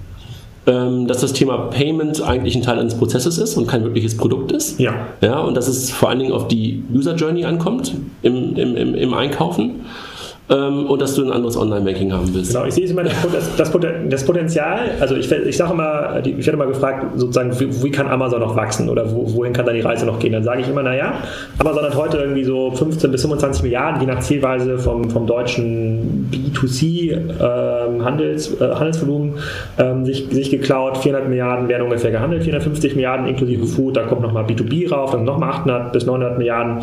Ähm, 0.67 1.07
dass 1.07 1.23
das 1.23 1.33
Thema 1.33 1.57
Payment 1.57 2.21
eigentlich 2.21 2.55
ein 2.55 2.61
Teil 2.63 2.79
eines 2.79 2.95
Prozesses 2.95 3.39
ist 3.39 3.57
und 3.57 3.67
kein 3.67 3.85
wirkliches 3.85 4.19
Produkt 4.19 4.53
ist. 4.53 4.79
Ja. 4.79 4.93
ja 5.23 5.41
und 5.41 5.57
dass 5.57 5.67
es 5.67 5.91
vor 5.91 6.11
allen 6.11 6.19
Dingen 6.19 6.33
auf 6.33 6.47
die 6.47 6.83
User 6.93 7.15
Journey 7.15 7.47
ankommt 7.47 7.95
im, 8.23 8.55
im, 8.55 8.77
im, 8.77 8.95
im 8.95 9.15
Einkaufen 9.15 9.87
ähm, 10.51 10.87
und 10.87 11.03
dass 11.03 11.15
du 11.15 11.25
ein 11.25 11.33
anderes 11.33 11.57
Online-Banking 11.57 12.13
haben 12.13 12.33
willst. 12.33 12.53
Genau, 12.53 12.67
ich 12.67 12.75
sehe 12.75 12.87
immer 12.87 13.05
das, 13.05 13.15
das, 13.57 13.73
das 14.09 14.25
Potenzial, 14.25 14.91
also 15.01 15.15
ich, 15.15 15.31
ich 15.31 15.57
sage 15.57 15.73
immer, 15.73 16.21
ich 16.25 16.47
werde 16.47 16.53
immer 16.53 16.67
gefragt, 16.67 17.07
sozusagen, 17.17 17.59
wie, 17.61 17.83
wie, 17.83 17.91
kann 17.91 18.09
Amazon 18.09 18.41
noch 18.41 18.57
wachsen 18.57 18.89
oder 18.89 19.11
wo, 19.13 19.35
wohin 19.35 19.53
kann 19.53 19.67
da 19.67 19.73
die 19.73 19.81
Reise 19.81 20.07
noch 20.07 20.19
gehen? 20.19 20.33
Dann 20.33 20.45
sage 20.45 20.63
ich 20.63 20.69
immer, 20.69 20.83
naja, 20.83 21.15
Amazon 21.59 21.85
hat 21.85 21.97
heute 21.97 22.19
irgendwie 22.19 22.45
so 22.45 22.71
15 22.71 23.11
bis 23.11 23.23
25 23.23 23.63
Milliarden, 23.63 24.01
je 24.01 24.07
nach 24.07 24.21
Zielweise 24.21 24.79
vom, 24.79 25.11
vom 25.11 25.27
deutschen 25.27 26.31
B2C 26.33 27.13
ähm, 27.13 28.05
Handels, 28.05 28.61
äh, 28.61 28.75
Handelsvolumen 28.75 29.35
ähm, 29.79 30.05
sich, 30.05 30.29
sich 30.31 30.51
geklaut. 30.51 30.99
400 30.99 31.29
Milliarden 31.29 31.69
werden 31.69 31.85
ungefähr 31.85 32.11
gehandelt, 32.11 32.43
450 32.43 32.95
Milliarden 32.95 33.27
inklusive 33.27 33.67
Food, 33.67 33.97
da 33.97 34.05
kommt 34.05 34.23
nochmal 34.23 34.45
B2B 34.45 34.91
rauf, 34.91 35.11
dann 35.13 35.25
nochmal 35.25 35.51
800 35.51 35.93
bis 35.93 36.07
900 36.07 36.39
Milliarden. 36.39 36.79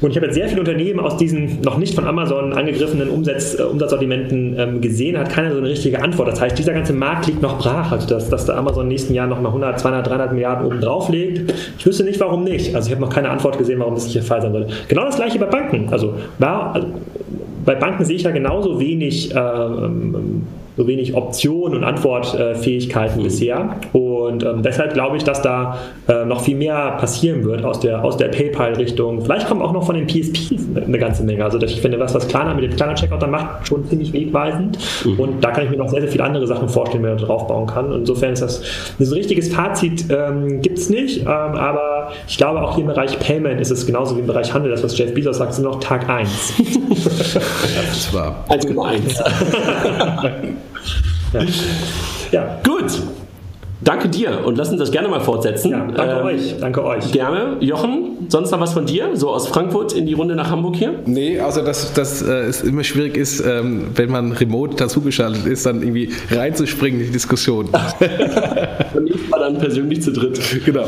Und 0.00 0.10
ich 0.10 0.16
habe 0.16 0.26
jetzt 0.26 0.34
sehr 0.34 0.48
viele 0.48 0.60
Unternehmen 0.60 1.00
aus 1.00 1.16
diesen 1.16 1.60
noch 1.62 1.78
nicht 1.78 1.94
von 1.94 2.06
Amazon 2.06 2.52
angegriffenen 2.52 3.08
Umsatz, 3.08 3.58
äh, 3.58 3.62
Umsatzsortimenten 3.62 4.58
ähm, 4.58 4.80
gesehen, 4.80 5.18
hat 5.18 5.30
keiner 5.30 5.52
so 5.52 5.58
eine 5.58 5.68
richtige 5.68 6.02
Antwort. 6.02 6.28
Das 6.28 6.40
heißt, 6.40 6.58
dieser 6.58 6.72
ganze 6.72 6.92
Markt 6.92 7.26
liegt 7.26 7.42
noch 7.42 7.58
brach, 7.58 7.92
also 7.92 8.08
dass, 8.08 8.28
dass 8.28 8.46
der 8.46 8.56
Amazon 8.56 8.84
den 8.84 8.88
nächsten 8.88 9.14
Jahren 9.14 9.30
nochmal 9.30 9.48
100, 9.48 9.80
200, 9.80 10.06
300 10.06 10.32
Milliarden 10.32 10.66
oben 10.66 10.80
drauf 10.80 11.08
legt. 11.08 11.52
Ich 11.78 11.86
wüsste 11.86 12.04
nicht, 12.04 12.20
warum 12.20 12.44
nicht. 12.44 12.74
Also 12.74 12.88
ich 12.88 12.94
habe 12.94 13.04
noch 13.04 13.12
keine 13.12 13.30
Antwort 13.30 13.58
gesehen, 13.58 13.80
warum 13.80 13.94
das 13.94 14.04
nicht 14.04 14.16
der 14.16 14.22
Fall 14.22 14.42
sein 14.42 14.52
sollte. 14.52 14.72
Genau 14.88 15.04
das 15.04 15.16
gleiche 15.16 15.38
bei 15.38 15.46
Banken. 15.46 15.88
Also, 15.90 16.14
war, 16.38 16.74
also 16.74 16.88
bei 17.64 17.74
Banken 17.74 18.04
sehe 18.04 18.16
ich 18.16 18.22
ja 18.22 18.30
genauso 18.30 18.78
wenig. 18.80 19.32
Ähm, 19.34 20.42
so 20.76 20.86
wenig 20.86 21.14
Optionen 21.14 21.78
und 21.78 21.84
Antwortfähigkeiten 21.84 23.20
mhm. 23.20 23.24
bisher. 23.24 23.76
Und 23.92 24.42
ähm, 24.42 24.62
deshalb 24.62 24.94
glaube 24.94 25.16
ich, 25.16 25.24
dass 25.24 25.42
da 25.42 25.78
äh, 26.08 26.24
noch 26.24 26.42
viel 26.42 26.56
mehr 26.56 26.96
passieren 26.98 27.44
wird 27.44 27.64
aus 27.64 27.80
der, 27.80 28.04
aus 28.04 28.16
der 28.16 28.28
PayPal-Richtung. 28.28 29.22
Vielleicht 29.22 29.48
kommt 29.48 29.62
auch 29.62 29.72
noch 29.72 29.86
von 29.86 29.94
den 29.94 30.06
PSPs 30.06 30.64
eine 30.76 30.98
ganze 30.98 31.22
Menge. 31.22 31.44
Also 31.44 31.60
ich 31.60 31.80
finde, 31.80 32.00
was, 32.00 32.14
was 32.14 32.26
Klarna 32.26 32.54
mit 32.54 32.64
dem 32.64 32.76
kleinen 32.76 32.96
Checkout 32.96 33.22
dann 33.22 33.30
macht, 33.30 33.68
schon 33.68 33.84
ziemlich 33.86 34.12
wegweisend. 34.12 34.78
Mhm. 35.04 35.20
Und 35.20 35.44
da 35.44 35.50
kann 35.52 35.64
ich 35.64 35.70
mir 35.70 35.76
noch 35.76 35.88
sehr, 35.88 36.00
sehr 36.00 36.10
viele 36.10 36.24
andere 36.24 36.46
Sachen 36.46 36.68
vorstellen, 36.68 37.04
wie 37.04 37.08
man 37.08 37.18
da 37.18 37.24
drauf 37.24 37.46
bauen 37.46 37.66
kann. 37.66 37.92
Und 37.92 38.00
insofern 38.00 38.32
ist 38.32 38.42
das 38.42 38.62
ein 38.98 39.06
richtiges 39.06 39.54
Fazit 39.54 40.06
ähm, 40.10 40.60
gibt 40.60 40.78
es 40.78 40.90
nicht. 40.90 41.20
Ähm, 41.20 41.26
aber 41.26 41.93
ich 42.26 42.36
glaube, 42.36 42.62
auch 42.62 42.74
hier 42.74 42.82
im 42.82 42.88
Bereich 42.88 43.18
Payment 43.18 43.60
ist 43.60 43.70
es 43.70 43.86
genauso 43.86 44.16
wie 44.16 44.20
im 44.20 44.26
Bereich 44.26 44.52
Handel, 44.52 44.70
das, 44.70 44.82
was 44.82 44.96
Jeff 44.96 45.14
Bezos 45.14 45.38
sagt, 45.38 45.54
sind 45.54 45.64
noch 45.64 45.80
Tag 45.80 46.08
1. 46.08 46.54
das 46.88 48.14
war 48.14 48.44
1,1. 48.48 49.20
Ja. 51.32 51.40
ja. 52.32 52.60
Gut. 52.64 53.02
Danke 53.84 54.08
dir 54.08 54.40
und 54.46 54.56
lass 54.56 54.70
uns 54.70 54.78
das 54.78 54.90
gerne 54.90 55.08
mal 55.08 55.20
fortsetzen. 55.20 55.70
Ja, 55.70 55.86
danke 55.94 56.14
ähm, 56.14 56.26
euch. 56.26 56.54
Danke 56.58 56.84
euch. 56.84 57.12
Gerne. 57.12 57.58
Jochen, 57.60 58.26
sonst 58.28 58.50
noch 58.50 58.60
was 58.60 58.72
von 58.72 58.86
dir? 58.86 59.10
So 59.12 59.28
aus 59.28 59.46
Frankfurt 59.48 59.92
in 59.92 60.06
die 60.06 60.14
Runde 60.14 60.34
nach 60.34 60.50
Hamburg 60.50 60.76
hier? 60.76 60.94
Nee, 61.04 61.38
außer 61.38 61.62
dass, 61.62 61.92
dass 61.92 62.22
äh, 62.22 62.32
es 62.44 62.62
immer 62.62 62.82
schwierig 62.82 63.18
ist, 63.18 63.40
ähm, 63.40 63.88
wenn 63.94 64.10
man 64.10 64.32
remote 64.32 64.76
dazugeschaltet 64.76 65.44
ist, 65.44 65.66
dann 65.66 65.82
irgendwie 65.82 66.10
reinzuspringen 66.30 67.00
in 67.00 67.06
die 67.06 67.12
Diskussion. 67.12 67.66
und 68.94 69.04
nächstes 69.04 69.28
Mal 69.28 69.40
dann 69.40 69.58
persönlich 69.58 70.02
zu 70.02 70.12
dritt. 70.12 70.40
Genau. 70.64 70.86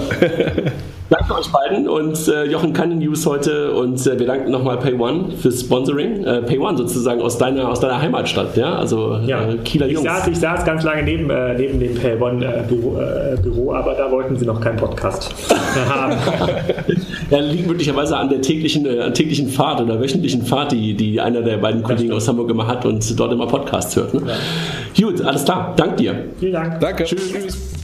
Danke 1.29 1.41
euch 1.41 1.51
beiden 1.51 1.89
und 1.89 2.29
äh, 2.29 2.45
Jochen 2.45 2.73
keine 2.73 2.95
News 2.95 3.27
heute 3.27 3.73
und 3.73 4.07
äh, 4.07 4.17
wir 4.17 4.27
danken 4.27 4.53
nochmal 4.53 4.79
PayOne 4.79 5.33
fürs 5.33 5.61
Sponsoring. 5.61 6.23
Äh, 6.23 6.43
PayOne 6.43 6.79
sozusagen 6.79 7.21
aus 7.21 7.37
deiner, 7.37 7.69
aus 7.69 7.81
deiner 7.81 8.01
Heimatstadt, 8.01 8.57
ja? 8.57 8.77
Also 8.77 9.19
ja. 9.27 9.51
Äh, 9.51 9.57
Kieler 9.59 9.89
Jungs. 9.89 10.07
Ich 10.07 10.13
saß, 10.13 10.29
ich 10.29 10.39
saß 10.39 10.65
ganz 10.65 10.85
lange 10.85 11.03
neben, 11.03 11.29
äh, 11.29 11.55
neben 11.55 11.81
dem 11.81 11.95
PayOne-Büro, 11.97 13.01
äh, 13.01 13.37
Büro, 13.43 13.75
aber 13.75 13.95
da 13.95 14.09
wollten 14.09 14.37
sie 14.37 14.47
noch 14.47 14.61
keinen 14.61 14.77
Podcast 14.77 15.35
haben. 15.89 16.17
ja, 17.31 17.41
liegt 17.41 17.67
möglicherweise 17.67 18.17
an 18.17 18.29
der 18.29 18.41
täglichen, 18.41 18.87
an 18.87 19.13
täglichen 19.13 19.49
Fahrt 19.49 19.81
oder 19.81 20.01
wöchentlichen 20.01 20.43
Fahrt, 20.43 20.71
die, 20.71 20.95
die 20.95 21.21
einer 21.21 21.43
der 21.43 21.57
beiden 21.57 21.83
Kollegen 21.83 22.13
aus 22.13 22.29
Hamburg 22.29 22.51
immer 22.51 22.69
hat 22.69 22.87
und 22.87 23.19
dort 23.19 23.33
immer 23.33 23.49
Podcasts 23.49 23.97
hört. 23.97 24.15
Ne? 24.15 24.23
Ja. 24.95 25.07
Gut, 25.07 25.21
alles 25.23 25.45
klar. 25.45 25.75
Dank 25.77 25.97
dir. 25.97 26.15
Vielen 26.39 26.53
Dank. 26.53 26.79
Danke. 26.79 27.03
Tschüss. 27.03 27.76